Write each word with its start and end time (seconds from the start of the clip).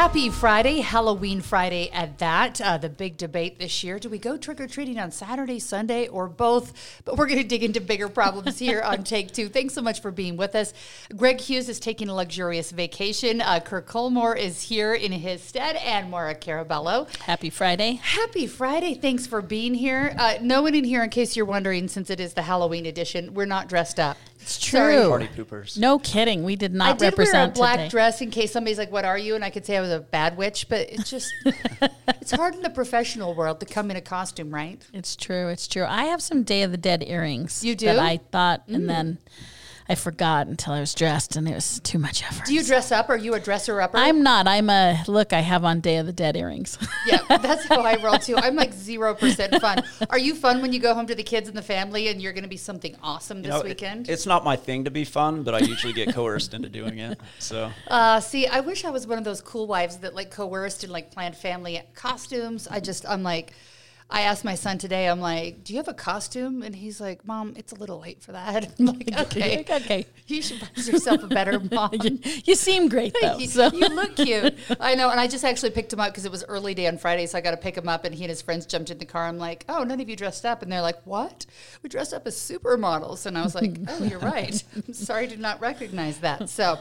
Happy 0.00 0.30
Friday, 0.30 0.80
Halloween 0.80 1.42
Friday 1.42 1.90
at 1.90 2.16
that. 2.20 2.58
Uh, 2.58 2.78
the 2.78 2.88
big 2.88 3.18
debate 3.18 3.58
this 3.58 3.84
year. 3.84 3.98
Do 3.98 4.08
we 4.08 4.16
go 4.16 4.38
trick 4.38 4.58
or 4.58 4.66
treating 4.66 4.98
on 4.98 5.10
Saturday, 5.10 5.58
Sunday, 5.58 6.08
or 6.08 6.26
both? 6.26 7.02
But 7.04 7.18
we're 7.18 7.26
going 7.26 7.42
to 7.42 7.46
dig 7.46 7.62
into 7.62 7.82
bigger 7.82 8.08
problems 8.08 8.58
here 8.58 8.80
on 8.80 9.04
Take 9.04 9.32
Two. 9.32 9.50
Thanks 9.50 9.74
so 9.74 9.82
much 9.82 10.00
for 10.00 10.10
being 10.10 10.38
with 10.38 10.54
us. 10.54 10.72
Greg 11.14 11.38
Hughes 11.38 11.68
is 11.68 11.78
taking 11.78 12.08
a 12.08 12.14
luxurious 12.14 12.70
vacation. 12.70 13.42
Uh, 13.42 13.60
Kirk 13.60 13.86
Cullimore 13.86 14.38
is 14.38 14.62
here 14.62 14.94
in 14.94 15.12
his 15.12 15.42
stead, 15.42 15.76
and 15.76 16.10
Maura 16.10 16.34
Carabello. 16.34 17.14
Happy 17.18 17.50
Friday. 17.50 18.00
Happy 18.02 18.46
Friday. 18.46 18.94
Thanks 18.94 19.26
for 19.26 19.42
being 19.42 19.74
here. 19.74 20.14
Uh, 20.18 20.38
no 20.40 20.62
one 20.62 20.74
in 20.74 20.84
here, 20.84 21.04
in 21.04 21.10
case 21.10 21.36
you're 21.36 21.44
wondering, 21.44 21.88
since 21.88 22.08
it 22.08 22.20
is 22.20 22.32
the 22.32 22.42
Halloween 22.42 22.86
edition, 22.86 23.34
we're 23.34 23.44
not 23.44 23.68
dressed 23.68 24.00
up. 24.00 24.16
It's 24.42 24.58
true. 24.58 24.78
Sorry. 24.80 24.94
true. 24.96 25.08
Party 25.08 25.28
poopers. 25.36 25.78
No 25.78 25.98
kidding. 25.98 26.44
We 26.44 26.56
did 26.56 26.72
not 26.74 26.84
I 26.84 26.90
not 26.90 26.98
did 26.98 27.16
wear 27.18 27.44
a 27.44 27.48
black 27.48 27.76
today. 27.76 27.88
dress 27.88 28.20
in 28.20 28.30
case 28.30 28.52
somebody's 28.52 28.78
like, 28.78 28.90
"What 28.90 29.04
are 29.04 29.18
you?" 29.18 29.34
and 29.34 29.44
I 29.44 29.50
could 29.50 29.64
say 29.66 29.76
I 29.76 29.80
was 29.80 29.90
a 29.90 30.00
bad 30.00 30.36
witch. 30.36 30.68
But 30.68 30.90
it's 30.90 31.10
just, 31.10 31.32
it's 32.20 32.32
hard 32.32 32.54
in 32.54 32.62
the 32.62 32.70
professional 32.70 33.34
world 33.34 33.60
to 33.60 33.66
come 33.66 33.90
in 33.90 33.96
a 33.96 34.00
costume, 34.00 34.52
right? 34.52 34.80
It's 34.92 35.14
true. 35.16 35.48
It's 35.48 35.68
true. 35.68 35.84
I 35.84 36.04
have 36.06 36.20
some 36.22 36.42
Day 36.42 36.62
of 36.62 36.70
the 36.70 36.78
Dead 36.78 37.02
earrings. 37.06 37.64
You 37.64 37.74
do? 37.74 37.86
That 37.86 37.98
I 37.98 38.18
thought, 38.32 38.66
Mm. 38.68 38.74
and 38.74 38.90
then 38.90 39.18
I 39.90 39.96
forgot 39.96 40.46
until 40.46 40.72
I 40.74 40.78
was 40.78 40.94
dressed, 40.94 41.34
and 41.34 41.48
it 41.48 41.54
was 41.54 41.80
too 41.80 41.98
much 41.98 42.22
effort. 42.22 42.46
Do 42.46 42.54
you 42.54 42.62
dress 42.62 42.92
up? 42.92 43.08
Are 43.08 43.16
you 43.16 43.34
a 43.34 43.40
dresser 43.40 43.80
upper? 43.80 43.96
I'm 43.96 44.22
not. 44.22 44.46
I'm 44.46 44.70
a 44.70 45.02
look. 45.08 45.32
I 45.32 45.40
have 45.40 45.64
on 45.64 45.80
Day 45.80 45.96
of 45.96 46.06
the 46.06 46.12
Dead 46.12 46.36
earrings. 46.36 46.78
yeah, 47.08 47.18
that's 47.38 47.64
how 47.66 47.80
I 47.80 48.00
roll 48.00 48.16
too. 48.16 48.36
I'm 48.36 48.54
like 48.54 48.72
zero 48.72 49.14
percent 49.16 49.60
fun. 49.60 49.82
Are 50.08 50.18
you 50.18 50.36
fun 50.36 50.62
when 50.62 50.72
you 50.72 50.78
go 50.78 50.94
home 50.94 51.08
to 51.08 51.14
the 51.16 51.24
kids 51.24 51.48
and 51.48 51.58
the 51.58 51.62
family, 51.62 52.06
and 52.06 52.22
you're 52.22 52.32
going 52.32 52.44
to 52.44 52.48
be 52.48 52.56
something 52.56 52.94
awesome 53.02 53.42
this 53.42 53.46
You 53.48 53.50
know, 53.52 53.60
it- 53.62 53.68
weekend? 53.70 54.08
it's 54.08 54.26
not 54.26 54.44
my 54.44 54.54
thing 54.54 54.84
to 54.84 54.92
be 54.92 55.04
fun, 55.04 55.42
but 55.42 55.54
I 55.56 55.58
usually 55.58 55.92
get 55.92 56.14
coerced 56.14 56.54
into 56.54 56.68
doing 56.68 57.00
it. 57.00 57.18
So 57.40 57.72
Uh, 57.88 58.20
see, 58.20 58.46
I 58.46 58.60
wish 58.60 58.84
I 58.84 58.90
was 58.90 59.08
one 59.08 59.18
of 59.18 59.24
those 59.24 59.40
cool 59.40 59.66
wives 59.66 59.96
that 59.98 60.14
like 60.14 60.30
coerced 60.30 60.84
and 60.84 60.92
like 60.92 61.10
planned 61.10 61.34
family 61.36 61.82
costumes. 61.96 62.68
I 62.70 62.78
just, 62.78 63.04
I'm 63.08 63.24
like, 63.24 63.54
I 64.12 64.22
asked 64.22 64.44
my 64.44 64.56
son 64.56 64.76
today, 64.78 65.08
I'm 65.08 65.20
like, 65.20 65.62
do 65.62 65.72
you 65.72 65.78
have 65.78 65.86
a 65.88 65.94
costume? 65.94 66.62
And 66.62 66.74
he's 66.74 67.00
like, 67.00 67.24
Mom, 67.26 67.54
it's 67.56 67.72
a 67.72 67.76
little 67.76 68.00
late 68.00 68.20
for 68.22 68.32
that. 68.32 68.74
I'm 68.78 68.86
like, 68.86 69.08
okay, 69.18 69.64
okay. 69.70 70.06
you 70.26 70.42
should 70.42 70.58
find 70.60 70.86
yourself 70.86 71.22
a 71.22 71.28
better 71.28 71.60
mom. 71.70 71.90
You 72.44 72.54
seem 72.56 72.88
great 72.88 73.14
though. 73.20 73.38
you, 73.38 73.46
So. 73.46 73.70
you 73.72 73.88
look 73.88 74.16
cute. 74.16 74.54
I 74.80 74.94
know. 74.96 75.10
And 75.10 75.20
I 75.20 75.28
just 75.28 75.44
actually 75.44 75.70
picked 75.70 75.92
him 75.92 76.00
up 76.00 76.10
because 76.12 76.24
it 76.24 76.30
was 76.32 76.44
early 76.48 76.74
day 76.74 76.86
on 76.88 76.98
Friday. 76.98 77.26
So 77.26 77.38
I 77.38 77.40
got 77.40 77.52
to 77.52 77.56
pick 77.56 77.76
him 77.76 77.88
up. 77.88 78.04
And 78.04 78.14
he 78.14 78.24
and 78.24 78.30
his 78.30 78.42
friends 78.42 78.66
jumped 78.66 78.90
in 78.90 78.98
the 78.98 79.04
car. 79.06 79.26
I'm 79.26 79.38
like, 79.38 79.64
oh, 79.68 79.84
none 79.84 80.00
of 80.00 80.08
you 80.08 80.16
dressed 80.16 80.44
up. 80.44 80.62
And 80.62 80.72
they're 80.72 80.82
like, 80.82 81.00
what? 81.06 81.46
We 81.82 81.88
dressed 81.88 82.12
up 82.12 82.26
as 82.26 82.34
supermodels. 82.36 83.26
And 83.26 83.38
I 83.38 83.42
was 83.42 83.54
like, 83.54 83.76
oh, 83.88 84.04
you're 84.04 84.18
right. 84.18 84.62
I'm 84.74 84.92
sorry 84.92 85.28
to 85.28 85.36
not 85.36 85.60
recognize 85.60 86.18
that. 86.18 86.48
So, 86.48 86.78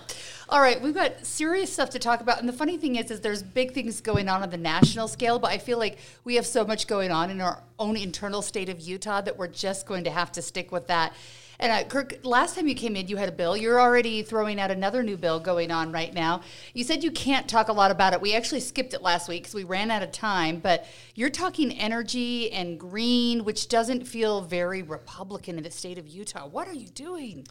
all 0.49 0.61
right, 0.61 0.81
we've 0.81 0.95
got 0.95 1.25
serious 1.25 1.71
stuff 1.71 1.91
to 1.91 1.99
talk 1.99 2.21
about. 2.21 2.39
And 2.39 2.49
the 2.49 2.53
funny 2.53 2.77
thing 2.77 2.95
is, 2.95 3.11
is 3.11 3.21
there's 3.21 3.43
big 3.43 3.73
things 3.73 4.01
going 4.01 4.27
on 4.27 4.41
on 4.41 4.49
the 4.49 4.57
national 4.57 5.07
scale. 5.07 5.37
But 5.37 5.51
I 5.51 5.59
feel 5.59 5.77
like 5.77 5.99
we 6.23 6.35
have 6.35 6.45
so 6.45 6.65
much 6.65 6.87
going 6.87 7.11
on 7.11 7.29
in 7.29 7.39
our 7.39 7.61
own 7.77 7.95
internal 7.95 8.41
state 8.41 8.67
of 8.67 8.79
Utah 8.79 9.21
that 9.21 9.37
we're 9.37 9.47
just 9.47 9.85
going 9.85 10.03
to 10.05 10.11
have 10.11 10.31
to 10.33 10.41
stick 10.41 10.71
with 10.71 10.87
that. 10.87 11.13
And 11.61 11.73
uh, 11.73 11.87
Kirk, 11.87 12.19
last 12.23 12.55
time 12.55 12.67
you 12.67 12.73
came 12.73 12.95
in, 12.95 13.09
you 13.09 13.17
had 13.17 13.27
a 13.27 13.33
bill. 13.33 13.55
You're 13.55 13.81
already 13.81 14.23
throwing 14.23 14.59
out 14.59 14.71
another 14.71 15.03
new 15.03 15.17
bill 15.17 15.41
going 15.41 15.71
on 15.71 15.91
right 15.91 16.13
now. 16.13 16.41
You 16.73 16.85
said 16.85 17.03
you 17.03 17.11
can't 17.11 17.49
talk 17.49 17.67
a 17.67 17.73
lot 17.73 17.91
about 17.91 18.13
it. 18.13 18.21
We 18.21 18.33
actually 18.33 18.61
skipped 18.61 18.93
it 18.93 19.01
last 19.01 19.27
week 19.27 19.43
because 19.43 19.53
we 19.53 19.65
ran 19.65 19.91
out 19.91 20.01
of 20.01 20.11
time. 20.13 20.59
But 20.59 20.87
you're 21.15 21.29
talking 21.29 21.73
energy 21.73 22.49
and 22.53 22.79
green, 22.79 23.43
which 23.43 23.67
doesn't 23.67 24.07
feel 24.07 24.41
very 24.41 24.81
Republican 24.81 25.57
in 25.57 25.63
the 25.63 25.71
state 25.71 25.97
of 25.97 26.07
Utah. 26.07 26.47
What 26.47 26.67
are 26.67 26.73
you 26.73 26.87
doing? 26.87 27.45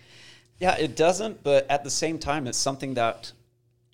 Yeah, 0.60 0.76
it 0.76 0.96
doesn't, 0.96 1.42
but 1.42 1.70
at 1.70 1.84
the 1.84 1.91
same 1.91 2.19
time, 2.19 2.46
it's 2.46 2.58
something 2.58 2.94
that 2.94 3.32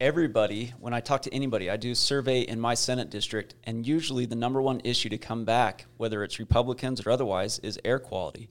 everybody, 0.00 0.72
when 0.80 0.92
I 0.92 1.00
talk 1.00 1.22
to 1.22 1.34
anybody, 1.34 1.70
I 1.70 1.76
do 1.76 1.92
a 1.92 1.94
survey 1.94 2.40
in 2.40 2.60
my 2.60 2.74
Senate 2.74 3.10
district, 3.10 3.54
and 3.64 3.86
usually 3.86 4.26
the 4.26 4.34
number 4.36 4.60
one 4.60 4.80
issue 4.84 5.08
to 5.10 5.18
come 5.18 5.44
back, 5.44 5.86
whether 5.96 6.24
it's 6.24 6.38
Republicans 6.38 7.06
or 7.06 7.10
otherwise, 7.10 7.58
is 7.60 7.78
air 7.84 7.98
quality. 7.98 8.48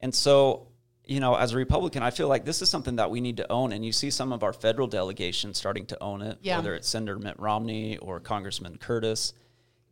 And 0.00 0.14
so, 0.14 0.66
you 1.04 1.20
know, 1.20 1.34
as 1.34 1.52
a 1.52 1.56
Republican, 1.56 2.02
I 2.02 2.10
feel 2.10 2.28
like 2.28 2.44
this 2.44 2.60
is 2.62 2.68
something 2.68 2.96
that 2.96 3.10
we 3.10 3.20
need 3.20 3.38
to 3.38 3.50
own. 3.50 3.72
And 3.72 3.84
you 3.84 3.92
see 3.92 4.10
some 4.10 4.32
of 4.32 4.42
our 4.42 4.52
federal 4.52 4.86
delegations 4.88 5.56
starting 5.56 5.86
to 5.86 6.02
own 6.02 6.20
it, 6.20 6.38
Yeah. 6.42 6.56
whether 6.58 6.74
it's 6.74 6.88
Senator 6.88 7.18
Mitt 7.18 7.38
Romney 7.38 7.96
or 7.98 8.20
Congressman 8.20 8.76
Curtis. 8.78 9.32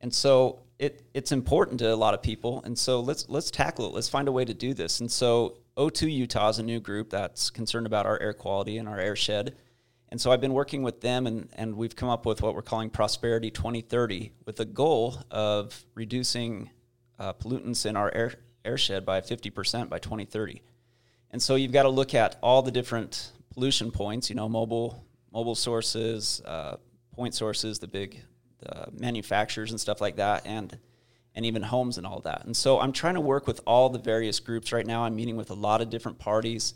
And 0.01 0.13
so 0.13 0.59
it, 0.79 1.03
it's 1.15 1.33
important 1.33 1.79
to 1.81 1.93
a 1.93 1.97
lot 1.97 2.15
of 2.15 2.23
people. 2.23 2.63
And 2.65 2.79
so 2.79 3.01
let's 3.01 3.29
let's 3.29 3.51
tackle 3.51 3.87
it. 3.87 3.95
Let's 3.95 4.09
find 4.09 4.29
a 4.29 4.33
way 4.33 4.45
to 4.45 4.55
do 4.55 4.75
this. 4.75 5.01
And 5.01 5.11
so 5.11 5.59
O2 5.77 6.13
Utah 6.13 6.49
is 6.49 6.59
a 6.59 6.63
new 6.63 6.81
group 6.81 7.11
that's 7.11 7.51
concerned 7.51 7.87
about 7.87 8.07
our 8.07 8.21
air 8.21 8.33
quality 8.33 8.79
and 8.79 8.89
our 8.89 8.99
airshed. 8.99 9.55
And 10.11 10.21
so 10.21 10.31
I've 10.31 10.41
been 10.41 10.53
working 10.53 10.85
with 10.85 11.01
them, 11.01 11.27
and, 11.27 11.49
and 11.55 11.75
we've 11.75 11.97
come 11.97 12.09
up 12.09 12.25
with 12.25 12.41
what 12.41 12.55
we're 12.55 12.63
calling 12.63 12.89
Prosperity 12.89 13.51
2030 13.51 14.31
with 14.47 14.55
the 14.57 14.65
goal 14.65 15.17
of 15.31 15.85
reducing 15.97 16.71
uh, 17.19 17.33
pollutants 17.33 17.85
in 17.85 17.97
our 17.97 18.15
air, 18.15 18.35
airshed 18.65 19.05
by 19.05 19.21
50% 19.21 19.89
by 19.89 19.99
2030. 19.99 20.63
And 21.33 21.43
so 21.43 21.57
you've 21.57 21.73
got 21.73 21.83
to 21.83 21.89
look 21.89 22.15
at 22.15 22.39
all 22.43 22.63
the 22.63 22.71
different 22.71 23.33
pollution 23.53 23.91
points, 23.91 24.31
you 24.31 24.37
know, 24.37 24.49
mobile, 24.49 25.05
mobile 25.33 25.57
sources, 25.57 26.41
uh, 26.45 26.77
point 27.13 27.35
sources, 27.35 27.81
the 27.81 27.89
big 27.89 28.23
the 28.61 28.89
manufacturers 28.93 29.71
and 29.71 29.81
stuff 29.81 30.01
like 30.01 30.17
that, 30.17 30.47
and 30.47 30.79
and 31.35 31.45
even 31.45 31.63
homes 31.63 31.99
and 31.99 32.07
all 32.07 32.21
that. 32.21 32.45
And 32.45 32.57
so 32.57 32.79
I'm 32.79 32.93
trying 32.93 33.15
to 33.15 33.21
work 33.21 33.47
with 33.47 33.61
all 33.67 33.89
the 33.89 33.99
various 33.99 34.39
groups 34.39 34.73
right 34.73 34.87
now. 34.87 35.05
I'm 35.05 35.17
meeting 35.17 35.37
with 35.37 35.51
a 35.51 35.55
lot 35.55 35.81
of 35.81 35.91
different 35.91 36.19
parties 36.19 36.75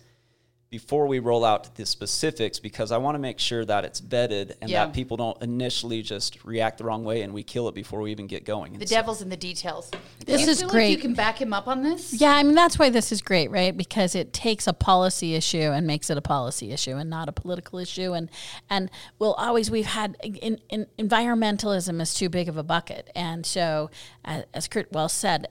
before 0.70 1.06
we 1.06 1.18
roll 1.18 1.46
out 1.46 1.74
the 1.76 1.86
specifics 1.86 2.58
because 2.58 2.92
I 2.92 2.98
want 2.98 3.14
to 3.14 3.18
make 3.18 3.38
sure 3.38 3.64
that 3.64 3.86
it's 3.86 4.02
vetted 4.02 4.52
and 4.60 4.70
Yeah. 4.70 4.84
that 4.84 4.92
people 4.94 5.16
don't 5.16 5.40
initially 5.42 6.02
just 6.02 6.44
react 6.44 6.76
the 6.76 6.84
wrong 6.84 7.04
way 7.04 7.22
and 7.22 7.32
we 7.32 7.42
kill 7.42 7.68
it 7.68 7.74
before 7.74 8.00
we 8.00 8.10
even 8.10 8.26
get 8.26 8.44
going. 8.44 8.78
The 8.78 8.86
so- 8.86 8.94
devil's 8.96 9.22
in 9.22 9.30
the 9.30 9.36
details. 9.36 9.90
This 10.26 10.42
you 10.42 10.48
is 10.48 10.60
feel 10.60 10.68
Like 10.68 10.90
you 10.90 10.98
can 10.98 11.14
back 11.14 11.40
him 11.40 11.54
up 11.54 11.68
on 11.68 11.82
this. 11.82 12.20
Yeah, 12.20 12.32
I 12.32 12.42
mean 12.42 12.54
that's 12.54 12.78
why 12.78 12.90
this 12.90 13.10
is 13.12 13.22
great, 13.22 13.50
right? 13.50 13.74
Because 13.74 14.14
it 14.14 14.34
takes 14.34 14.66
a 14.66 14.74
policy 14.74 15.34
issue 15.34 15.56
and 15.56 15.86
makes 15.86 16.10
it 16.10 16.18
a 16.18 16.22
policy 16.22 16.70
issue 16.70 16.96
and 16.96 17.08
not 17.08 17.30
a 17.30 17.32
political 17.32 17.78
issue. 17.78 18.12
And 18.12 18.28
and 18.68 18.90
we'll 19.18 19.34
always 19.34 19.70
we've 19.70 19.86
had 19.86 20.16
in, 20.22 20.60
in, 20.68 20.86
environmentalism 20.98 21.98
is 22.02 22.12
too 22.12 22.28
big 22.28 22.48
of 22.48 22.58
a 22.58 22.62
bucket, 22.62 23.10
and 23.14 23.46
so 23.46 23.90
as, 24.24 24.44
as 24.52 24.68
Kurt 24.68 24.92
well 24.92 25.08
said. 25.08 25.48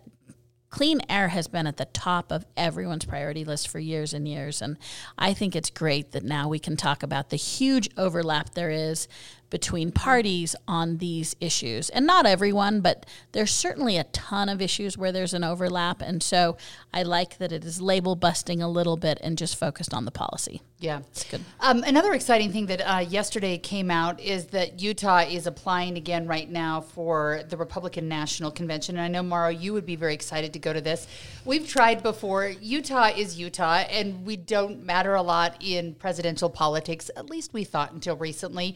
Clean 0.70 1.00
air 1.10 1.30
has 1.30 1.48
been 1.48 1.66
at 1.66 1.78
the 1.78 1.86
top 1.86 2.32
of 2.32 2.46
everyone's 2.58 3.06
priority 3.06 3.46
list 3.46 3.70
for 3.70 3.80
years 3.80 4.14
and 4.14 4.28
years. 4.28 4.62
And 4.62 4.78
I 5.18 5.34
think 5.34 5.56
it's 5.56 5.70
great 5.70 6.12
that 6.12 6.24
now 6.24 6.50
we 6.50 6.60
can 6.60 6.76
talk 6.76 7.04
about 7.04 7.30
the 7.30 7.38
huge 7.38 7.90
overlap 7.98 8.54
there 8.54 8.70
is 8.70 9.08
between 9.50 9.92
parties 9.92 10.56
on 10.68 10.98
these 10.98 11.36
issues. 11.40 11.90
And 11.90 12.06
not 12.06 12.26
everyone, 12.26 12.82
but 12.82 13.06
there's 13.32 13.52
certainly 13.52 13.98
a 13.98 14.04
ton 14.06 14.50
of 14.50 14.62
issues 14.62 14.98
where 14.98 15.12
there's 15.12 15.34
an 15.34 15.44
overlap. 15.44 16.02
And 16.02 16.22
so 16.22 16.58
I 16.94 17.04
like 17.04 17.38
that 17.38 17.52
it 17.52 17.64
is 17.64 17.82
label 17.82 18.16
busting 18.16 18.62
a 18.62 18.70
little 18.70 18.98
bit 18.98 19.20
and 19.22 19.38
just 19.38 19.58
focused 19.58 19.94
on 19.94 20.06
the 20.06 20.12
policy. 20.12 20.62
Yeah, 20.80 21.00
It's 21.10 21.24
good. 21.24 21.44
Um, 21.60 21.84
another 21.84 22.14
exciting 22.14 22.52
thing 22.52 22.68
that 22.68 22.82
uh, 22.82 23.00
yesterday 23.00 23.58
came 23.58 23.90
out 23.90 24.20
is 24.20 24.46
that 24.48 24.80
Utah 24.80 25.22
is 25.22 25.48
applying 25.48 25.98
again 25.98 26.28
right 26.28 26.48
now 26.48 26.82
for 26.82 27.42
the 27.50 27.58
Republican 27.58 28.08
National 28.08 28.52
Convention. 28.52 28.96
And 28.98 29.04
I 29.04 29.08
know, 29.08 29.24
Maura, 29.24 29.52
you 29.52 29.74
would 29.74 29.88
be 29.88 29.96
very 29.96 30.14
excited 30.14 30.54
to 30.54 30.60
go 30.60 30.74
to 30.74 30.82
this. 30.82 31.08
We've 31.46 31.68
tried 31.68 32.04
before. 32.04 32.50
Utah 32.62 33.08
is 33.08 33.40
Utah, 33.40 33.86
and 33.90 34.24
we 34.24 34.36
don't 34.36 34.86
matter 34.86 35.16
a 35.16 35.22
lot 35.24 35.58
in 35.62 35.96
presidential 35.96 36.50
politics, 36.50 37.10
at 37.16 37.28
least 37.28 37.54
we 37.54 37.64
thought 37.64 37.94
until 37.94 38.16
recently. 38.16 38.76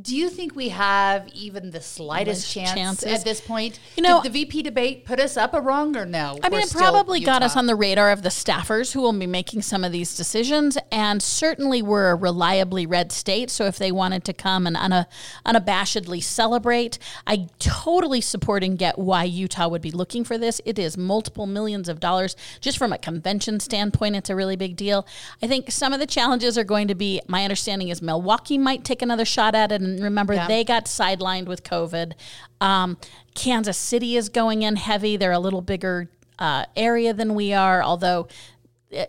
Do 0.00 0.16
you 0.16 0.30
think 0.30 0.56
we 0.56 0.70
have 0.70 1.28
even 1.34 1.70
the 1.70 1.80
slightest 1.82 2.50
chance 2.50 2.72
chances? 2.72 3.12
at 3.12 3.22
this 3.22 3.42
point? 3.42 3.78
You 3.96 4.02
know- 4.02 4.22
Did 4.22 4.32
the 4.32 4.38
VP 4.44 4.62
debate 4.62 5.04
put 5.04 5.20
us 5.20 5.36
up 5.36 5.52
a 5.52 5.60
wrong 5.60 5.94
or 5.94 6.06
no? 6.06 6.38
I 6.42 6.48
mean, 6.48 6.60
it 6.62 6.70
probably 6.72 7.20
got 7.20 7.42
us 7.42 7.54
on 7.54 7.66
the 7.66 7.74
radar 7.74 8.10
of 8.10 8.22
the 8.22 8.30
staffers 8.30 8.92
who 8.92 9.02
will 9.02 9.12
be 9.12 9.26
making 9.26 9.60
some 9.60 9.84
of 9.84 9.92
these 9.92 10.16
decisions. 10.16 10.78
And 10.90 11.22
certainly, 11.22 11.82
we're 11.82 12.10
a 12.10 12.14
reliably 12.14 12.86
red 12.86 13.12
state. 13.12 13.50
So, 13.50 13.66
if 13.66 13.76
they 13.76 13.92
wanted 13.92 14.24
to 14.24 14.32
come 14.32 14.66
and 14.66 14.74
una- 14.74 15.06
unabashedly 15.44 16.22
celebrate, 16.22 16.98
I 17.26 17.48
totally 17.58 18.22
support 18.22 18.64
and 18.64 18.78
get 18.78 18.98
why 18.98 19.24
Utah 19.24 19.68
would 19.68 19.82
be 19.82 19.90
looking 19.90 20.24
for 20.24 20.38
this. 20.38 20.62
It 20.64 20.78
is 20.78 20.96
multiple 20.96 21.46
millions 21.46 21.90
of 21.90 22.00
dollars. 22.00 22.36
Just 22.60 22.78
from 22.78 22.92
a 22.92 22.98
convention 22.98 23.60
standpoint, 23.60 24.16
it's 24.16 24.30
a 24.30 24.34
really 24.36 24.56
big 24.56 24.76
deal. 24.76 25.06
I 25.42 25.46
think 25.46 25.70
some 25.70 25.92
of 25.92 26.00
the 26.00 26.06
challenges 26.06 26.56
are 26.56 26.64
going 26.64 26.88
to 26.88 26.94
be 26.94 27.20
my 27.28 27.44
understanding 27.44 27.88
is 27.88 28.00
Milwaukee 28.00 28.56
might 28.56 28.82
take 28.82 29.02
another 29.02 29.26
shot 29.26 29.54
at 29.54 29.72
it. 29.72 29.73
And 29.80 30.02
remember, 30.02 30.34
Yeah. 30.34 30.46
they 30.48 30.64
got 30.64 30.86
sidelined 30.86 31.46
with 31.46 31.62
COVID. 31.62 32.12
Um, 32.60 32.96
Kansas 33.34 33.76
City 33.78 34.16
is 34.16 34.28
going 34.28 34.62
in 34.62 34.76
heavy. 34.76 35.16
They're 35.16 35.32
a 35.32 35.38
little 35.38 35.62
bigger 35.62 36.08
uh, 36.38 36.64
area 36.76 37.12
than 37.14 37.34
we 37.34 37.52
are, 37.52 37.82
although 37.82 38.26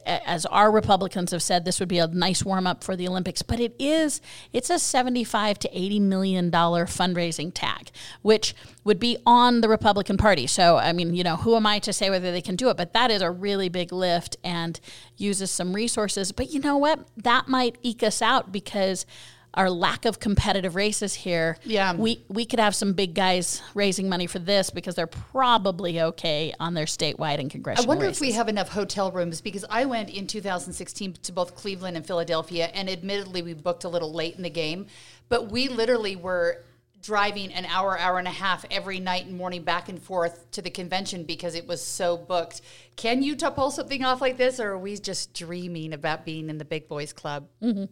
as 0.05 0.45
our 0.47 0.71
Republicans 0.71 1.31
have 1.31 1.43
said, 1.43 1.63
this 1.65 1.79
would 1.79 1.89
be 1.89 1.99
a 1.99 2.07
nice 2.07 2.43
warm 2.43 2.65
up 2.65 2.83
for 2.83 2.95
the 2.95 3.07
Olympics. 3.07 3.41
But 3.41 3.59
it 3.59 3.75
is, 3.77 4.21
it's 4.51 4.69
a 4.69 4.79
75 4.79 5.59
to 5.59 5.69
80 5.71 5.99
million 5.99 6.49
dollar 6.49 6.85
fundraising 6.85 7.51
tag, 7.53 7.91
which 8.21 8.55
would 8.83 8.99
be 8.99 9.17
on 9.25 9.61
the 9.61 9.69
Republican 9.69 10.17
Party. 10.17 10.47
So, 10.47 10.77
I 10.77 10.91
mean, 10.93 11.13
you 11.13 11.23
know, 11.23 11.35
who 11.35 11.55
am 11.55 11.65
I 11.65 11.79
to 11.79 11.93
say 11.93 12.09
whether 12.09 12.31
they 12.31 12.41
can 12.41 12.55
do 12.55 12.69
it? 12.69 12.77
But 12.77 12.93
that 12.93 13.11
is 13.11 13.21
a 13.21 13.29
really 13.29 13.69
big 13.69 13.91
lift 13.91 14.37
and 14.43 14.79
uses 15.17 15.51
some 15.51 15.73
resources. 15.73 16.31
But 16.31 16.51
you 16.51 16.59
know 16.59 16.77
what? 16.77 17.07
That 17.17 17.47
might 17.47 17.77
eke 17.83 18.03
us 18.03 18.21
out 18.21 18.51
because 18.51 19.05
our 19.55 19.69
lack 19.69 20.05
of 20.05 20.19
competitive 20.19 20.75
races 20.75 21.13
here. 21.13 21.57
Yeah. 21.63 21.93
We 21.93 22.23
we 22.27 22.45
could 22.45 22.59
have 22.59 22.75
some 22.75 22.93
big 22.93 23.13
guys 23.15 23.61
raising 23.73 24.09
money 24.09 24.27
for 24.27 24.39
this 24.39 24.69
because 24.69 24.95
they're 24.95 25.07
probably 25.07 26.01
okay 26.01 26.53
on 26.59 26.73
their 26.73 26.85
statewide 26.85 27.39
and 27.39 27.49
congressional. 27.49 27.85
I 27.85 27.87
wonder 27.87 28.05
races. 28.05 28.17
if 28.17 28.21
we 28.21 28.31
have 28.33 28.49
enough 28.49 28.69
hotel 28.69 29.11
rooms 29.11 29.41
because 29.41 29.65
I 29.69 29.85
went 29.85 30.09
in 30.09 30.27
2016 30.27 31.13
to 31.13 31.31
both 31.31 31.55
Cleveland 31.55 31.97
and 31.97 32.05
Philadelphia, 32.05 32.69
and 32.73 32.89
admittedly, 32.89 33.41
we 33.41 33.53
booked 33.53 33.85
a 33.85 33.89
little 33.89 34.13
late 34.13 34.35
in 34.35 34.43
the 34.43 34.49
game, 34.49 34.87
but 35.29 35.49
we 35.51 35.69
literally 35.69 36.15
were 36.15 36.63
driving 37.01 37.53
an 37.53 37.65
hour, 37.65 37.97
hour 37.99 38.17
and 38.17 38.27
a 38.27 38.31
half 38.31 38.65
every 38.71 38.99
night 38.99 39.27
and 39.27 39.37
morning 39.37 39.61
back 39.61 39.89
and 39.89 40.01
forth 40.01 40.49
to 40.49 40.61
the 40.61 40.71
convention 40.71 41.23
because 41.23 41.53
it 41.53 41.67
was 41.67 41.81
so 41.81 42.17
booked. 42.17 42.61
Can 42.95 43.21
Utah 43.21 43.51
pull 43.51 43.69
something 43.69 44.03
off 44.03 44.21
like 44.21 44.37
this, 44.37 44.59
or 44.59 44.71
are 44.71 44.77
we 44.77 44.97
just 44.97 45.33
dreaming 45.33 45.93
about 45.93 46.25
being 46.25 46.49
in 46.49 46.57
the 46.57 46.65
big 46.65 46.87
boys 46.87 47.13
club? 47.13 47.47
Mm-hmm. 47.61 47.85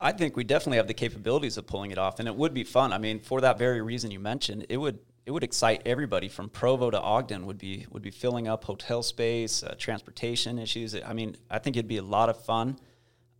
I 0.00 0.12
think 0.12 0.36
we 0.36 0.44
definitely 0.44 0.78
have 0.78 0.86
the 0.86 0.94
capabilities 0.94 1.58
of 1.58 1.66
pulling 1.66 1.90
it 1.90 1.98
off, 1.98 2.18
and 2.18 2.26
it 2.26 2.34
would 2.34 2.54
be 2.54 2.64
fun. 2.64 2.92
I 2.92 2.98
mean, 2.98 3.20
for 3.20 3.40
that 3.42 3.58
very 3.58 3.82
reason 3.82 4.10
you 4.10 4.18
mentioned, 4.18 4.66
it 4.68 4.78
would 4.78 4.98
it 5.26 5.32
would 5.32 5.44
excite 5.44 5.82
everybody 5.84 6.28
from 6.28 6.48
Provo 6.48 6.90
to 6.90 7.00
Ogden. 7.00 7.44
Would 7.46 7.58
be 7.58 7.86
would 7.90 8.02
be 8.02 8.10
filling 8.10 8.48
up 8.48 8.64
hotel 8.64 9.02
space, 9.02 9.62
uh, 9.62 9.74
transportation 9.78 10.58
issues. 10.58 10.94
I 10.94 11.12
mean, 11.12 11.36
I 11.50 11.58
think 11.58 11.76
it'd 11.76 11.86
be 11.86 11.98
a 11.98 12.02
lot 12.02 12.30
of 12.30 12.42
fun. 12.42 12.78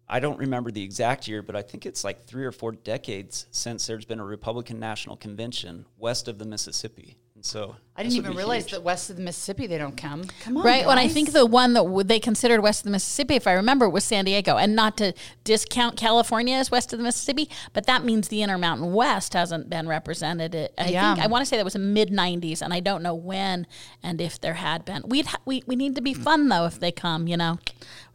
I 0.06 0.20
don't 0.20 0.38
remember 0.38 0.70
the 0.70 0.82
exact 0.82 1.28
year, 1.28 1.40
but 1.40 1.54
I 1.54 1.62
think 1.62 1.86
it's 1.86 2.02
like 2.02 2.26
three 2.26 2.44
or 2.44 2.52
four 2.52 2.72
decades 2.72 3.46
since 3.52 3.86
there's 3.86 4.04
been 4.04 4.18
a 4.18 4.24
Republican 4.24 4.80
National 4.80 5.16
Convention 5.16 5.86
west 5.98 6.26
of 6.26 6.38
the 6.38 6.44
Mississippi, 6.44 7.16
and 7.40 7.46
so 7.46 7.74
I 7.96 8.02
didn't 8.02 8.18
even 8.18 8.36
realize 8.36 8.64
huge. 8.64 8.72
that 8.72 8.82
west 8.82 9.08
of 9.08 9.16
the 9.16 9.22
Mississippi 9.22 9.66
they 9.66 9.78
don't 9.78 9.96
come. 9.96 10.24
Come 10.44 10.58
on, 10.58 10.62
Right. 10.62 10.86
When 10.86 10.98
I 10.98 11.08
think 11.08 11.32
the 11.32 11.46
one 11.46 11.72
that 11.72 11.80
w- 11.84 12.04
they 12.04 12.20
considered 12.20 12.60
west 12.60 12.80
of 12.80 12.84
the 12.84 12.90
Mississippi, 12.90 13.34
if 13.34 13.46
I 13.46 13.52
remember, 13.52 13.88
was 13.88 14.04
San 14.04 14.26
Diego. 14.26 14.58
And 14.58 14.76
not 14.76 14.98
to 14.98 15.14
discount 15.42 15.96
California 15.96 16.54
as 16.56 16.70
west 16.70 16.92
of 16.92 16.98
the 16.98 17.02
Mississippi, 17.02 17.48
but 17.72 17.86
that 17.86 18.04
means 18.04 18.28
the 18.28 18.42
Intermountain 18.42 18.92
West 18.92 19.32
hasn't 19.32 19.70
been 19.70 19.88
represented. 19.88 20.54
It- 20.54 20.74
I 20.76 20.88
Yeah. 20.88 21.14
think 21.14 21.24
I 21.24 21.28
want 21.28 21.40
to 21.40 21.46
say 21.46 21.56
that 21.56 21.64
was 21.64 21.74
in 21.74 21.94
mid 21.94 22.10
'90s, 22.10 22.60
and 22.60 22.74
I 22.74 22.80
don't 22.80 23.02
know 23.02 23.14
when 23.14 23.66
and 24.02 24.20
if 24.20 24.38
there 24.38 24.54
had 24.54 24.84
been. 24.84 25.02
We'd 25.06 25.24
ha- 25.26 25.40
we 25.46 25.62
we 25.66 25.76
need 25.76 25.94
to 25.94 26.02
be 26.02 26.12
mm. 26.14 26.22
fun 26.22 26.50
though 26.50 26.66
if 26.66 26.78
they 26.78 26.92
come. 26.92 27.26
You 27.26 27.38
know, 27.38 27.58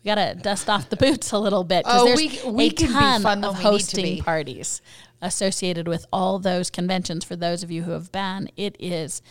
we 0.03 0.09
got 0.09 0.15
to 0.15 0.35
dust 0.35 0.69
off 0.69 0.89
the 0.89 0.97
boots 0.97 1.31
a 1.31 1.39
little 1.39 1.63
bit 1.63 1.83
because 1.83 2.01
Oh, 2.01 2.05
there's 2.05 2.17
we- 2.19 2.51
we 2.51 2.65
a 2.67 2.71
can 2.71 2.87
be 2.89 2.93
ton 2.93 3.21
fun 3.23 3.43
of 3.43 3.55
when 3.55 3.63
we 3.63 3.71
need 3.77 3.79
to 3.81 3.95
hosting 3.97 4.23
parties 4.23 4.81
associated 5.21 5.87
with 5.87 6.05
all 6.11 6.39
those 6.39 6.69
conventions. 6.69 7.23
For 7.23 7.35
those 7.35 7.63
of 7.63 7.71
you 7.71 7.83
who 7.83 7.91
have 7.91 8.11
been, 8.11 8.49
it 8.55 8.75
is 8.79 9.21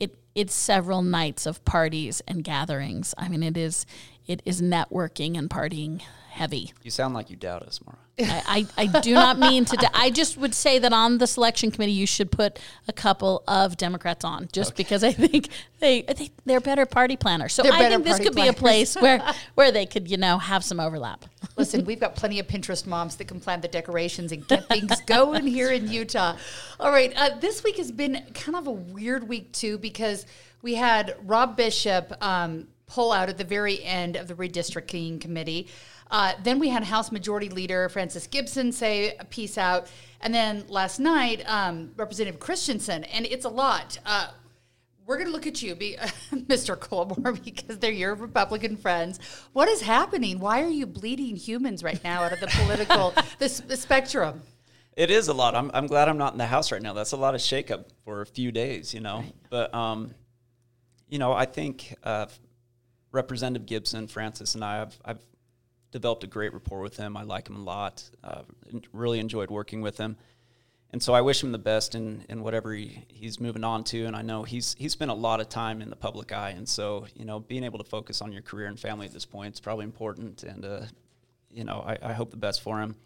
it 0.00 0.16
it's 0.34 0.54
several 0.54 1.02
nights 1.02 1.46
of 1.46 1.64
parties 1.64 2.22
and 2.26 2.44
gatherings. 2.44 3.14
I 3.18 3.28
mean, 3.28 3.42
it 3.42 3.56
is 3.56 3.86
it 4.26 4.42
is 4.44 4.62
networking 4.62 5.36
and 5.38 5.50
partying 5.50 6.02
heavy. 6.34 6.72
You 6.82 6.90
sound 6.90 7.14
like 7.14 7.30
you 7.30 7.36
doubt 7.36 7.62
us, 7.62 7.80
Maura. 7.84 7.98
I, 8.46 8.66
I, 8.76 8.88
I 8.88 9.00
do 9.00 9.14
not 9.14 9.38
mean 9.38 9.64
to. 9.66 9.90
I 9.94 10.10
just 10.10 10.36
would 10.36 10.54
say 10.54 10.78
that 10.80 10.92
on 10.92 11.18
the 11.18 11.26
selection 11.26 11.70
committee, 11.70 11.92
you 11.92 12.06
should 12.06 12.30
put 12.30 12.58
a 12.88 12.92
couple 12.92 13.44
of 13.46 13.76
Democrats 13.76 14.24
on, 14.24 14.48
just 14.52 14.76
because 14.76 15.04
I 15.04 15.12
think 15.12 15.48
they, 15.78 16.02
they 16.02 16.30
they're 16.44 16.60
better 16.60 16.86
party 16.86 17.16
planners. 17.16 17.52
So 17.54 17.62
They're 17.62 17.72
I 17.72 17.88
think 17.88 18.04
this 18.04 18.14
party 18.14 18.24
could 18.24 18.34
be 18.34 18.48
a 18.48 18.52
place 18.52 18.94
where 19.00 19.22
where 19.54 19.70
they 19.70 19.86
could 19.86 20.10
you 20.10 20.16
know 20.16 20.38
have 20.38 20.64
some 20.64 20.80
overlap. 20.80 21.24
Listen, 21.56 21.84
we've 21.84 22.00
got 22.00 22.16
plenty 22.16 22.40
of 22.40 22.46
Pinterest 22.48 22.86
moms 22.86 23.16
that 23.16 23.28
can 23.28 23.40
plan 23.40 23.60
the 23.60 23.68
decorations 23.68 24.32
and 24.32 24.46
get 24.46 24.68
things 24.68 25.00
going 25.06 25.46
here 25.46 25.70
in 25.70 25.88
Utah. 25.88 26.36
All 26.80 26.90
right, 26.90 27.12
uh, 27.16 27.38
this 27.38 27.62
week 27.62 27.76
has 27.76 27.92
been 27.92 28.24
kind 28.34 28.56
of 28.56 28.66
a 28.66 28.72
weird 28.72 29.28
week 29.28 29.52
too 29.52 29.78
because 29.78 30.26
we 30.62 30.74
had 30.74 31.16
Rob 31.24 31.56
Bishop 31.56 32.12
um, 32.20 32.68
pull 32.86 33.12
out 33.12 33.28
at 33.28 33.38
the 33.38 33.44
very 33.44 33.82
end 33.82 34.16
of 34.16 34.28
the 34.28 34.34
redistricting 34.34 35.20
committee. 35.20 35.68
Uh, 36.10 36.32
then 36.42 36.58
we 36.58 36.68
had 36.68 36.84
House 36.84 37.10
Majority 37.10 37.48
Leader 37.48 37.88
Francis 37.88 38.26
Gibson 38.26 38.72
say 38.72 39.16
peace 39.30 39.58
out, 39.58 39.88
and 40.20 40.34
then 40.34 40.64
last 40.68 40.98
night 40.98 41.42
um, 41.46 41.92
Representative 41.96 42.40
Christensen, 42.40 43.04
and 43.04 43.26
it's 43.26 43.44
a 43.44 43.48
lot. 43.48 43.98
Uh, 44.04 44.28
we're 45.06 45.16
going 45.16 45.26
to 45.26 45.32
look 45.32 45.46
at 45.46 45.62
you, 45.62 45.74
be, 45.74 45.96
Mr. 46.32 46.76
Cullimore, 46.76 47.42
because 47.44 47.78
they're 47.78 47.92
your 47.92 48.14
Republican 48.14 48.76
friends. 48.76 49.18
What 49.52 49.68
is 49.68 49.82
happening? 49.82 50.40
Why 50.40 50.62
are 50.62 50.68
you 50.68 50.86
bleeding 50.86 51.36
humans 51.36 51.82
right 51.82 52.02
now 52.02 52.22
out 52.22 52.32
of 52.32 52.40
the 52.40 52.46
political 52.46 53.10
the, 53.38 53.62
the 53.66 53.76
spectrum? 53.76 54.42
It 54.96 55.10
is 55.10 55.28
a 55.28 55.34
lot. 55.34 55.54
I'm, 55.54 55.70
I'm 55.74 55.88
glad 55.88 56.08
I'm 56.08 56.18
not 56.18 56.32
in 56.32 56.38
the 56.38 56.46
house 56.46 56.70
right 56.70 56.80
now. 56.80 56.92
That's 56.92 57.12
a 57.12 57.16
lot 57.16 57.34
of 57.34 57.40
shakeup 57.40 57.86
for 58.04 58.20
a 58.20 58.26
few 58.26 58.52
days, 58.52 58.94
you 58.94 59.00
know. 59.00 59.24
But 59.50 59.74
um, 59.74 60.14
you 61.08 61.18
know, 61.18 61.32
I 61.32 61.46
think 61.46 61.96
uh, 62.04 62.26
Representative 63.10 63.66
Gibson, 63.66 64.06
Francis, 64.06 64.54
and 64.54 64.64
I, 64.64 64.76
have 64.76 64.96
I've 65.04 65.20
developed 65.94 66.24
a 66.24 66.26
great 66.26 66.52
rapport 66.52 66.80
with 66.80 66.96
him. 66.96 67.16
I 67.16 67.22
like 67.22 67.48
him 67.48 67.56
a 67.56 67.62
lot. 67.62 68.02
Uh, 68.22 68.42
really 68.92 69.20
enjoyed 69.20 69.48
working 69.48 69.80
with 69.80 69.96
him, 69.96 70.16
and 70.90 71.00
so 71.00 71.14
I 71.14 71.20
wish 71.22 71.42
him 71.42 71.52
the 71.52 71.58
best 71.58 71.94
in, 71.94 72.24
in 72.28 72.42
whatever 72.42 72.74
he, 72.74 73.04
he's 73.08 73.40
moving 73.40 73.62
on 73.64 73.84
to. 73.84 74.04
And 74.04 74.16
I 74.16 74.22
know 74.22 74.42
he's 74.42 74.74
he's 74.76 74.92
spent 74.92 75.12
a 75.12 75.14
lot 75.14 75.40
of 75.40 75.48
time 75.48 75.80
in 75.80 75.88
the 75.88 75.96
public 75.96 76.32
eye, 76.32 76.50
and 76.50 76.68
so 76.68 77.06
you 77.14 77.24
know, 77.24 77.38
being 77.38 77.62
able 77.62 77.78
to 77.78 77.84
focus 77.84 78.20
on 78.20 78.32
your 78.32 78.42
career 78.42 78.66
and 78.66 78.78
family 78.78 79.06
at 79.06 79.12
this 79.12 79.24
point 79.24 79.54
is 79.54 79.60
probably 79.60 79.84
important. 79.84 80.42
And 80.42 80.64
uh, 80.64 80.80
you 81.50 81.64
know, 81.64 81.84
I, 81.86 82.10
I 82.10 82.12
hope 82.12 82.30
the 82.32 82.36
best 82.36 82.60
for 82.60 82.80
him. 82.80 82.96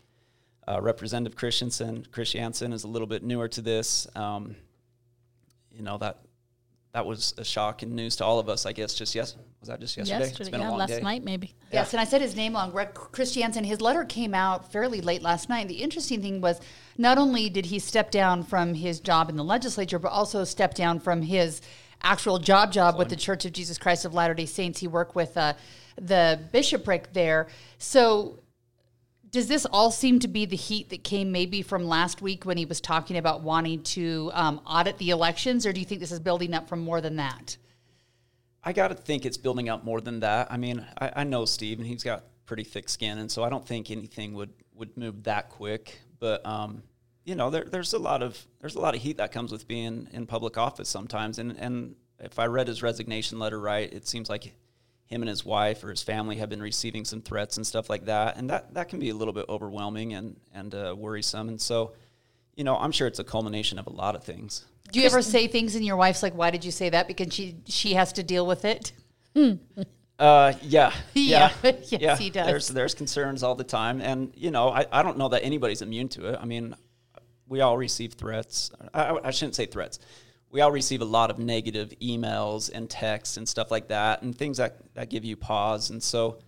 Uh, 0.67 0.81
Representative 0.81 1.37
Christensen, 1.37 2.07
Christiansen 2.11 2.73
is 2.73 2.85
a 2.85 2.89
little 2.89 3.07
bit 3.07 3.23
newer 3.23 3.49
to 3.49 3.61
this. 3.61 4.07
Um, 4.15 4.57
you 5.71 5.83
know 5.83 5.99
that 5.99 6.21
that 6.93 7.05
was 7.05 7.35
a 7.37 7.45
shock 7.45 7.83
and 7.83 7.93
news 7.93 8.17
to 8.17 8.25
all 8.25 8.39
of 8.39 8.49
us. 8.49 8.67
I 8.67 8.73
guess 8.73 8.95
just 8.95 9.15
yes, 9.15 9.37
was 9.61 9.69
that 9.69 9.81
just 9.81 9.97
yesterday? 9.97 10.21
Yesterday, 10.21 10.59
yeah, 10.59 10.71
last 10.71 11.03
night 11.03 11.23
maybe. 11.23 11.55
Yes, 11.73 11.93
and 11.93 12.01
I 12.01 12.05
said 12.05 12.23
his 12.23 12.35
name 12.35 12.55
wrong. 12.55 12.73
Rick 12.73 12.95
Christiansen. 12.95 13.65
His 13.65 13.81
letter 13.81 14.05
came 14.05 14.35
out 14.35 14.73
fairly 14.73 15.01
late 15.01 15.23
last 15.23 15.49
night. 15.49 15.69
The 15.69 15.83
interesting 15.83 16.23
thing 16.23 16.41
was, 16.41 16.61
not 16.97 17.19
only 17.19 17.51
did 17.51 17.67
he 17.67 17.79
step 17.79 18.11
down 18.11 18.43
from 18.43 18.75
his 18.75 19.01
job 19.01 19.29
in 19.29 19.37
the 19.37 19.45
legislature, 19.45 19.99
but 19.99 20.13
also 20.13 20.45
step 20.45 20.75
down 20.75 20.99
from 20.99 21.23
his 21.23 21.61
actual 22.03 22.39
job 22.39 22.73
job 22.73 22.97
with 22.97 23.09
the 23.09 23.17
Church 23.17 23.45
of 23.45 23.53
Jesus 23.53 23.77
Christ 23.77 24.05
of 24.05 24.15
Latter 24.15 24.35
Day 24.35 24.47
Saints. 24.47 24.81
He 24.81 24.89
worked 24.89 25.15
with 25.15 25.37
uh, 25.37 25.55
the 25.97 26.41
bishopric 26.53 27.13
there. 27.13 27.49
So, 27.79 28.41
does 29.31 29.49
this 29.49 29.67
all 29.67 29.91
seem 29.91 30.19
to 30.21 30.29
be 30.29 30.47
the 30.47 30.57
heat 30.57 30.91
that 30.91 31.05
came 31.05 31.33
maybe 31.33 31.63
from 31.63 31.85
last 31.87 32.23
week 32.23 32.45
when 32.45 32.57
he 32.57 32.65
was 32.65 32.81
talking 32.81 33.17
about 33.17 33.43
wanting 33.43 33.83
to 33.83 34.31
um, 34.35 34.61
audit 34.67 34.99
the 34.99 35.11
elections, 35.11 35.67
or 35.67 35.73
do 35.73 35.81
you 35.81 35.87
think 35.87 36.01
this 36.01 36.13
is 36.13 36.21
building 36.21 36.55
up 36.55 36.69
from 36.69 36.81
more 36.81 37.01
than 37.01 37.17
that? 37.17 37.57
I 38.63 38.73
got 38.73 38.89
to 38.89 38.95
think 38.95 39.25
it's 39.25 39.37
building 39.37 39.69
up 39.69 39.85
more 39.85 40.01
than 40.01 40.21
that. 40.21 40.51
I 40.51 40.57
mean, 40.57 40.85
I, 40.99 41.13
I 41.17 41.25
know 41.25 41.45
Steve, 41.45 41.79
and 41.79 41.87
he's 41.87 42.03
got 42.03 42.25
pretty 42.47 42.65
thick 42.65 42.89
skin, 42.89 43.19
and 43.19 43.31
so 43.31 43.43
I 43.43 43.49
don't 43.49 43.67
think 43.67 43.91
anything 43.91 44.35
would 44.35 44.53
would 44.75 44.97
move 44.97 45.25
that 45.25 45.51
quick. 45.51 45.99
But 46.19 46.45
um, 46.47 46.83
you 47.25 47.35
know, 47.35 47.51
there, 47.51 47.65
there's 47.65 47.93
a 47.93 47.99
lot 47.99 48.23
of 48.23 48.47
there's 48.61 48.75
a 48.75 48.81
lot 48.81 48.95
of 48.95 49.03
heat 49.03 49.19
that 49.19 49.33
comes 49.33 49.53
with 49.53 49.69
being 49.69 50.09
in 50.13 50.27
public 50.27 50.59
office 50.59 50.89
sometimes. 50.89 51.39
And 51.39 51.57
and 51.59 51.95
if 52.19 52.39
I 52.39 52.47
read 52.47 52.69
his 52.69 52.83
resignation 52.83 53.39
letter 53.39 53.61
right, 53.61 53.93
it 53.93 54.09
seems 54.09 54.29
like 54.29 54.55
him 55.09 55.23
and 55.23 55.29
his 55.29 55.45
wife 55.45 55.83
or 55.83 55.91
his 55.91 56.03
family 56.03 56.37
have 56.37 56.49
been 56.49 56.63
receiving 56.63 57.05
some 57.05 57.21
threats 57.23 57.57
and 57.57 57.67
stuff 57.67 57.91
like 57.91 58.05
that, 58.05 58.37
and 58.37 58.51
that 58.51 58.75
that 58.75 58.89
can 58.89 58.99
be 59.01 59.09
a 59.09 59.15
little 59.15 59.35
bit 59.35 59.47
overwhelming 59.49 60.15
and 60.15 60.37
and 60.55 60.75
uh, 60.75 60.95
worrisome. 60.97 61.49
And 61.49 61.61
so, 61.61 61.93
you 62.55 62.63
know, 62.65 62.77
I'm 62.77 62.93
sure 62.93 63.07
it's 63.07 63.19
a 63.19 63.25
culmination 63.25 63.79
of 63.79 63.87
a 63.87 63.93
lot 63.93 64.15
of 64.15 64.23
things. 64.23 64.67
Do 64.93 65.01
you 65.01 65.07
ever 65.07 65.23
say 65.23 65.49
things 65.49 65.75
and 65.75 65.85
your 65.85 65.97
wife's 65.97 66.23
like, 66.23 66.35
"Why 66.35 66.51
did 66.51 66.65
you 66.65 66.71
say 66.71 66.91
that?" 66.91 67.09
Because 67.09 67.33
she 67.33 67.57
she 67.67 67.95
has 67.95 68.13
to 68.15 68.23
deal 68.23 68.47
with 68.47 68.65
it. 68.65 68.93
Uh, 70.19 70.53
yeah, 70.63 70.93
Yeah. 71.15 71.53
yeah, 71.63 71.73
Yes, 71.91 72.19
he 72.19 72.29
does. 72.31 72.47
There's 72.47 72.69
there's 72.69 72.95
concerns 72.95 73.45
all 73.45 73.55
the 73.55 73.63
time, 73.63 74.01
and 74.01 74.33
you 74.35 74.51
know, 74.51 74.69
I, 74.69 74.85
I 74.91 75.03
don't 75.05 75.17
know 75.17 75.29
that 75.29 75.45
anybody's 75.45 75.81
immune 75.81 76.09
to 76.11 76.31
it. 76.31 76.39
I 76.41 76.45
mean, 76.45 76.75
we 77.47 77.61
all 77.61 77.79
receive 77.79 78.15
threats. 78.15 78.73
I, 78.93 79.17
I 79.23 79.31
shouldn't 79.31 79.55
say 79.55 79.67
threats. 79.67 80.01
We 80.51 80.61
all 80.63 80.73
receive 80.73 81.03
a 81.03 81.07
lot 81.07 81.31
of 81.31 81.39
negative 81.39 81.93
emails 82.01 82.71
and 82.73 82.89
texts 82.89 83.37
and 83.37 83.49
stuff 83.49 83.71
like 83.71 83.89
that, 83.89 84.23
and 84.23 84.37
things 84.37 84.57
that, 84.57 84.79
that 84.95 85.11
give 85.11 85.25
you 85.25 85.37
pause. 85.37 85.91
And 85.91 86.03
so, 86.03 86.39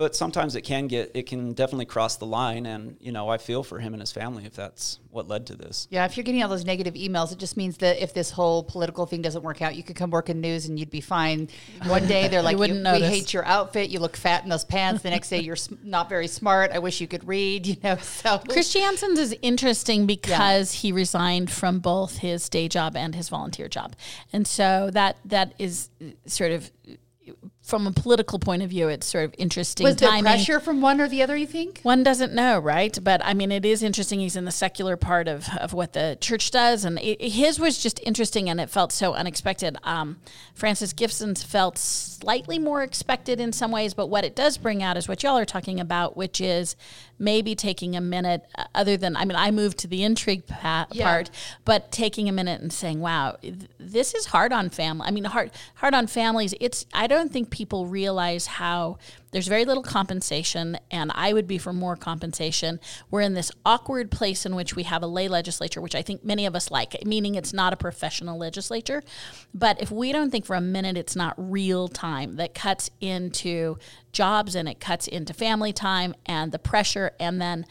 but 0.00 0.16
sometimes 0.16 0.56
it 0.56 0.62
can 0.62 0.86
get 0.86 1.10
it 1.12 1.26
can 1.26 1.52
definitely 1.52 1.84
cross 1.84 2.16
the 2.16 2.24
line 2.24 2.64
and 2.64 2.96
you 3.00 3.12
know 3.12 3.28
i 3.28 3.36
feel 3.36 3.62
for 3.62 3.78
him 3.80 3.92
and 3.92 4.00
his 4.00 4.10
family 4.10 4.46
if 4.46 4.54
that's 4.54 4.98
what 5.10 5.28
led 5.28 5.46
to 5.46 5.54
this 5.56 5.88
Yeah, 5.90 6.04
if 6.04 6.16
you're 6.16 6.24
getting 6.24 6.42
all 6.42 6.48
those 6.48 6.64
negative 6.64 6.94
emails, 6.94 7.32
it 7.32 7.38
just 7.38 7.56
means 7.56 7.78
that 7.78 8.02
if 8.02 8.14
this 8.14 8.30
whole 8.30 8.62
political 8.62 9.06
thing 9.06 9.22
doesn't 9.22 9.42
work 9.42 9.60
out, 9.60 9.74
you 9.74 9.82
could 9.82 9.96
come 9.96 10.10
work 10.10 10.28
in 10.30 10.40
news 10.40 10.66
and 10.66 10.78
you'd 10.78 10.90
be 10.90 11.00
fine. 11.00 11.48
One 11.86 12.06
day 12.06 12.28
they're 12.28 12.42
like, 12.50 12.56
wouldn't 12.56 12.84
we 12.84 13.00
hate 13.00 13.32
your 13.32 13.44
outfit. 13.44 13.90
You 13.90 13.98
look 13.98 14.16
fat 14.16 14.44
in 14.44 14.48
those 14.48 14.64
pants. 14.64 15.02
The 15.02 15.10
next 15.10 15.28
day 15.28 15.40
you're 15.40 15.56
not 15.82 16.08
very 16.08 16.28
smart. 16.28 16.70
I 16.72 16.78
wish 16.78 17.00
you 17.00 17.08
could 17.08 17.26
read. 17.26 17.66
You 17.66 17.76
know, 17.82 17.96
so 18.00 18.38
Christiansen's 18.48 19.18
is 19.18 19.36
interesting 19.42 20.06
because 20.06 20.72
he 20.72 20.92
resigned 20.92 21.50
from 21.50 21.80
both 21.80 22.18
his 22.18 22.48
day 22.48 22.68
job 22.68 22.96
and 22.96 23.14
his 23.14 23.28
volunteer 23.28 23.68
job, 23.68 23.96
and 24.32 24.46
so 24.46 24.90
that 24.92 25.18
that 25.24 25.54
is 25.58 25.90
sort 26.26 26.52
of 26.52 26.70
from 27.70 27.86
a 27.86 27.92
political 27.92 28.38
point 28.38 28.62
of 28.62 28.68
view, 28.70 28.88
it's 28.88 29.06
sort 29.06 29.24
of 29.24 29.34
interesting. 29.38 29.84
was 29.84 29.96
there 29.96 30.08
timing. 30.10 30.24
pressure 30.24 30.60
from 30.60 30.80
one 30.82 31.00
or 31.00 31.08
the 31.08 31.22
other? 31.22 31.36
You 31.36 31.46
think? 31.46 31.80
One 31.82 32.02
doesn't 32.02 32.34
know, 32.34 32.58
right? 32.58 32.98
But 33.02 33.24
I 33.24 33.32
mean, 33.32 33.50
it 33.52 33.64
is 33.64 33.82
interesting. 33.82 34.20
He's 34.20 34.36
in 34.36 34.44
the 34.44 34.50
secular 34.50 34.96
part 34.96 35.28
of, 35.28 35.48
of 35.58 35.72
what 35.72 35.92
the 35.92 36.18
church 36.20 36.50
does, 36.50 36.84
and 36.84 36.98
it, 36.98 37.22
his 37.22 37.58
was 37.58 37.82
just 37.82 38.00
interesting, 38.02 38.50
and 38.50 38.60
it 38.60 38.68
felt 38.68 38.92
so 38.92 39.14
unexpected. 39.14 39.78
Um, 39.84 40.18
Francis 40.54 40.92
Gibson's 40.92 41.42
felt 41.42 41.78
slightly 41.78 42.58
more 42.58 42.82
expected 42.82 43.40
in 43.40 43.52
some 43.52 43.70
ways, 43.70 43.94
but 43.94 44.08
what 44.08 44.24
it 44.24 44.34
does 44.36 44.58
bring 44.58 44.82
out 44.82 44.96
is 44.96 45.08
what 45.08 45.22
y'all 45.22 45.38
are 45.38 45.44
talking 45.46 45.80
about, 45.80 46.16
which 46.16 46.40
is 46.40 46.76
maybe 47.18 47.54
taking 47.54 47.94
a 47.96 48.00
minute, 48.00 48.44
uh, 48.56 48.64
other 48.74 48.96
than 48.96 49.14
I 49.16 49.24
mean, 49.24 49.36
I 49.36 49.50
moved 49.50 49.78
to 49.78 49.86
the 49.86 50.02
intrigue 50.02 50.46
pa- 50.46 50.86
Yeah. 50.90 51.04
part, 51.04 51.30
but 51.64 51.92
taking 51.92 52.28
a 52.28 52.32
minute 52.32 52.60
and 52.60 52.72
saying, 52.72 53.00
"Wow, 53.00 53.36
th- 53.42 53.54
this 53.78 54.14
is 54.14 54.26
hard 54.26 54.52
on 54.52 54.70
family." 54.70 55.06
I 55.06 55.10
mean, 55.12 55.24
hard 55.24 55.50
hard 55.76 55.94
on 55.94 56.06
families. 56.06 56.54
It's 56.60 56.86
I 56.92 57.06
don't 57.06 57.30
think 57.32 57.50
people 57.60 57.84
realize 57.84 58.46
how 58.46 58.96
there's 59.32 59.46
very 59.46 59.66
little 59.66 59.82
compensation, 59.82 60.78
and 60.90 61.12
I 61.14 61.34
would 61.34 61.46
be 61.46 61.58
for 61.58 61.74
more 61.74 61.94
compensation. 61.94 62.80
We're 63.10 63.20
in 63.20 63.34
this 63.34 63.52
awkward 63.66 64.10
place 64.10 64.46
in 64.46 64.54
which 64.54 64.74
we 64.74 64.84
have 64.84 65.02
a 65.02 65.06
lay 65.06 65.28
legislature, 65.28 65.82
which 65.82 65.94
I 65.94 66.00
think 66.00 66.24
many 66.24 66.46
of 66.46 66.56
us 66.56 66.70
like, 66.70 67.04
meaning 67.04 67.34
it's 67.34 67.52
not 67.52 67.74
a 67.74 67.76
professional 67.76 68.38
legislature. 68.38 69.02
But 69.52 69.78
if 69.78 69.90
we 69.90 70.10
don't 70.10 70.30
think 70.30 70.46
for 70.46 70.56
a 70.56 70.60
minute 70.62 70.96
it's 70.96 71.14
not 71.14 71.34
real 71.36 71.86
time 71.88 72.36
that 72.36 72.54
cuts 72.54 72.88
into 72.98 73.76
jobs 74.10 74.54
and 74.54 74.66
it 74.66 74.80
cuts 74.80 75.06
into 75.06 75.34
family 75.34 75.74
time 75.74 76.14
and 76.24 76.52
the 76.52 76.58
pressure, 76.58 77.10
and 77.20 77.42
then 77.42 77.66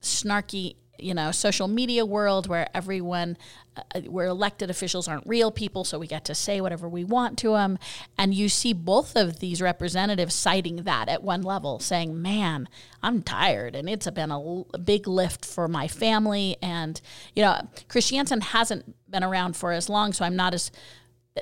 snarky 0.00 0.76
you 0.98 1.14
know 1.14 1.30
social 1.30 1.68
media 1.68 2.04
world 2.04 2.46
where 2.46 2.68
everyone 2.74 3.36
uh, 3.76 4.00
where 4.02 4.26
elected 4.26 4.70
officials 4.70 5.08
aren't 5.08 5.26
real 5.26 5.50
people 5.50 5.84
so 5.84 5.98
we 5.98 6.06
get 6.06 6.24
to 6.24 6.34
say 6.34 6.60
whatever 6.60 6.88
we 6.88 7.04
want 7.04 7.38
to 7.38 7.50
them 7.50 7.78
and 8.16 8.34
you 8.34 8.48
see 8.48 8.72
both 8.72 9.16
of 9.16 9.40
these 9.40 9.60
representatives 9.60 10.34
citing 10.34 10.76
that 10.84 11.08
at 11.08 11.22
one 11.22 11.42
level 11.42 11.78
saying 11.78 12.20
man 12.20 12.68
i'm 13.02 13.22
tired 13.22 13.74
and 13.74 13.88
it's 13.88 14.08
been 14.10 14.30
a, 14.30 14.64
big 14.78 15.06
lift 15.06 15.44
for 15.44 15.68
my 15.68 15.88
family. 15.88 16.56
And 16.62 17.00
you 17.34 17.42
know 17.42 17.68
Christiansen 17.88 18.40
hasn't 18.40 18.94
been 19.10 19.24
around 19.24 19.56
for 19.56 19.72
as 19.72 19.88
long 19.88 20.12
so 20.12 20.24
i'm 20.24 20.36
not 20.36 20.54
as 20.54 20.70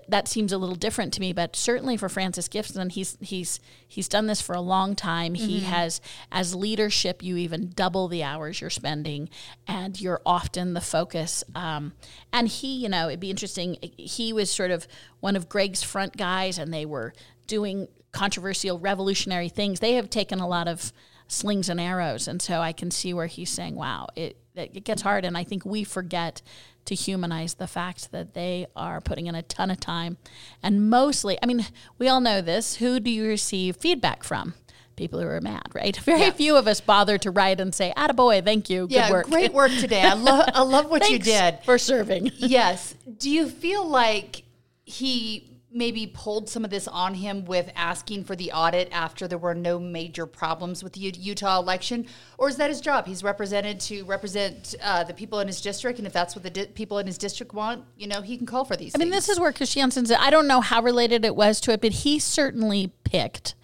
that 0.09 0.27
seems 0.27 0.53
a 0.53 0.59
little 0.59 0.75
different 0.75 1.13
to 1.13 1.21
me, 1.21 1.35
but 1.35 1.55
certainly 1.55 1.99
for 1.99 2.09
Francis 2.09 2.49
Gibson, 2.49 2.89
he's 2.89 3.19
he's 3.21 3.61
he's 3.87 4.09
done 4.09 4.27
this 4.27 4.41
for 4.41 4.55
a 4.55 4.61
long 4.61 4.97
time. 4.97 5.35
He 5.35 5.61
has, 5.61 6.01
as 6.31 6.55
leadership, 6.55 7.23
you 7.23 7.37
even 7.37 7.73
double 7.75 8.09
the 8.09 8.23
hours 8.23 8.61
you're 8.61 8.71
spending, 8.71 9.29
and 9.67 10.01
you're 10.01 10.23
often 10.25 10.73
the 10.73 10.81
focus. 10.81 11.45
Um, 11.55 11.93
and 12.33 12.49
he, 12.49 12.77
you 12.77 12.89
know, 12.89 13.09
it'd 13.09 13.21
be 13.21 13.31
interesting. 13.31 13.77
He 13.99 14.33
was 14.33 14.51
sort 14.51 14.71
of 14.71 14.89
one 15.21 15.37
of 15.37 15.51
Greg's 15.51 15.83
front 15.83 16.17
guys, 16.17 16.59
and 16.59 16.73
they 16.73 16.87
were 16.87 17.13
doing 17.47 17.89
controversial, 18.13 18.79
revolutionary 18.79 19.51
things. 19.51 19.81
They 19.81 19.95
have 19.95 20.09
taken 20.09 20.41
a 20.41 20.49
lot 20.49 20.69
of 20.69 20.93
slings 21.29 21.69
and 21.69 21.79
arrows, 21.79 22.29
and 22.29 22.41
so 22.41 22.61
I 22.61 22.73
can 22.73 22.91
see 22.91 23.13
where 23.13 23.27
he's 23.27 23.51
saying, 23.51 23.75
"Wow, 23.75 24.09
it 24.17 24.39
it 24.55 24.85
gets 24.85 25.03
hard." 25.03 25.27
And 25.27 25.37
I 25.37 25.45
think 25.45 25.67
we 25.67 25.85
forget 25.85 26.41
to 26.85 26.95
humanize 26.95 27.55
the 27.55 27.67
fact 27.67 28.11
that 28.13 28.35
they 28.35 28.67
are 28.75 29.01
putting 29.01 29.27
in 29.27 29.35
a 29.35 29.43
ton 29.43 29.71
of 29.71 29.79
time. 29.81 30.17
And 30.63 30.91
mostly, 30.91 31.39
I 31.43 31.47
mean, 31.47 31.65
we 31.99 32.09
all 32.09 32.21
know 32.21 32.41
this. 32.41 32.77
Who 32.77 32.99
do 33.01 33.11
you 33.11 33.25
receive 33.27 33.77
feedback 33.77 34.25
from? 34.25 34.55
People 34.97 35.21
who 35.21 35.27
are 35.27 35.41
mad, 35.41 35.63
right? 35.75 35.97
Very 36.05 36.31
few 36.33 36.57
of 36.57 36.67
us 36.69 36.81
bother 36.81 37.17
to 37.19 37.31
write 37.31 37.61
and 37.61 37.75
say, 37.75 37.93
Attaboy, 37.97 38.45
thank 38.45 38.69
you, 38.69 38.83
good 38.89 38.95
Yeah, 38.95 39.11
work. 39.11 39.27
great 39.29 39.53
work 39.55 39.71
today. 39.81 40.03
I 40.03 40.15
love 40.15 40.49
I 40.53 40.63
love 40.63 40.91
what 40.91 41.09
you 41.09 41.19
did. 41.19 41.61
for 41.65 41.79
serving. 41.79 42.31
yes. 42.37 42.95
Do 43.19 43.31
you 43.31 43.49
feel 43.49 43.87
like 43.87 44.43
he 44.85 45.49
maybe 45.73 46.07
pulled 46.07 46.49
some 46.49 46.65
of 46.65 46.71
this 46.71 46.87
on 46.89 47.15
him 47.15 47.45
with 47.45 47.71
asking 47.75 48.25
for 48.25 48.37
the 48.37 48.53
audit 48.53 48.89
after 48.93 49.27
there 49.27 49.39
were 49.39 49.55
no 49.55 49.79
major 49.79 50.27
problems 50.27 50.83
with 50.83 50.93
the 50.95 51.01
U- 51.01 51.13
Utah 51.15 51.59
election? 51.59 52.07
Or 52.39 52.49
is 52.49 52.57
that 52.57 52.71
his 52.71 52.81
job? 52.81 53.07
He's 53.07 53.23
represented 53.23 53.81
to 53.81 54.05
represent 54.05 54.75
uh, 54.83 55.05
the 55.05 55.15
people 55.15 55.41
in 55.41 55.47
his 55.47 55.61
district, 55.61 55.99
and 55.99 56.07
if 56.07 56.13
that's 56.13 56.35
what 56.35 56.43
the 56.43 56.51
di- 56.51 56.67
people 56.67 56.99
in 56.99 57.07
his 57.07 57.19
district 57.19 57.55
want, 57.55 57.85
you 57.97 58.07
know, 58.07 58.23
he 58.23 58.37
can 58.37 58.47
call 58.47 58.65
for 58.65 58.77
these 58.77 58.95
I 58.95 58.99
mean, 58.99 59.11
this 59.11 59.29
is 59.29 59.41
where 59.41 59.53
Christiansen's. 59.53 60.11
I 60.13 60.31
don't 60.31 60.47
know 60.47 60.61
how 60.61 60.83
related 60.83 61.25
it 61.25 61.37
was 61.37 61.61
to 61.63 61.73
it, 61.73 61.81
but 61.81 61.93
he 61.93 62.19
certainly 62.19 62.93
picked 63.05 63.55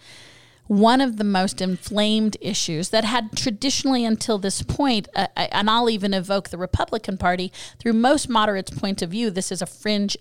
one 0.69 1.01
of 1.01 1.17
the 1.17 1.23
most 1.23 1.61
inflamed 1.61 2.37
issues 2.41 2.89
that 2.89 3.03
had 3.03 3.35
traditionally, 3.35 4.05
until 4.05 4.37
this 4.37 4.61
point, 4.61 5.07
uh, 5.15 5.25
and 5.35 5.67
I'll 5.67 5.89
even 5.89 6.13
evoke 6.13 6.49
the 6.49 6.59
Republican 6.59 7.17
Party, 7.17 7.51
through 7.79 7.93
most 7.93 8.29
moderates' 8.29 8.69
point 8.69 9.01
of 9.01 9.09
view, 9.09 9.31
this 9.31 9.51
is 9.51 9.63
a 9.63 9.65
fringe 9.65 10.15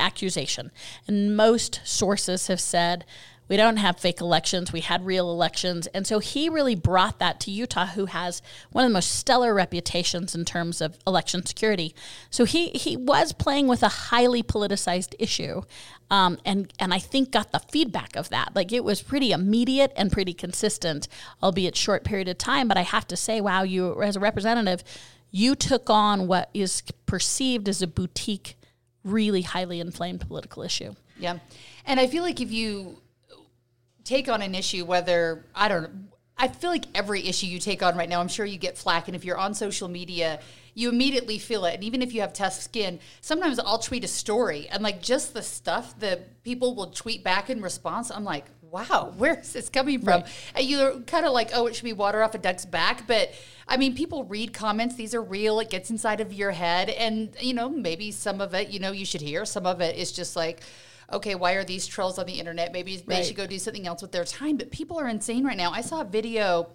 accusation. 0.00 0.70
And 1.06 1.36
most 1.36 1.80
sources 1.84 2.46
have 2.46 2.60
said, 2.60 3.04
we 3.48 3.56
don't 3.56 3.78
have 3.78 3.98
fake 3.98 4.20
elections. 4.20 4.72
We 4.72 4.82
had 4.82 5.06
real 5.06 5.30
elections. 5.30 5.86
And 5.88 6.06
so 6.06 6.18
he 6.18 6.48
really 6.48 6.74
brought 6.74 7.18
that 7.18 7.40
to 7.40 7.50
Utah, 7.50 7.86
who 7.86 8.06
has 8.06 8.42
one 8.72 8.84
of 8.84 8.90
the 8.90 8.94
most 8.94 9.10
stellar 9.10 9.54
reputations 9.54 10.34
in 10.34 10.44
terms 10.44 10.80
of 10.80 10.98
election 11.06 11.44
security. 11.46 11.94
So 12.30 12.44
he, 12.44 12.68
he 12.68 12.96
was 12.96 13.32
playing 13.32 13.66
with 13.66 13.82
a 13.82 13.88
highly 13.88 14.42
politicized 14.42 15.14
issue. 15.18 15.62
Um, 16.10 16.38
and, 16.44 16.72
and 16.78 16.92
I 16.92 16.98
think 16.98 17.30
got 17.30 17.52
the 17.52 17.58
feedback 17.58 18.16
of 18.16 18.28
that. 18.28 18.54
Like 18.54 18.70
it 18.70 18.84
was 18.84 19.00
pretty 19.00 19.32
immediate 19.32 19.92
and 19.96 20.12
pretty 20.12 20.34
consistent, 20.34 21.08
albeit 21.42 21.74
short 21.74 22.04
period 22.04 22.28
of 22.28 22.36
time. 22.36 22.68
But 22.68 22.76
I 22.76 22.82
have 22.82 23.06
to 23.08 23.16
say, 23.16 23.40
wow, 23.40 23.62
you 23.62 24.00
as 24.02 24.16
a 24.16 24.20
representative, 24.20 24.84
you 25.30 25.54
took 25.54 25.88
on 25.88 26.26
what 26.26 26.50
is 26.52 26.82
perceived 27.06 27.68
as 27.68 27.80
a 27.82 27.86
boutique, 27.86 28.57
really 29.10 29.42
highly 29.42 29.80
inflamed 29.80 30.20
political 30.20 30.62
issue. 30.62 30.94
Yeah. 31.18 31.38
And 31.84 31.98
I 31.98 32.06
feel 32.06 32.22
like 32.22 32.40
if 32.40 32.50
you 32.52 33.00
take 34.04 34.28
on 34.28 34.42
an 34.42 34.54
issue, 34.54 34.84
whether, 34.84 35.44
I 35.54 35.68
don't 35.68 35.82
know, 35.82 35.90
I 36.40 36.46
feel 36.46 36.70
like 36.70 36.84
every 36.94 37.26
issue 37.26 37.46
you 37.46 37.58
take 37.58 37.82
on 37.82 37.96
right 37.96 38.08
now, 38.08 38.20
I'm 38.20 38.28
sure 38.28 38.46
you 38.46 38.58
get 38.58 38.78
flack. 38.78 39.08
And 39.08 39.16
if 39.16 39.24
you're 39.24 39.36
on 39.36 39.54
social 39.54 39.88
media, 39.88 40.38
you 40.72 40.88
immediately 40.88 41.36
feel 41.38 41.64
it. 41.64 41.74
And 41.74 41.82
even 41.82 42.00
if 42.00 42.14
you 42.14 42.20
have 42.20 42.32
tough 42.32 42.52
skin, 42.52 43.00
sometimes 43.20 43.58
I'll 43.58 43.80
tweet 43.80 44.04
a 44.04 44.08
story 44.08 44.68
and 44.68 44.80
like 44.80 45.02
just 45.02 45.34
the 45.34 45.42
stuff 45.42 45.98
that 45.98 46.44
people 46.44 46.76
will 46.76 46.90
tweet 46.92 47.24
back 47.24 47.50
in 47.50 47.60
response, 47.60 48.12
I'm 48.12 48.22
like, 48.22 48.44
wow, 48.70 49.12
where 49.16 49.38
is 49.40 49.52
this 49.52 49.68
coming 49.68 50.00
from? 50.00 50.24
And 50.54 50.66
you're 50.66 51.00
kind 51.00 51.24
of 51.26 51.32
like, 51.32 51.50
oh, 51.54 51.66
it 51.66 51.74
should 51.74 51.84
be 51.84 51.92
water 51.92 52.22
off 52.22 52.34
a 52.34 52.38
duck's 52.38 52.64
back. 52.64 53.06
But 53.06 53.32
I 53.66 53.76
mean, 53.76 53.94
people 53.94 54.24
read 54.24 54.52
comments, 54.52 54.94
these 54.94 55.14
are 55.14 55.22
real, 55.22 55.60
it 55.60 55.70
gets 55.70 55.90
inside 55.90 56.20
of 56.20 56.32
your 56.32 56.50
head. 56.50 56.90
And, 56.90 57.34
you 57.40 57.54
know, 57.54 57.68
maybe 57.68 58.10
some 58.10 58.40
of 58.40 58.54
it, 58.54 58.68
you 58.68 58.78
know, 58.78 58.92
you 58.92 59.04
should 59.04 59.20
hear, 59.20 59.44
some 59.44 59.66
of 59.66 59.80
it 59.80 59.96
is 59.96 60.12
just 60.12 60.36
like, 60.36 60.60
okay, 61.12 61.34
why 61.34 61.52
are 61.52 61.64
these 61.64 61.86
trolls 61.86 62.18
on 62.18 62.26
the 62.26 62.34
internet? 62.34 62.72
Maybe 62.72 62.96
they 62.96 63.16
Right. 63.16 63.24
should 63.24 63.36
go 63.36 63.46
do 63.46 63.58
something 63.58 63.86
else 63.86 64.02
with 64.02 64.12
their 64.12 64.24
time. 64.24 64.56
But 64.56 64.70
people 64.70 64.98
are 65.00 65.08
insane 65.08 65.44
right 65.44 65.56
now. 65.56 65.72
I 65.72 65.80
saw 65.80 66.02
a 66.02 66.04
video 66.04 66.68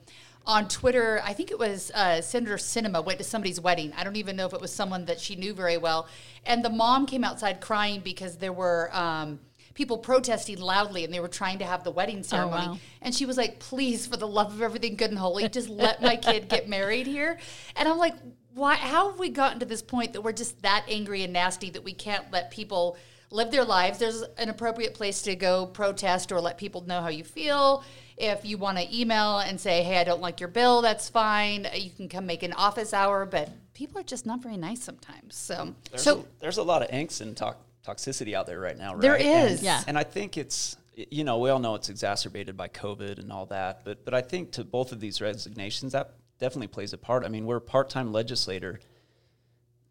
on 0.45 0.67
Twitter. 0.67 1.21
I 1.23 1.33
think 1.33 1.51
it 1.51 1.59
was 1.59 1.91
uh, 1.91 2.19
Senator 2.21 2.55
Sinema 2.55 3.05
went 3.05 3.19
to 3.19 3.23
somebody's 3.23 3.61
wedding. 3.61 3.93
I 3.95 4.03
don't 4.03 4.15
even 4.15 4.35
know 4.35 4.45
if 4.47 4.53
it 4.53 4.59
was 4.59 4.73
someone 4.73 5.05
that 5.05 5.19
she 5.19 5.35
knew 5.35 5.53
very 5.53 5.77
well. 5.77 6.07
And 6.45 6.65
the 6.65 6.69
mom 6.69 7.05
came 7.05 7.23
outside 7.23 7.61
crying 7.61 8.01
because 8.01 8.37
there 8.37 8.53
were. 8.53 8.89
Um, 8.91 9.39
People 9.73 9.97
protesting 9.97 10.59
loudly 10.59 11.03
and 11.03 11.13
they 11.13 11.19
were 11.19 11.27
trying 11.27 11.59
to 11.59 11.65
have 11.65 11.83
the 11.83 11.91
wedding 11.91 12.19
oh, 12.19 12.23
ceremony. 12.23 12.67
wow. 12.67 12.77
And 13.01 13.13
she 13.13 13.25
was 13.25 13.37
like, 13.37 13.59
please, 13.59 14.05
for 14.05 14.17
the 14.17 14.27
love 14.27 14.53
of 14.53 14.61
everything 14.61 14.95
good 14.95 15.09
and 15.09 15.19
holy, 15.19 15.49
just 15.49 15.69
let 15.69 16.01
my 16.01 16.15
kid 16.15 16.47
get 16.49 16.69
married 16.69 17.07
here. 17.07 17.39
And 17.75 17.87
I'm 17.87 17.97
like, 17.97 18.15
why? 18.53 18.75
How 18.75 19.09
have 19.09 19.19
we 19.19 19.29
gotten 19.29 19.59
to 19.59 19.65
this 19.65 19.81
point 19.81 20.13
that 20.13 20.21
we're 20.21 20.31
just 20.31 20.61
that 20.61 20.85
angry 20.87 21.23
and 21.23 21.33
nasty 21.33 21.69
that 21.71 21.83
we 21.83 21.93
can't 21.93 22.31
let 22.31 22.51
people 22.51 22.97
live 23.31 23.51
their 23.51 23.65
lives? 23.65 23.97
There's 23.97 24.21
an 24.37 24.49
appropriate 24.49 24.93
place 24.93 25.23
to 25.23 25.35
go 25.35 25.65
protest 25.65 26.31
or 26.31 26.39
let 26.39 26.57
people 26.57 26.81
know 26.85 27.01
how 27.01 27.09
you 27.09 27.23
feel. 27.23 27.83
If 28.15 28.45
you 28.45 28.59
want 28.59 28.77
to 28.77 28.95
email 28.95 29.39
and 29.39 29.59
say, 29.59 29.81
hey, 29.81 29.97
I 29.97 30.03
don't 30.03 30.21
like 30.21 30.39
your 30.39 30.49
bill, 30.49 30.83
that's 30.83 31.09
fine. 31.09 31.67
You 31.73 31.89
can 31.89 32.07
come 32.07 32.27
make 32.27 32.43
an 32.43 32.53
office 32.53 32.93
hour, 32.93 33.25
but 33.25 33.49
people 33.73 33.99
are 33.99 34.03
just 34.03 34.25
not 34.25 34.41
very 34.41 34.57
nice 34.57 34.83
sometimes. 34.83 35.35
So, 35.35 35.73
There's, 35.89 36.03
so 36.03 36.19
a, 36.19 36.25
there's 36.39 36.57
a 36.57 36.63
lot 36.63 36.83
of 36.83 36.89
angst 36.89 37.21
and 37.21 37.35
to- 37.37 37.55
toxicity 37.85 38.33
out 38.33 38.45
there 38.47 38.59
right 38.59 38.77
now, 38.77 38.93
right? 38.93 39.01
There 39.01 39.17
And- 39.17 39.51
is. 39.51 39.61
Yeah. 39.63 39.83
And 39.87 39.97
I 39.97 40.03
think 40.03 40.37
it's, 40.37 40.77
you 40.95 41.23
know, 41.23 41.39
we 41.39 41.49
all 41.49 41.59
know 41.59 41.75
it's 41.75 41.89
exacerbated 41.89 42.55
by 42.55 42.67
COVID 42.67 43.19
and 43.19 43.31
all 43.31 43.45
that, 43.47 43.83
but 43.83 44.05
but 44.05 44.13
I 44.13 44.21
think 44.21 44.51
to 44.53 44.63
both 44.63 44.91
of 44.91 44.99
these 44.99 45.19
resignations, 45.21 45.91
that 45.93 46.13
definitely 46.39 46.67
plays 46.67 46.93
a 46.93 46.97
part. 46.97 47.23
I 47.25 47.29
mean, 47.29 47.45
we're 47.45 47.57
a 47.57 47.61
part-time 47.61 48.11
legislator. 48.11 48.79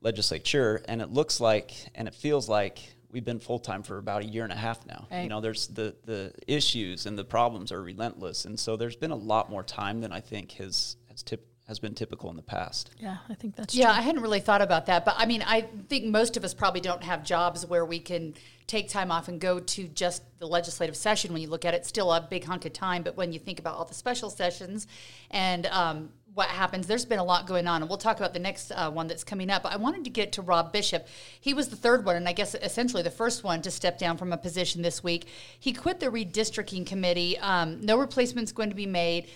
legislature, 0.01 0.83
and 0.89 1.01
it 1.01 1.11
looks 1.11 1.41
like 1.41 1.73
and 1.95 2.09
it 2.09 2.15
feels 2.15 2.49
like 2.49 2.81
we've 3.11 3.25
been 3.25 3.39
full 3.41 3.59
time 3.59 3.83
for 3.83 3.99
about 3.99 4.23
a 4.23 4.25
year 4.25 4.43
and 4.45 4.53
a 4.53 4.57
half 4.57 4.85
now. 4.87 5.07
Right. 5.11 5.23
You 5.23 5.29
know, 5.29 5.41
there's 5.41 5.69
the 5.69 5.95
the 6.05 6.33
issues 6.47 7.07
and 7.07 7.17
the 7.19 7.25
problems 7.25 7.71
are 7.73 7.83
relentless, 7.83 8.45
and 8.45 8.59
so 8.59 8.77
there's 8.77 8.97
been 8.97 9.11
a 9.13 9.17
lot 9.17 9.51
more 9.51 9.63
time 9.63 10.01
than 10.01 10.13
I 10.13 10.21
think 10.21 10.53
has 10.53 10.97
has 11.09 11.23
tip, 11.23 11.47
has 11.73 11.79
been 11.79 11.95
typical 11.95 12.31
in 12.31 12.37
the 12.37 12.43
past. 12.43 12.91
Yeah, 12.99 13.17
I 13.29 13.35
think 13.35 13.57
that's 13.57 13.73
true. 13.73 13.81
Yeah, 13.81 13.89
true. 13.89 13.99
I 13.99 14.03
hadn't 14.03 14.23
really 14.23 14.41
thought 14.41 14.63
about 14.63 14.87
that, 14.87 15.05
but 15.05 15.15
I 15.17 15.27
mean, 15.27 15.43
I 15.43 15.63
think 15.89 16.05
most 16.05 16.37
of 16.37 16.45
us 16.45 16.53
probably 16.53 16.83
don't 16.83 17.03
have 17.03 17.25
jobs 17.25 17.67
where 17.67 17.85
we 17.85 17.99
can 17.99 18.35
take 18.67 18.89
time 18.89 19.11
off 19.11 19.29
and 19.29 19.41
go 19.41 19.59
to 19.59 19.89
just 19.89 20.23
the 20.39 20.47
legislative 20.47 20.97
session. 20.97 21.33
When 21.33 21.43
you 21.43 21.49
look 21.49 21.65
at 21.65 21.75
it, 21.75 21.87
still 21.87 22.13
a 22.13 22.21
big 22.21 22.45
hunk 22.45 22.65
of 22.67 22.73
time, 22.73 23.03
but 23.03 23.17
when 23.17 23.33
you 23.33 23.39
think 23.39 23.59
about 23.59 23.77
all 23.77 23.85
the 23.85 23.95
special 23.95 24.31
sessions 24.31 24.87
and 25.31 25.67
um, 25.67 26.11
what 26.35 26.49
happens, 26.49 26.87
there's 26.87 27.05
been 27.05 27.19
a 27.19 27.25
lot 27.25 27.47
going 27.47 27.67
on, 27.67 27.83
and 27.83 27.89
we'll 27.89 27.99
talk 27.99 28.19
about 28.19 28.33
the 28.33 28.39
next 28.39 28.71
uh, 28.71 28.91
one 28.91 29.07
that's 29.07 29.25
coming 29.25 29.51
up. 29.51 29.63
But 29.63 29.73
I 29.73 29.77
wanted 29.77 30.05
to 30.05 30.11
get 30.11 30.33
to 30.33 30.43
Rob 30.43 30.73
Bishop. 30.73 31.07
He 31.41 31.55
was 31.55 31.69
the 31.69 31.77
third 31.77 32.05
one, 32.05 32.17
and 32.17 32.29
I 32.29 32.33
guess 32.33 32.55
essentially 32.55 33.03
the 33.03 33.11
first 33.11 33.45
one 33.45 33.63
to 33.63 33.71
step 33.71 33.99
down 33.99 34.17
from 34.17 34.33
a 34.33 34.39
position 34.39 34.83
this 34.83 35.03
week. 35.03 35.27
He 35.59 35.73
quit 35.73 36.01
the 36.01 36.07
redistricting 36.07 36.87
committee. 36.87 37.39
Um, 37.39 37.81
no 37.81 37.99
replacement's 37.99 38.53
going 38.53 38.71
to 38.71 38.77
be 38.77 38.87
made 38.87 39.29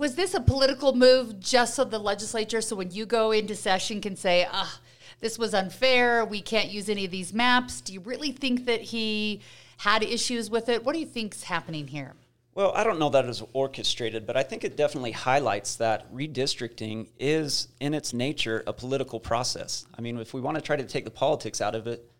was 0.00 0.14
this 0.14 0.32
a 0.32 0.40
political 0.40 0.94
move 0.94 1.38
just 1.38 1.74
so 1.74 1.84
the 1.84 1.98
legislature, 1.98 2.62
so 2.62 2.74
when 2.74 2.90
you 2.90 3.04
go 3.04 3.32
into 3.32 3.54
session, 3.54 4.00
can 4.00 4.16
say, 4.16 4.48
ah, 4.50 4.80
this 5.20 5.38
was 5.38 5.52
unfair, 5.52 6.24
we 6.24 6.40
can't 6.40 6.70
use 6.70 6.88
any 6.88 7.04
of 7.04 7.10
these 7.10 7.34
maps? 7.34 7.82
Do 7.82 7.92
you 7.92 8.00
really 8.00 8.32
think 8.32 8.64
that 8.64 8.80
he 8.80 9.42
had 9.76 10.02
issues 10.02 10.48
with 10.48 10.70
it? 10.70 10.82
What 10.82 10.94
do 10.94 11.00
you 11.00 11.06
think's 11.06 11.42
happening 11.42 11.86
here? 11.86 12.14
Well, 12.54 12.72
I 12.74 12.82
don't 12.82 12.98
know 12.98 13.10
that 13.10 13.26
it's 13.26 13.42
orchestrated, 13.52 14.26
but 14.26 14.38
I 14.38 14.42
think 14.42 14.64
it 14.64 14.74
definitely 14.74 15.12
highlights 15.12 15.76
that 15.76 16.10
redistricting 16.14 17.08
is, 17.18 17.68
in 17.78 17.92
its 17.92 18.14
nature, 18.14 18.64
a 18.66 18.72
political 18.72 19.20
process. 19.20 19.84
I 19.98 20.00
mean, 20.00 20.16
if 20.16 20.32
we 20.32 20.40
want 20.40 20.54
to 20.54 20.62
try 20.62 20.76
to 20.76 20.84
take 20.84 21.04
the 21.04 21.10
politics 21.10 21.60
out 21.60 21.74
of 21.74 21.86
it, 21.86 22.10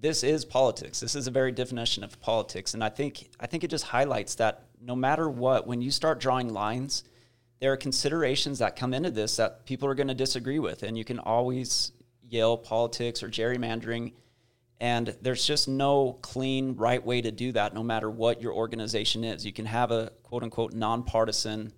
this 0.00 0.22
is 0.22 0.44
politics. 0.44 1.00
This 1.00 1.16
is 1.16 1.26
a 1.26 1.32
very 1.32 1.50
definition 1.50 2.04
of 2.04 2.20
politics, 2.20 2.74
and 2.74 2.84
I 2.84 2.90
think 2.90 3.28
I 3.40 3.46
think 3.46 3.64
it 3.64 3.68
just 3.68 3.84
highlights 3.84 4.36
that 4.36 4.66
no 4.80 4.94
matter 4.94 5.28
what, 5.28 5.66
when 5.66 5.80
you 5.80 5.90
start 5.90 6.20
drawing 6.20 6.52
lines, 6.52 7.04
there 7.60 7.72
are 7.72 7.76
considerations 7.76 8.58
that 8.58 8.76
come 8.76 8.92
into 8.92 9.10
this 9.10 9.36
that 9.36 9.64
people 9.64 9.88
are 9.88 9.94
going 9.94 10.08
to 10.08 10.14
disagree 10.14 10.58
with, 10.58 10.82
and 10.82 10.98
you 10.98 11.04
can 11.04 11.18
always 11.18 11.92
yell 12.28 12.56
politics 12.56 13.22
or 13.22 13.28
gerrymandering. 13.28 14.12
And 14.80 15.16
there's 15.22 15.46
just 15.46 15.68
no 15.68 16.18
clean, 16.20 16.76
right 16.76 17.04
way 17.04 17.22
to 17.22 17.30
do 17.30 17.52
that, 17.52 17.74
no 17.74 17.82
matter 17.82 18.10
what 18.10 18.42
your 18.42 18.52
organization 18.52 19.24
is. 19.24 19.46
You 19.46 19.52
can 19.52 19.66
have 19.66 19.90
a 19.90 20.10
quote 20.24 20.42
unquote 20.42 20.74
nonpartisan, 20.74 21.72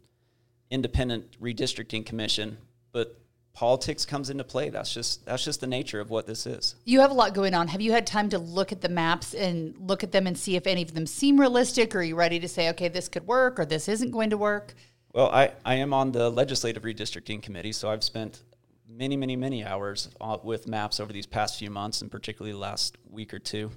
independent 0.71 1.40
redistricting 1.40 2.04
commission, 2.04 2.59
but 2.92 3.21
politics 3.52 4.04
comes 4.04 4.28
into 4.28 4.45
play. 4.45 4.71
That's 4.71 4.92
just 4.92 5.25
that's 5.25 5.45
just 5.45 5.61
the 5.61 5.66
nature 5.66 6.00
of 6.00 6.11
what 6.11 6.26
this 6.26 6.47
is. 6.47 6.75
You 6.85 7.00
have 7.00 7.11
a 7.11 7.14
lot 7.14 7.35
going 7.35 7.54
on. 7.54 7.68
Have 7.68 7.80
you 7.80 7.92
had 7.92 8.06
time 8.06 8.28
to 8.30 8.38
look 8.38 8.73
at 8.73 8.80
the 8.80 8.88
maps 8.88 9.35
and 9.35 9.76
look 9.78 10.02
at 10.02 10.12
them 10.12 10.26
and 10.26 10.37
see 10.37 10.56
if 10.56 10.66
any 10.66 10.83
of 10.83 10.95
them 10.95 11.06
seem 11.06 11.38
realistic? 11.38 11.95
Or 11.95 12.00
are 12.00 12.02
you 12.02 12.16
ready 12.16 12.40
to 12.40 12.49
say, 12.49 12.71
okay, 12.71 12.88
this 12.88 13.09
could 13.09 13.26
work 13.26 13.59
or 13.59 13.64
this 13.64 13.88
isn't 13.88 14.11
going 14.11 14.30
to 14.30 14.37
work? 14.37 14.75
Well, 15.16 15.30
I, 15.30 15.52
I 15.64 15.76
am 15.76 15.94
on 15.94 16.12
the 16.12 16.28
legislative 16.28 16.82
redistricting 16.82 17.42
committee, 17.42 17.73
so 17.73 17.88
I've 17.88 18.04
spent 18.04 18.42
many, 18.87 19.16
many, 19.16 19.35
many 19.35 19.64
hours 19.64 20.11
with 20.42 20.68
maps 20.68 21.00
over 21.00 21.11
these 21.11 21.25
past 21.25 21.58
few 21.58 21.70
months, 21.70 22.02
and 22.02 22.11
particularly 22.11 22.52
last 22.52 22.99
week 23.08 23.32
or 23.32 23.38
two. 23.38 23.70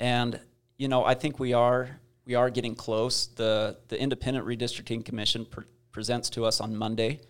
And 0.00 0.40
you 0.76 0.88
know, 0.88 1.04
I 1.04 1.14
think 1.14 1.38
we 1.38 1.52
are 1.52 2.00
we 2.24 2.34
are 2.34 2.50
getting 2.50 2.74
close. 2.74 3.28
the 3.28 3.78
The 3.86 4.00
Independent 4.00 4.44
Redistricting 4.44 5.04
Commission 5.04 5.44
pre- 5.44 5.66
presents 5.92 6.28
to 6.30 6.44
us 6.44 6.60
on 6.60 6.74
Monday, 6.74 7.20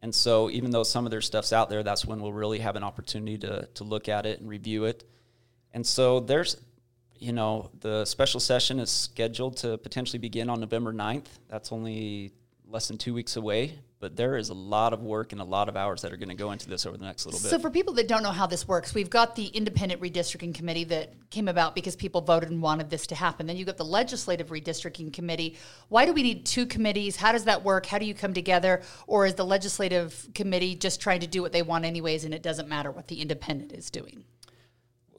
and 0.00 0.14
so 0.14 0.48
even 0.48 0.70
though 0.70 0.84
some 0.84 1.04
of 1.04 1.10
their 1.10 1.20
stuff's 1.20 1.52
out 1.52 1.68
there, 1.68 1.82
that's 1.82 2.06
when 2.06 2.20
we'll 2.20 2.32
really 2.32 2.60
have 2.60 2.76
an 2.76 2.84
opportunity 2.84 3.38
to 3.38 3.66
to 3.74 3.82
look 3.82 4.08
at 4.08 4.24
it 4.24 4.38
and 4.38 4.48
review 4.48 4.84
it. 4.84 5.02
And 5.72 5.84
so 5.84 6.20
there's 6.20 6.58
you 7.18 7.32
know, 7.32 7.70
the 7.80 8.04
special 8.04 8.38
session 8.40 8.78
is 8.78 8.90
scheduled 8.90 9.56
to 9.58 9.78
potentially 9.78 10.18
begin 10.18 10.50
on 10.50 10.58
November 10.58 10.92
9th. 10.92 11.26
That's 11.48 11.70
only 11.70 12.32
less 12.72 12.88
than 12.88 12.96
two 12.96 13.12
weeks 13.12 13.36
away, 13.36 13.78
but 14.00 14.16
there 14.16 14.36
is 14.36 14.48
a 14.48 14.54
lot 14.54 14.94
of 14.94 15.02
work 15.02 15.32
and 15.32 15.40
a 15.40 15.44
lot 15.44 15.68
of 15.68 15.76
hours 15.76 16.00
that 16.00 16.12
are 16.12 16.16
going 16.16 16.30
to 16.30 16.34
go 16.34 16.52
into 16.52 16.68
this 16.68 16.86
over 16.86 16.96
the 16.96 17.04
next 17.04 17.26
little 17.26 17.38
bit. 17.38 17.50
So, 17.50 17.58
for 17.58 17.70
people 17.70 17.92
that 17.94 18.08
don't 18.08 18.22
know 18.22 18.30
how 18.30 18.46
this 18.46 18.66
works, 18.66 18.94
we've 18.94 19.10
got 19.10 19.36
the 19.36 19.46
independent 19.48 20.00
redistricting 20.00 20.54
committee 20.54 20.84
that 20.84 21.12
came 21.30 21.48
about 21.48 21.74
because 21.74 21.94
people 21.94 22.22
voted 22.22 22.50
and 22.50 22.62
wanted 22.62 22.88
this 22.88 23.06
to 23.08 23.14
happen. 23.14 23.46
Then 23.46 23.58
you've 23.58 23.66
got 23.66 23.76
the 23.76 23.84
legislative 23.84 24.48
redistricting 24.48 25.12
committee. 25.12 25.58
Why 25.90 26.06
do 26.06 26.14
we 26.14 26.22
need 26.22 26.46
two 26.46 26.64
committees? 26.64 27.16
How 27.16 27.32
does 27.32 27.44
that 27.44 27.62
work? 27.62 27.84
How 27.84 27.98
do 27.98 28.06
you 28.06 28.14
come 28.14 28.32
together? 28.32 28.80
Or 29.06 29.26
is 29.26 29.34
the 29.34 29.44
legislative 29.44 30.28
committee 30.34 30.74
just 30.74 31.00
trying 31.00 31.20
to 31.20 31.26
do 31.26 31.42
what 31.42 31.52
they 31.52 31.62
want, 31.62 31.84
anyways, 31.84 32.24
and 32.24 32.32
it 32.32 32.42
doesn't 32.42 32.68
matter 32.68 32.90
what 32.90 33.08
the 33.08 33.20
independent 33.20 33.72
is 33.72 33.90
doing? 33.90 34.24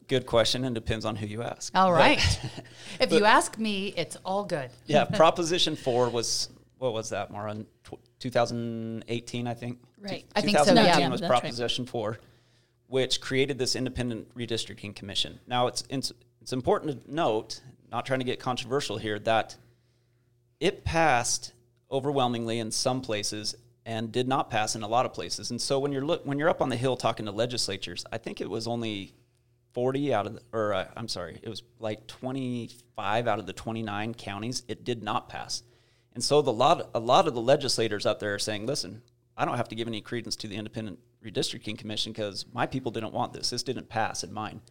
Good 0.07 0.25
question, 0.25 0.65
and 0.65 0.75
depends 0.75 1.05
on 1.05 1.15
who 1.15 1.25
you 1.25 1.43
ask. 1.43 1.75
All 1.75 1.93
right. 1.93 2.19
But- 2.41 2.65
if 2.99 3.11
you 3.13 3.25
ask 3.25 3.57
me, 3.57 3.93
it's 3.95 4.17
all 4.25 4.43
good. 4.43 4.69
yeah, 4.85 5.05
Proposition 5.15 5.75
4 5.75 6.09
was, 6.09 6.49
what 6.83 6.93
was 6.93 7.09
that, 7.11 7.31
Maura? 7.31 7.51
In 7.51 7.65
2018, 8.19 9.47
I 9.47 9.53
think? 9.53 9.79
Right. 10.01 10.25
I 10.35 10.41
think 10.41 10.57
so, 10.57 10.65
2018 10.65 11.01
yeah. 11.01 11.09
was 11.09 11.21
right. 11.21 11.29
Proposition 11.29 11.85
4, 11.85 12.17
which 12.87 13.21
created 13.21 13.57
this 13.57 13.77
independent 13.77 14.35
redistricting 14.35 14.93
commission. 14.93 15.39
Now, 15.47 15.67
it's, 15.67 15.85
it's, 15.89 16.11
it's 16.41 16.51
important 16.51 17.05
to 17.05 17.15
note, 17.15 17.61
not 17.89 18.05
trying 18.05 18.19
to 18.19 18.25
get 18.25 18.41
controversial 18.41 18.97
here, 18.97 19.17
that 19.19 19.55
it 20.59 20.83
passed 20.83 21.53
overwhelmingly 21.89 22.59
in 22.59 22.69
some 22.69 22.99
places 22.99 23.55
and 23.85 24.11
did 24.11 24.27
not 24.27 24.49
pass 24.49 24.75
in 24.75 24.83
a 24.83 24.87
lot 24.87 25.05
of 25.05 25.13
places. 25.13 25.51
And 25.51 25.61
so 25.61 25.79
when 25.79 25.93
you're 25.93 26.05
look 26.05 26.25
when 26.25 26.37
you're 26.37 26.49
up 26.49 26.61
on 26.61 26.69
the 26.69 26.75
hill 26.75 26.97
talking 26.97 27.25
to 27.27 27.31
legislatures, 27.31 28.05
I 28.11 28.17
think 28.17 28.41
it 28.41 28.49
was 28.49 28.67
only 28.67 29.13
40 29.73 30.13
out 30.13 30.27
of 30.27 30.33
the, 30.35 30.41
or 30.53 30.73
uh, 30.73 30.87
I'm 30.95 31.07
sorry, 31.07 31.39
it 31.41 31.49
was 31.49 31.63
like 31.79 32.07
25 32.07 33.27
out 33.27 33.39
of 33.39 33.45
the 33.45 33.53
29 33.53 34.13
counties 34.15 34.63
it 34.67 34.83
did 34.83 35.03
not 35.03 35.29
pass. 35.29 35.63
And 36.13 36.23
so 36.23 36.41
the 36.41 36.53
lot 36.53 36.89
a 36.93 36.99
lot 36.99 37.27
of 37.27 37.33
the 37.33 37.41
legislators 37.41 38.05
up 38.05 38.19
there 38.19 38.33
are 38.33 38.39
saying, 38.39 38.65
"Listen, 38.65 39.01
I 39.35 39.45
don't 39.45 39.57
have 39.57 39.69
to 39.69 39.75
give 39.75 39.87
any 39.87 40.01
credence 40.01 40.35
to 40.37 40.47
the 40.47 40.55
independent 40.55 40.99
redistricting 41.25 41.77
commission 41.77 42.11
because 42.11 42.45
my 42.53 42.67
people 42.67 42.91
didn't 42.91 43.13
want 43.13 43.33
this. 43.33 43.49
This 43.49 43.63
didn't 43.63 43.89
pass 43.89 44.23
in 44.23 44.31
mine." 44.31 44.61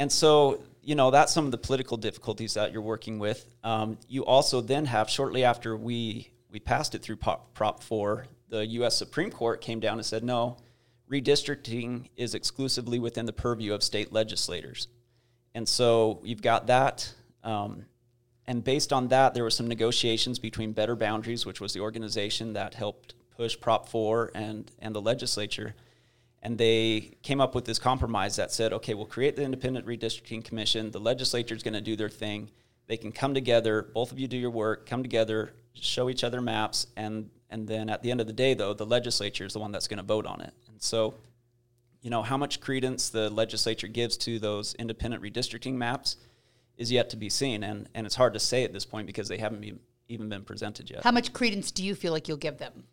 And 0.00 0.10
so, 0.10 0.62
you 0.82 0.94
know, 0.94 1.10
that's 1.10 1.30
some 1.30 1.44
of 1.44 1.50
the 1.50 1.58
political 1.58 1.98
difficulties 1.98 2.54
that 2.54 2.72
you're 2.72 2.80
working 2.80 3.18
with. 3.18 3.54
Um, 3.62 3.98
you 4.08 4.24
also 4.24 4.62
then 4.62 4.86
have, 4.86 5.10
shortly 5.10 5.44
after 5.44 5.76
we, 5.76 6.30
we 6.50 6.58
passed 6.58 6.94
it 6.94 7.02
through 7.02 7.16
Prop, 7.16 7.52
Prop 7.52 7.82
4, 7.82 8.24
the 8.48 8.64
U.S. 8.66 8.96
Supreme 8.96 9.30
Court 9.30 9.60
came 9.60 9.78
down 9.78 9.98
and 9.98 10.06
said, 10.06 10.24
no, 10.24 10.56
redistricting 11.10 12.08
is 12.16 12.34
exclusively 12.34 12.98
within 12.98 13.26
the 13.26 13.32
purview 13.34 13.74
of 13.74 13.82
state 13.82 14.10
legislators. 14.10 14.88
And 15.54 15.68
so 15.68 16.20
you've 16.24 16.40
got 16.40 16.68
that. 16.68 17.12
Um, 17.44 17.84
and 18.50 18.64
based 18.64 18.92
on 18.92 19.08
that, 19.08 19.34
there 19.34 19.44
were 19.44 19.50
some 19.50 19.68
negotiations 19.68 20.38
between 20.38 20.72
Better 20.72 20.96
Boundaries, 20.96 21.46
which 21.46 21.60
was 21.60 21.72
the 21.72 21.80
organization 21.80 22.52
that 22.54 22.74
helped 22.74 23.14
push 23.36 23.58
Prop 23.58 23.88
4 23.88 24.32
and, 24.34 24.70
and 24.80 24.94
the 24.94 25.00
legislature 25.00 25.74
and 26.42 26.56
they 26.56 27.16
came 27.22 27.40
up 27.40 27.54
with 27.54 27.64
this 27.64 27.78
compromise 27.78 28.36
that 28.36 28.50
said, 28.50 28.72
okay, 28.72 28.94
we'll 28.94 29.06
create 29.06 29.36
the 29.36 29.42
independent 29.42 29.86
redistricting 29.86 30.42
commission. 30.42 30.90
The 30.90 31.00
legislature 31.00 31.54
is 31.54 31.62
going 31.62 31.74
to 31.74 31.80
do 31.80 31.96
their 31.96 32.08
thing. 32.08 32.50
They 32.86 32.96
can 32.96 33.12
come 33.12 33.34
together. 33.34 33.82
Both 33.82 34.10
of 34.10 34.18
you 34.18 34.26
do 34.26 34.38
your 34.38 34.50
work. 34.50 34.86
Come 34.86 35.02
together, 35.02 35.52
show 35.74 36.08
each 36.08 36.24
other 36.24 36.40
maps, 36.40 36.86
and 36.96 37.30
and 37.52 37.66
then 37.66 37.90
at 37.90 38.02
the 38.02 38.12
end 38.12 38.20
of 38.20 38.28
the 38.28 38.32
day, 38.32 38.54
though, 38.54 38.74
the 38.74 38.86
legislature 38.86 39.44
is 39.44 39.52
the 39.52 39.58
one 39.58 39.72
that's 39.72 39.88
going 39.88 39.98
to 39.98 40.04
vote 40.04 40.24
on 40.24 40.40
it. 40.40 40.54
And 40.68 40.80
so, 40.80 41.14
you 42.00 42.08
know, 42.08 42.22
how 42.22 42.36
much 42.36 42.60
credence 42.60 43.08
the 43.08 43.28
legislature 43.28 43.88
gives 43.88 44.16
to 44.18 44.38
those 44.38 44.74
independent 44.74 45.20
redistricting 45.20 45.74
maps 45.74 46.16
is 46.80 46.90
yet 46.90 47.10
to 47.10 47.16
be 47.16 47.28
seen, 47.28 47.62
and 47.62 47.88
and 47.94 48.06
it's 48.06 48.16
hard 48.16 48.32
to 48.32 48.40
say 48.40 48.64
at 48.64 48.72
this 48.72 48.86
point 48.86 49.06
because 49.06 49.28
they 49.28 49.36
haven't 49.36 49.60
been, 49.60 49.78
even 50.08 50.28
been 50.28 50.42
presented 50.42 50.90
yet. 50.90 51.04
How 51.04 51.12
much 51.12 51.32
credence 51.32 51.70
do 51.70 51.84
you 51.84 51.94
feel 51.94 52.12
like 52.12 52.26
you'll 52.26 52.38
give 52.38 52.56
them? 52.58 52.84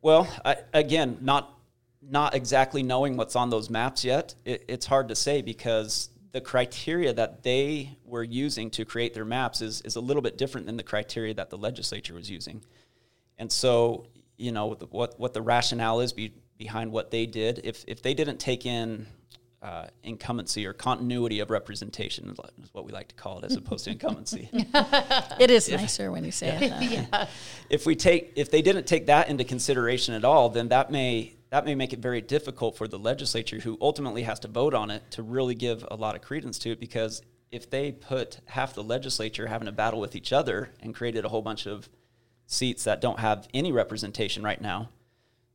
Well, 0.00 0.28
I, 0.44 0.58
again, 0.72 1.18
not 1.20 1.52
not 2.00 2.34
exactly 2.34 2.84
knowing 2.84 3.16
what's 3.16 3.34
on 3.34 3.50
those 3.50 3.68
maps 3.68 4.04
yet. 4.04 4.36
It, 4.44 4.64
it's 4.68 4.86
hard 4.86 5.08
to 5.08 5.16
say 5.16 5.42
because 5.42 6.10
the 6.30 6.40
criteria 6.40 7.12
that 7.12 7.42
they 7.42 7.98
were 8.04 8.22
using 8.22 8.70
to 8.70 8.84
create 8.84 9.14
their 9.14 9.24
maps 9.24 9.60
is 9.60 9.80
is 9.82 9.96
a 9.96 10.00
little 10.00 10.22
bit 10.22 10.38
different 10.38 10.66
than 10.66 10.76
the 10.76 10.84
criteria 10.84 11.34
that 11.34 11.50
the 11.50 11.58
legislature 11.58 12.14
was 12.14 12.30
using, 12.30 12.62
and 13.36 13.50
so 13.50 14.06
you 14.36 14.52
know 14.52 14.74
the, 14.74 14.86
what 14.86 15.18
what 15.18 15.34
the 15.34 15.42
rationale 15.42 15.98
is 15.98 16.12
be, 16.12 16.32
behind 16.56 16.92
what 16.92 17.10
they 17.10 17.26
did. 17.26 17.62
If 17.64 17.84
if 17.88 18.00
they 18.00 18.14
didn't 18.14 18.38
take 18.38 18.64
in 18.64 19.08
uh, 19.62 19.86
incumbency 20.02 20.66
or 20.66 20.72
continuity 20.72 21.40
of 21.40 21.50
representation 21.50 22.28
is 22.62 22.72
what 22.72 22.84
we 22.84 22.92
like 22.92 23.08
to 23.08 23.14
call 23.14 23.38
it, 23.38 23.44
as 23.44 23.56
opposed 23.56 23.84
to 23.84 23.90
incumbency. 23.90 24.48
It 25.40 25.50
is 25.50 25.68
nicer 25.70 26.10
when 26.10 26.24
you 26.24 26.32
say 26.32 26.48
it. 26.48 26.70
That 26.70 27.10
way. 27.10 27.28
if 27.70 27.86
we 27.86 27.96
take 27.96 28.32
if 28.36 28.50
they 28.50 28.62
didn't 28.62 28.86
take 28.86 29.06
that 29.06 29.28
into 29.28 29.44
consideration 29.44 30.14
at 30.14 30.24
all, 30.24 30.48
then 30.50 30.68
that 30.68 30.90
may 30.90 31.34
that 31.50 31.64
may 31.64 31.74
make 31.74 31.92
it 31.92 32.00
very 32.00 32.20
difficult 32.20 32.76
for 32.76 32.88
the 32.88 32.98
legislature, 32.98 33.60
who 33.60 33.78
ultimately 33.80 34.22
has 34.22 34.38
to 34.40 34.48
vote 34.48 34.74
on 34.74 34.90
it, 34.90 35.02
to 35.12 35.22
really 35.22 35.54
give 35.54 35.86
a 35.90 35.96
lot 35.96 36.14
of 36.14 36.22
credence 36.22 36.58
to 36.60 36.70
it. 36.70 36.80
Because 36.80 37.22
if 37.50 37.70
they 37.70 37.92
put 37.92 38.40
half 38.46 38.74
the 38.74 38.82
legislature 38.82 39.46
having 39.46 39.68
a 39.68 39.72
battle 39.72 40.00
with 40.00 40.16
each 40.16 40.32
other 40.32 40.70
and 40.80 40.94
created 40.94 41.24
a 41.24 41.28
whole 41.28 41.42
bunch 41.42 41.66
of 41.66 41.88
seats 42.46 42.84
that 42.84 43.00
don't 43.00 43.20
have 43.20 43.48
any 43.54 43.72
representation 43.72 44.42
right 44.42 44.60
now, 44.60 44.90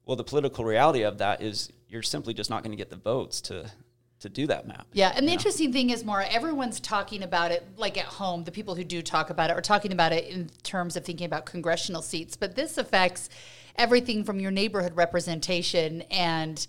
Well, 0.06 0.16
the 0.16 0.24
political 0.24 0.66
reality 0.66 1.04
of 1.04 1.18
that 1.20 1.42
is 1.42 1.72
you're 1.88 2.02
simply 2.02 2.34
just 2.34 2.50
not 2.50 2.64
going 2.64 2.72
to 2.72 2.78
get 2.78 2.90
the 2.90 2.96
votes 2.96 3.42
to 3.42 3.70
to 4.22 4.30
do 4.30 4.48
that 4.48 4.68
map. 4.68 4.88
Yeah, 4.94 5.12
and 5.16 5.28
the 5.28 5.32
interesting 5.32 5.74
thing 5.74 5.90
is, 5.90 6.06
Maura, 6.06 6.28
everyone's 6.28 6.80
talking 6.80 7.24
about 7.24 7.52
it 7.52 7.68
like 7.78 7.98
at 7.98 8.06
home. 8.06 8.44
The 8.44 8.52
people 8.52 8.76
who 8.76 8.84
do 8.84 9.02
talk 9.02 9.30
about 9.30 9.50
it 9.50 9.58
are 9.58 9.62
talking 9.62 9.92
about 9.92 10.14
it 10.14 10.28
in 10.28 10.50
terms 10.64 10.96
of 10.96 11.04
thinking 11.06 11.26
about 11.26 11.46
congressional 11.46 12.02
seats, 12.02 12.36
but 12.36 12.56
this 12.56 12.78
affects 12.78 13.30
everything 13.76 14.24
from 14.24 14.40
your 14.40 14.52
neighborhood 14.52 14.96
representation 14.96 16.04
and. 16.04 16.66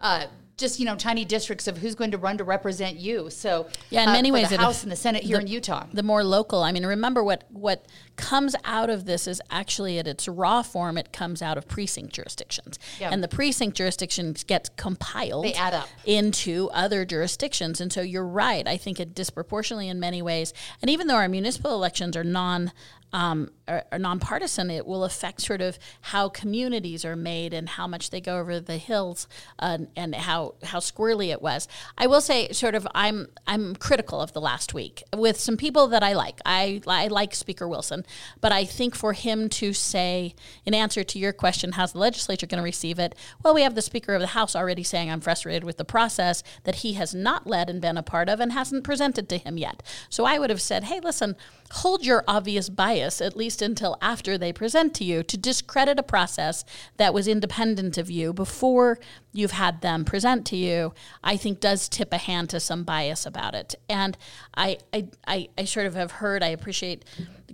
Uh, 0.00 0.26
just 0.56 0.78
you 0.78 0.86
know, 0.86 0.94
tiny 0.96 1.24
districts 1.24 1.66
of 1.66 1.78
who's 1.78 1.94
going 1.94 2.10
to 2.12 2.18
run 2.18 2.38
to 2.38 2.44
represent 2.44 2.96
you. 2.96 3.28
So 3.30 3.66
Yeah, 3.90 4.04
in 4.04 4.08
uh, 4.10 4.12
many 4.12 4.30
ways 4.30 4.50
the 4.50 4.56
House 4.58 4.82
and 4.82 4.92
the 4.92 4.96
Senate 4.96 5.22
here 5.24 5.36
the- 5.38 5.42
in 5.42 5.48
Utah. 5.48 5.86
the 5.92 6.02
more 6.02 6.22
local. 6.22 6.62
I 6.62 6.70
mean, 6.72 6.86
remember 6.86 7.22
what 7.24 7.44
what 7.50 7.86
comes 8.16 8.54
out 8.64 8.90
of 8.90 9.06
this 9.06 9.26
is 9.26 9.42
actually 9.50 9.98
at 9.98 10.06
its 10.06 10.28
raw 10.28 10.62
form. 10.62 10.96
It 10.96 11.12
comes 11.12 11.42
out 11.42 11.58
of 11.58 11.66
precinct 11.66 12.12
jurisdictions, 12.12 12.78
Yeah. 13.00 13.10
and 13.10 13.22
the 13.24 13.28
precinct 13.28 13.76
jurisdictions 13.76 14.44
gets 14.44 14.68
compiled. 14.76 15.44
They 15.46 15.54
add 15.54 15.74
up. 15.74 15.88
into 16.04 16.70
other 16.72 17.04
jurisdictions, 17.04 17.80
and 17.80 17.92
so 17.92 18.00
you're 18.02 18.24
right. 18.26 18.68
I 18.68 18.76
think 18.76 19.00
it 19.00 19.14
disproportionately 19.14 19.88
in 19.88 19.98
many 19.98 20.22
ways. 20.22 20.52
And 20.80 20.88
even 20.90 21.08
though 21.08 21.16
our 21.16 21.28
municipal 21.28 21.72
elections 21.74 22.16
are 22.16 22.22
non 22.24 22.70
um, 23.14 23.50
nonpartisan, 23.96 24.70
it 24.70 24.86
will 24.86 25.04
affect 25.04 25.40
sort 25.40 25.60
of 25.60 25.78
how 26.00 26.28
communities 26.28 27.04
are 27.04 27.14
made 27.14 27.54
and 27.54 27.68
how 27.68 27.86
much 27.86 28.10
they 28.10 28.20
go 28.20 28.40
over 28.40 28.58
the 28.58 28.76
hills 28.76 29.28
uh, 29.60 29.78
and 29.94 30.16
how 30.16 30.54
how 30.64 30.80
squirrely 30.80 31.30
it 31.30 31.40
was. 31.40 31.68
I 31.96 32.08
will 32.08 32.20
say, 32.20 32.50
sort 32.50 32.74
of, 32.74 32.88
I'm 32.92 33.28
I'm 33.46 33.76
critical 33.76 34.20
of 34.20 34.32
the 34.32 34.40
last 34.40 34.74
week 34.74 35.04
with 35.16 35.38
some 35.38 35.56
people 35.56 35.86
that 35.88 36.02
I 36.02 36.12
like. 36.12 36.40
I 36.44 36.82
I 36.88 37.06
like 37.06 37.36
Speaker 37.36 37.68
Wilson, 37.68 38.04
but 38.40 38.50
I 38.50 38.64
think 38.64 38.96
for 38.96 39.12
him 39.12 39.48
to 39.50 39.72
say, 39.72 40.34
in 40.66 40.74
answer 40.74 41.04
to 41.04 41.18
your 41.18 41.32
question, 41.32 41.72
how's 41.72 41.92
the 41.92 42.00
legislature 42.00 42.48
going 42.48 42.58
to 42.58 42.64
receive 42.64 42.98
it? 42.98 43.14
Well, 43.44 43.54
we 43.54 43.62
have 43.62 43.76
the 43.76 43.82
Speaker 43.82 44.14
of 44.14 44.22
the 44.22 44.26
House 44.28 44.56
already 44.56 44.82
saying 44.82 45.08
I'm 45.08 45.20
frustrated 45.20 45.62
with 45.62 45.76
the 45.76 45.84
process 45.84 46.42
that 46.64 46.76
he 46.76 46.94
has 46.94 47.14
not 47.14 47.46
led 47.46 47.70
and 47.70 47.80
been 47.80 47.96
a 47.96 48.02
part 48.02 48.28
of 48.28 48.40
and 48.40 48.50
hasn't 48.50 48.82
presented 48.82 49.28
to 49.28 49.38
him 49.38 49.56
yet. 49.56 49.84
So 50.10 50.24
I 50.24 50.40
would 50.40 50.50
have 50.50 50.60
said, 50.60 50.84
hey, 50.84 50.98
listen, 50.98 51.36
hold 51.72 52.04
your 52.04 52.22
obvious 52.28 52.68
bias 52.68 53.20
at 53.20 53.36
least 53.36 53.62
until 53.62 53.96
after 54.00 54.36
they 54.36 54.52
present 54.52 54.94
to 54.94 55.04
you 55.04 55.22
to 55.22 55.36
discredit 55.36 55.98
a 55.98 56.02
process 56.02 56.64
that 56.96 57.14
was 57.14 57.26
independent 57.26 57.98
of 57.98 58.10
you 58.10 58.32
before 58.32 58.98
you've 59.32 59.52
had 59.52 59.80
them 59.80 60.04
present 60.04 60.46
to 60.46 60.56
you, 60.56 60.94
I 61.22 61.36
think 61.36 61.60
does 61.60 61.88
tip 61.88 62.12
a 62.12 62.18
hand 62.18 62.50
to 62.50 62.60
some 62.60 62.84
bias 62.84 63.26
about 63.26 63.54
it. 63.54 63.74
And 63.88 64.16
I, 64.54 64.78
I, 64.92 65.08
I, 65.26 65.48
I 65.58 65.64
sort 65.64 65.86
of 65.86 65.94
have 65.94 66.12
heard, 66.12 66.42
I 66.42 66.48
appreciate 66.48 67.04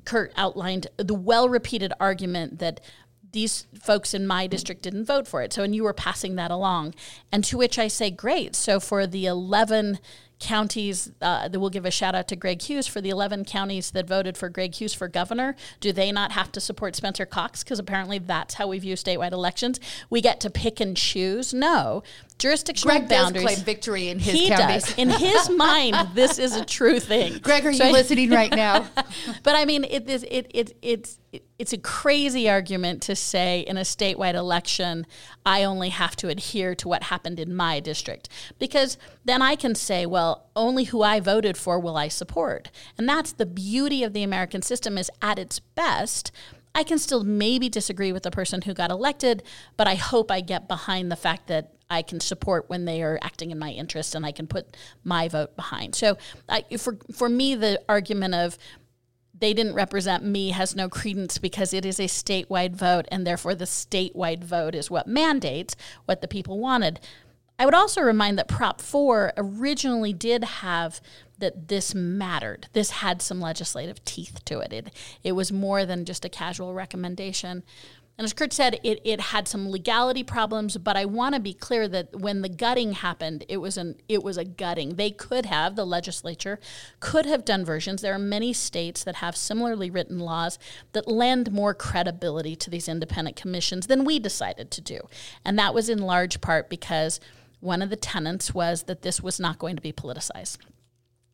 Kurt 0.05 0.33
outlined 0.37 0.89
the 0.97 1.15
well 1.15 1.49
repeated 1.49 1.93
argument 2.01 2.59
that 2.59 2.81
these 3.33 3.67
folks 3.79 4.13
in 4.13 4.27
my 4.27 4.47
district 4.47 4.83
didn't 4.83 5.05
vote 5.05 5.29
for 5.29 5.43
it. 5.43 5.53
So, 5.53 5.63
and 5.63 5.75
you 5.75 5.85
were 5.85 5.93
passing 5.93 6.37
that 6.37 6.51
along. 6.51 6.95
And 7.31 7.45
to 7.45 7.57
which 7.57 7.79
I 7.79 7.89
say, 7.89 8.11
great. 8.11 8.57
So, 8.57 8.81
for 8.81 9.07
the 9.07 9.27
11 9.27 9.99
counties, 10.41 11.13
uh, 11.21 11.49
that 11.49 11.61
we'll 11.61 11.71
give 11.71 11.85
a 11.85 11.91
shout 11.91 12.15
out 12.15 12.27
to 12.29 12.37
Greg 12.37 12.63
Hughes 12.63 12.87
for 12.87 13.01
the 13.01 13.11
11 13.11 13.45
counties 13.45 13.91
that 13.93 14.09
voted 14.09 14.37
for 14.37 14.49
Greg 14.49 14.75
Hughes 14.75 14.95
for 14.95 15.07
governor. 15.07 15.55
Do 15.79 15.93
they 15.93 16.11
not 16.11 16.33
have 16.33 16.51
to 16.53 16.61
support 16.61 16.97
Spencer 16.97 17.27
Cox? 17.27 17.63
Because 17.63 17.79
apparently 17.79 18.19
that's 18.19 18.55
how 18.55 18.67
we 18.67 18.79
view 18.79 18.95
statewide 18.95 19.33
elections. 19.33 19.79
We 20.09 20.21
get 20.21 20.41
to 20.41 20.51
pick 20.51 20.81
and 20.81 20.97
choose. 20.97 21.55
No. 21.55 22.03
Jurisdictional 22.41 22.97
Greg 22.99 23.09
does 23.09 23.23
boundaries. 23.25 23.45
claim 23.47 23.59
victory 23.59 24.09
in 24.09 24.19
his 24.19 24.35
he 24.35 24.49
counties. 24.49 24.85
does. 24.85 24.99
In 24.99 25.11
his 25.11 25.49
mind, 25.57 25.97
this 26.15 26.39
is 26.39 26.57
a 26.57 26.65
true 26.65 26.99
thing. 26.99 27.39
Greg, 27.39 27.65
are 27.67 27.73
So 27.73 27.85
you 27.85 27.91
I- 27.91 27.93
listening 27.93 28.31
right 28.31 28.51
now? 28.51 28.89
but 29.45 29.55
I 29.55 29.65
mean, 29.67 29.85
it 29.85 30.09
is 30.11 30.25
it, 30.25 30.47
it 30.53 30.77
it's 30.83 31.19
it, 31.33 31.45
it's 31.59 31.73
a 31.73 31.79
crazy 31.79 32.49
argument 32.51 33.03
to 33.03 33.15
say 33.15 33.61
in 33.61 33.77
a 33.77 33.83
statewide 33.83 34.35
election, 34.35 35.07
I 35.47 35.63
only 35.63 35.91
have 35.91 36.17
to 36.17 36.29
adhere 36.29 36.75
to 36.77 36.89
what 36.89 37.05
happened 37.05 37.39
in 37.39 37.55
my 37.55 37.79
district 37.79 38.29
because 38.59 38.99
then 39.25 39.43
I 39.43 39.55
can 39.55 39.75
say, 39.77 40.07
well, 40.07 40.49
only 40.57 40.85
who 40.85 41.03
I 41.03 41.21
voted 41.21 41.57
for 41.57 41.79
will 41.79 41.97
I 41.97 42.09
support, 42.09 42.71
and 42.99 43.09
that's 43.09 43.33
the 43.33 43.47
beauty 43.47 44.03
of 44.03 44.13
the 44.15 44.23
American 44.25 44.63
system. 44.63 44.97
Is 44.99 45.11
at 45.23 45.39
its 45.39 45.61
best. 45.61 46.33
I 46.73 46.85
can 46.85 46.99
still 47.01 47.25
maybe 47.25 47.69
disagree 47.69 48.13
with 48.13 48.23
the 48.23 48.31
person 48.31 48.63
who 48.63 48.75
got 48.75 48.93
elected, 48.93 49.43
but 49.77 49.89
I 49.89 49.97
hope 49.97 50.31
I 50.31 50.41
get 50.41 50.69
behind 50.69 51.11
the 51.11 51.17
fact 51.17 51.49
that 51.49 51.73
I 51.91 52.03
can 52.03 52.21
support 52.21 52.71
when 52.71 52.85
they 52.85 53.03
are 53.03 53.19
acting 53.21 53.51
in 53.51 53.59
my 53.59 53.71
interest 53.71 54.15
and 54.15 54.25
I 54.25 54.33
can 54.33 54.47
put 54.47 54.77
my 55.05 55.29
vote 55.29 55.57
behind. 55.57 55.95
So 55.95 56.17
I, 56.49 56.63
for 56.79 56.97
for 57.13 57.29
me, 57.29 57.55
the 57.55 57.83
argument 57.89 58.35
of 58.35 58.57
they 59.39 59.55
didn't 59.55 59.75
represent 59.75 60.23
me 60.23 60.51
has 60.51 60.77
no 60.77 60.89
credence 60.89 61.39
because 61.39 61.75
it 61.75 61.85
is 61.85 61.99
a 61.99 62.05
statewide 62.05 62.77
vote 62.77 63.07
and 63.11 63.27
therefore 63.27 63.55
the 63.55 63.65
statewide 63.65 64.45
vote 64.45 64.75
is 64.75 64.91
what 64.91 65.07
mandates 65.07 65.75
what 66.05 66.21
the 66.21 66.29
people 66.29 66.59
wanted. 66.59 67.01
I 67.59 67.67
would 67.67 67.75
also 67.75 68.01
remind 68.01 68.39
that 68.39 68.49
Prop 68.49 68.81
4 68.81 69.35
originally 69.37 70.15
did 70.15 70.45
have 70.45 71.01
that 71.41 71.69
this 71.69 71.95
mattered. 71.95 72.69
This 72.73 72.91
had 72.91 73.21
some 73.21 73.41
legislative 73.41 74.03
teeth 74.05 74.45
to 74.47 74.61
it. 74.61 74.73
It, 74.73 74.95
it 75.23 75.33
was 75.33 75.53
more 75.53 75.85
than 75.85 76.05
just 76.05 76.25
a 76.25 76.31
casual 76.31 76.73
recommendation. 76.73 77.63
And 78.21 78.27
as 78.27 78.35
Kurt 78.35 78.53
said, 78.53 78.79
it, 78.83 79.01
it 79.03 79.19
had 79.19 79.49
some 79.49 79.71
legality 79.71 80.23
problems, 80.23 80.77
but 80.77 80.95
I 80.95 81.07
want 81.07 81.35
to 81.35 81.41
be 81.41 81.55
clear 81.55 81.89
that 81.89 82.21
when 82.21 82.43
the 82.43 82.51
gutting 82.51 82.93
happened, 82.93 83.47
it 83.49 83.57
was 83.57 83.79
an 83.79 83.97
it 84.11 84.23
was 84.23 84.37
a 84.37 84.45
gutting. 84.45 84.97
They 84.97 85.11
could 85.11 85.47
have, 85.47 85.75
the 85.75 85.87
legislature 85.87 86.61
could 87.01 87.25
have 87.25 87.47
done 87.47 87.65
versions. 87.65 88.03
There 88.03 88.13
are 88.13 88.19
many 88.19 88.53
states 88.53 89.05
that 89.05 89.15
have 89.17 89.35
similarly 89.35 89.89
written 89.89 90.19
laws 90.19 90.59
that 90.93 91.09
lend 91.09 91.51
more 91.51 91.73
credibility 91.73 92.55
to 92.57 92.69
these 92.69 92.91
independent 92.91 93.37
commissions 93.37 93.87
than 93.87 94.05
we 94.05 94.19
decided 94.19 94.71
to 94.73 94.83
do. 94.83 95.01
And 95.43 95.59
that 95.59 95.73
was 95.73 95.89
in 95.89 96.01
large 96.01 96.43
part 96.43 96.69
because 96.69 97.21
one 97.61 97.81
of 97.81 97.89
the 97.89 97.97
tenets 97.97 98.53
was 98.53 98.83
that 98.83 99.01
this 99.01 99.23
was 99.23 99.41
not 99.41 99.59
going 99.59 99.77
to 99.77 99.83
be 99.83 99.95
politicized. 99.95 100.59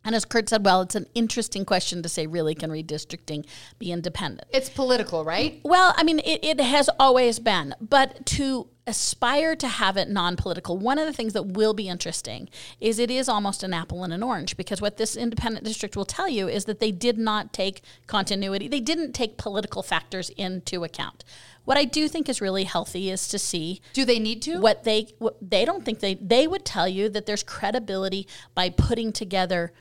And 0.06 0.14
as 0.14 0.24
Kurt 0.24 0.48
said, 0.48 0.64
well, 0.64 0.82
it's 0.82 0.94
an 0.94 1.06
interesting 1.16 1.64
question 1.64 2.00
to 2.04 2.08
say, 2.08 2.28
really, 2.28 2.54
can 2.54 2.70
redistricting 2.70 3.44
be 3.80 3.90
independent? 3.90 4.48
It's 4.52 4.68
political, 4.70 5.24
right? 5.24 5.60
Well, 5.64 5.94
I 5.96 6.04
mean, 6.04 6.20
it, 6.20 6.44
it 6.44 6.60
has 6.60 6.88
always 7.00 7.40
been, 7.40 7.74
but 7.80 8.24
to 8.26 8.68
aspire 8.86 9.56
to 9.56 9.66
have 9.66 9.96
it 9.96 10.08
non 10.08 10.36
political, 10.36 10.78
one 10.78 11.00
of 11.00 11.06
the 11.06 11.12
things 11.12 11.32
that 11.32 11.42
will 11.42 11.74
be 11.74 11.88
interesting 11.88 12.48
is 12.80 13.00
it 13.00 13.10
is 13.10 13.28
almost 13.28 13.64
an 13.64 13.74
apple 13.74 14.04
and 14.04 14.12
an 14.12 14.22
orange 14.22 14.56
because 14.56 14.80
what 14.80 14.96
this 14.96 15.16
independent 15.16 15.64
district 15.64 15.96
will 15.96 16.04
tell 16.04 16.28
you 16.28 16.46
is 16.46 16.66
that 16.66 16.78
they 16.78 16.92
did 16.92 17.18
not 17.18 17.52
take 17.52 17.82
continuity, 18.06 18.68
they 18.68 18.78
didn't 18.78 19.12
take 19.12 19.36
political 19.36 19.82
factors 19.82 20.30
into 20.36 20.84
account. 20.84 21.24
What 21.64 21.76
I 21.76 21.84
do 21.84 22.06
think 22.06 22.28
is 22.28 22.40
really 22.40 22.62
healthy 22.62 23.10
is 23.10 23.26
to 23.26 23.40
see 23.40 23.80
Do 23.92 24.04
they 24.04 24.20
need 24.20 24.40
to? 24.42 24.60
what 24.60 24.84
they 24.84 25.08
what, 25.18 25.36
they 25.42 25.64
don't 25.64 25.84
think 25.84 25.98
they 25.98 26.14
they 26.14 26.46
would 26.46 26.64
tell 26.64 26.86
you 26.86 27.08
that 27.08 27.26
there's 27.26 27.42
credibility 27.42 28.28
by 28.54 28.70
putting 28.70 29.12
together 29.12 29.72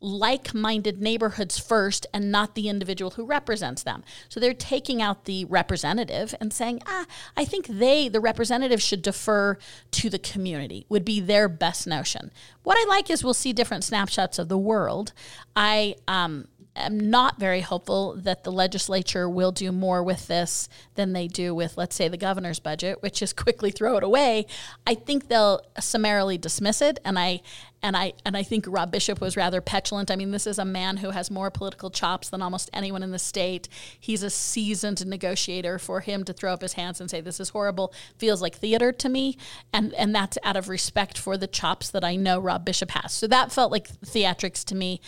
like-minded 0.00 1.00
neighborhoods 1.00 1.58
first 1.58 2.06
and 2.14 2.30
not 2.30 2.54
the 2.54 2.68
individual 2.68 3.12
who 3.12 3.24
represents 3.24 3.82
them. 3.82 4.04
So 4.28 4.38
they're 4.38 4.54
taking 4.54 5.02
out 5.02 5.24
the 5.24 5.44
representative 5.46 6.34
and 6.40 6.52
saying, 6.52 6.82
"Ah, 6.86 7.06
I 7.36 7.44
think 7.44 7.66
they 7.66 8.08
the 8.08 8.20
representative 8.20 8.80
should 8.80 9.02
defer 9.02 9.58
to 9.92 10.10
the 10.10 10.18
community." 10.18 10.86
Would 10.88 11.04
be 11.04 11.20
their 11.20 11.48
best 11.48 11.86
notion. 11.86 12.30
What 12.62 12.78
I 12.78 12.88
like 12.88 13.10
is 13.10 13.24
we'll 13.24 13.34
see 13.34 13.52
different 13.52 13.84
snapshots 13.84 14.38
of 14.38 14.48
the 14.48 14.58
world. 14.58 15.12
I 15.56 15.96
um 16.06 16.48
am 16.78 17.10
not 17.10 17.38
very 17.38 17.60
hopeful 17.60 18.14
that 18.14 18.44
the 18.44 18.52
legislature 18.52 19.28
will 19.28 19.52
do 19.52 19.72
more 19.72 20.02
with 20.02 20.28
this 20.28 20.68
than 20.94 21.12
they 21.12 21.26
do 21.26 21.54
with, 21.54 21.76
let's 21.76 21.96
say, 21.96 22.08
the 22.08 22.16
governor's 22.16 22.60
budget, 22.60 23.02
which 23.02 23.20
is 23.20 23.32
quickly 23.44 23.70
throw 23.70 23.96
it 23.96 24.04
away. 24.04 24.46
I 24.86 24.94
think 24.94 25.28
they'll 25.28 25.60
summarily 25.78 26.38
dismiss 26.38 26.80
it, 26.80 26.98
and 27.04 27.18
I 27.18 27.40
and 27.82 27.96
I 27.96 28.12
and 28.24 28.36
I 28.36 28.42
think 28.42 28.64
Rob 28.68 28.90
Bishop 28.90 29.20
was 29.20 29.36
rather 29.36 29.60
petulant. 29.60 30.10
I 30.10 30.16
mean, 30.16 30.30
this 30.30 30.46
is 30.46 30.58
a 30.58 30.64
man 30.64 30.98
who 30.98 31.10
has 31.10 31.30
more 31.30 31.50
political 31.50 31.90
chops 31.90 32.28
than 32.28 32.42
almost 32.42 32.70
anyone 32.72 33.02
in 33.02 33.12
the 33.12 33.18
state. 33.18 33.68
He's 33.98 34.22
a 34.22 34.30
seasoned 34.30 35.06
negotiator. 35.06 35.78
For 35.78 36.00
him 36.00 36.24
to 36.24 36.32
throw 36.32 36.52
up 36.52 36.62
his 36.62 36.74
hands 36.74 37.00
and 37.00 37.10
say 37.10 37.20
this 37.20 37.40
is 37.40 37.50
horrible 37.50 37.92
feels 38.16 38.42
like 38.42 38.56
theater 38.56 38.92
to 38.92 39.08
me, 39.08 39.36
and 39.72 39.94
and 39.94 40.14
that's 40.14 40.38
out 40.42 40.56
of 40.56 40.68
respect 40.68 41.18
for 41.18 41.36
the 41.36 41.46
chops 41.46 41.90
that 41.90 42.04
I 42.04 42.16
know 42.16 42.40
Rob 42.40 42.64
Bishop 42.64 42.90
has. 42.90 43.12
So 43.12 43.26
that 43.28 43.52
felt 43.52 43.72
like 43.72 43.88
theatrics 44.00 44.64
to 44.66 44.74
me. 44.74 45.00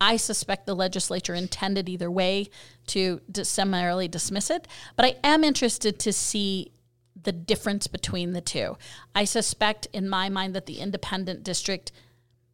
I 0.00 0.16
suspect 0.16 0.66
the 0.66 0.74
legislature 0.74 1.34
intended 1.34 1.88
either 1.88 2.10
way 2.10 2.48
to 2.88 3.20
summarily 3.42 4.08
dismiss 4.08 4.50
it, 4.50 4.66
but 4.96 5.06
I 5.06 5.16
am 5.22 5.44
interested 5.44 5.98
to 6.00 6.12
see 6.12 6.72
the 7.22 7.32
difference 7.32 7.86
between 7.86 8.32
the 8.32 8.40
two. 8.40 8.76
I 9.14 9.24
suspect, 9.24 9.86
in 9.92 10.08
my 10.08 10.28
mind, 10.28 10.54
that 10.54 10.66
the 10.66 10.80
independent 10.80 11.42
district 11.42 11.92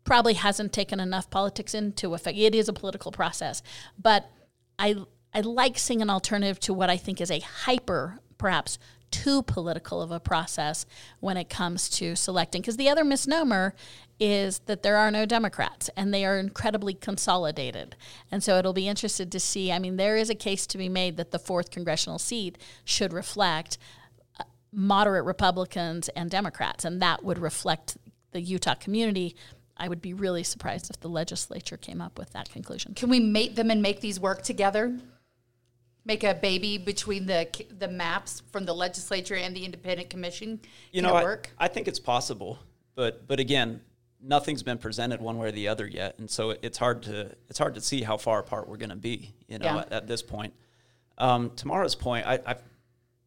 probably 0.04 0.34
hasn't 0.34 0.72
taken 0.72 1.00
enough 1.00 1.30
politics 1.30 1.74
into 1.74 2.14
effect. 2.14 2.36
It 2.36 2.54
is 2.54 2.68
a 2.68 2.72
political 2.72 3.12
process, 3.12 3.62
but 3.98 4.30
I 4.78 4.96
I 5.32 5.40
like 5.40 5.78
seeing 5.78 6.02
an 6.02 6.10
alternative 6.10 6.58
to 6.60 6.74
what 6.74 6.90
I 6.90 6.96
think 6.96 7.20
is 7.20 7.30
a 7.30 7.38
hyper, 7.40 8.18
perhaps 8.36 8.78
too 9.10 9.42
political 9.42 10.00
of 10.02 10.10
a 10.10 10.20
process 10.20 10.86
when 11.20 11.36
it 11.36 11.48
comes 11.48 11.88
to 11.88 12.16
selecting. 12.16 12.62
Because 12.62 12.76
the 12.76 12.88
other 12.88 13.04
misnomer 13.04 13.74
is 14.18 14.60
that 14.66 14.82
there 14.82 14.96
are 14.96 15.10
no 15.10 15.24
Democrats 15.24 15.88
and 15.96 16.12
they 16.12 16.24
are 16.24 16.38
incredibly 16.38 16.94
consolidated. 16.94 17.96
And 18.30 18.42
so 18.42 18.58
it'll 18.58 18.72
be 18.72 18.88
interested 18.88 19.32
to 19.32 19.40
see. 19.40 19.72
I 19.72 19.78
mean, 19.78 19.96
there 19.96 20.16
is 20.16 20.30
a 20.30 20.34
case 20.34 20.66
to 20.68 20.78
be 20.78 20.88
made 20.88 21.16
that 21.16 21.30
the 21.30 21.38
fourth 21.38 21.70
congressional 21.70 22.18
seat 22.18 22.58
should 22.84 23.12
reflect 23.12 23.78
uh, 24.38 24.44
moderate 24.72 25.24
Republicans 25.24 26.08
and 26.10 26.30
Democrats, 26.30 26.84
and 26.84 27.00
that 27.00 27.24
would 27.24 27.38
reflect 27.38 27.96
the 28.32 28.40
Utah 28.40 28.74
community. 28.74 29.34
I 29.80 29.88
would 29.88 30.02
be 30.02 30.12
really 30.12 30.44
surprised 30.44 30.90
if 30.90 31.00
the 31.00 31.08
legislature 31.08 31.78
came 31.78 32.00
up 32.02 32.18
with 32.18 32.32
that 32.34 32.50
conclusion. 32.50 32.92
Can 32.94 33.08
we 33.08 33.18
mate 33.18 33.56
them 33.56 33.70
and 33.70 33.80
make 33.80 34.00
these 34.00 34.20
work 34.20 34.42
together? 34.42 34.96
Make 36.04 36.22
a 36.22 36.34
baby 36.34 36.76
between 36.78 37.26
the 37.26 37.48
the 37.78 37.88
maps 37.88 38.42
from 38.52 38.66
the 38.66 38.74
legislature 38.74 39.34
and 39.34 39.56
the 39.56 39.64
independent 39.64 40.10
commission. 40.10 40.60
You 40.92 41.00
Can 41.00 41.10
know, 41.10 41.16
it 41.16 41.20
I, 41.20 41.24
work? 41.24 41.50
I 41.58 41.68
think 41.68 41.88
it's 41.88 41.98
possible, 41.98 42.58
but 42.94 43.26
but 43.26 43.40
again, 43.40 43.80
nothing's 44.22 44.62
been 44.62 44.78
presented 44.78 45.20
one 45.20 45.38
way 45.38 45.48
or 45.48 45.52
the 45.52 45.68
other 45.68 45.86
yet, 45.86 46.18
and 46.18 46.30
so 46.30 46.50
it's 46.50 46.78
hard 46.78 47.02
to 47.04 47.34
it's 47.48 47.58
hard 47.58 47.74
to 47.74 47.80
see 47.80 48.02
how 48.02 48.16
far 48.18 48.38
apart 48.40 48.68
we're 48.68 48.76
going 48.76 48.90
to 48.90 48.96
be. 48.96 49.34
You 49.48 49.58
know, 49.58 49.64
Yeah. 49.66 49.78
at, 49.78 49.92
at 49.92 50.06
this 50.06 50.22
point. 50.22 50.52
Um, 51.18 51.50
tomorrow's 51.54 51.94
point, 51.94 52.26
I, 52.26 52.38
I 52.46 52.56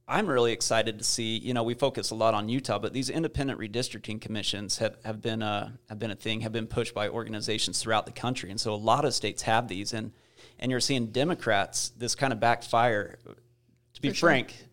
I'm 0.08 0.28
really 0.28 0.52
excited 0.52 0.98
to 0.98 1.04
see. 1.04 1.38
You 1.38 1.54
know, 1.54 1.64
we 1.64 1.76
focus 1.76 2.12
a 2.12 2.16
lot 2.16 2.34
on 2.34 2.50
Utah, 2.50 2.78
but 2.78 2.92
these 2.94 3.10
independent 3.10 3.60
redistricting 3.60 4.20
commissions 4.20 4.80
have, 4.80 4.98
have 5.06 5.22
been 5.22 5.42
a 5.42 5.80
have 5.88 5.98
been 5.98 6.12
a 6.12 6.16
thing, 6.16 6.42
have 6.42 6.52
been 6.52 6.68
pushed 6.68 6.94
by 6.94 7.08
organizations 7.08 7.82
throughout 7.82 8.06
the 8.06 8.12
country, 8.12 8.50
and 8.50 8.60
so 8.60 8.74
a 8.74 8.76
lot 8.76 9.06
of 9.06 9.14
states 9.14 9.44
have 9.44 9.70
these, 9.70 9.94
and 9.94 10.12
and 10.60 10.72
you're 10.72 10.82
seeing 10.82 11.08
Democrats 11.08 11.90
this 11.98 12.16
kind 12.16 12.34
of 12.34 12.40
backfire. 12.40 13.18
To 13.94 14.02
be 14.02 14.12
frank, 14.12 14.68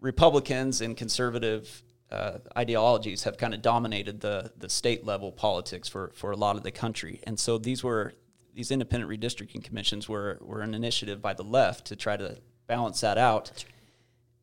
Republicans 0.00 0.80
and 0.80 0.96
conservative 0.96 1.82
uh, 2.10 2.38
ideologies 2.56 3.24
have 3.24 3.36
kind 3.36 3.52
of 3.52 3.60
dominated 3.60 4.20
the 4.20 4.50
the 4.56 4.70
state 4.70 5.04
level 5.04 5.30
politics 5.30 5.88
for 5.90 6.10
for 6.14 6.30
a 6.30 6.36
lot 6.36 6.56
of 6.56 6.62
the 6.62 6.70
country, 6.70 7.20
and 7.24 7.38
so 7.38 7.58
these 7.58 7.84
were 7.84 8.14
these 8.54 8.70
independent 8.70 9.10
redistricting 9.10 9.62
commissions 9.62 10.08
were 10.08 10.38
were 10.40 10.62
an 10.62 10.72
initiative 10.72 11.20
by 11.20 11.34
the 11.34 11.44
left 11.44 11.84
to 11.86 11.96
try 11.96 12.16
to 12.16 12.38
balance 12.66 13.02
that 13.02 13.18
out. 13.18 13.64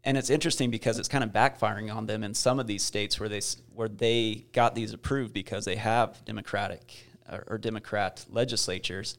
And 0.03 0.17
it's 0.17 0.29
interesting 0.29 0.71
because 0.71 0.97
it's 0.97 1.07
kind 1.07 1.23
of 1.23 1.31
backfiring 1.31 1.93
on 1.93 2.07
them 2.07 2.23
in 2.23 2.33
some 2.33 2.59
of 2.59 2.67
these 2.67 2.83
states 2.83 3.19
where 3.19 3.29
they 3.29 3.41
where 3.73 3.87
they 3.87 4.45
got 4.51 4.73
these 4.73 4.93
approved 4.93 5.33
because 5.33 5.65
they 5.65 5.75
have 5.75 6.23
Democratic 6.25 7.05
or, 7.31 7.43
or 7.47 7.57
Democrat 7.57 8.25
legislatures, 8.29 9.17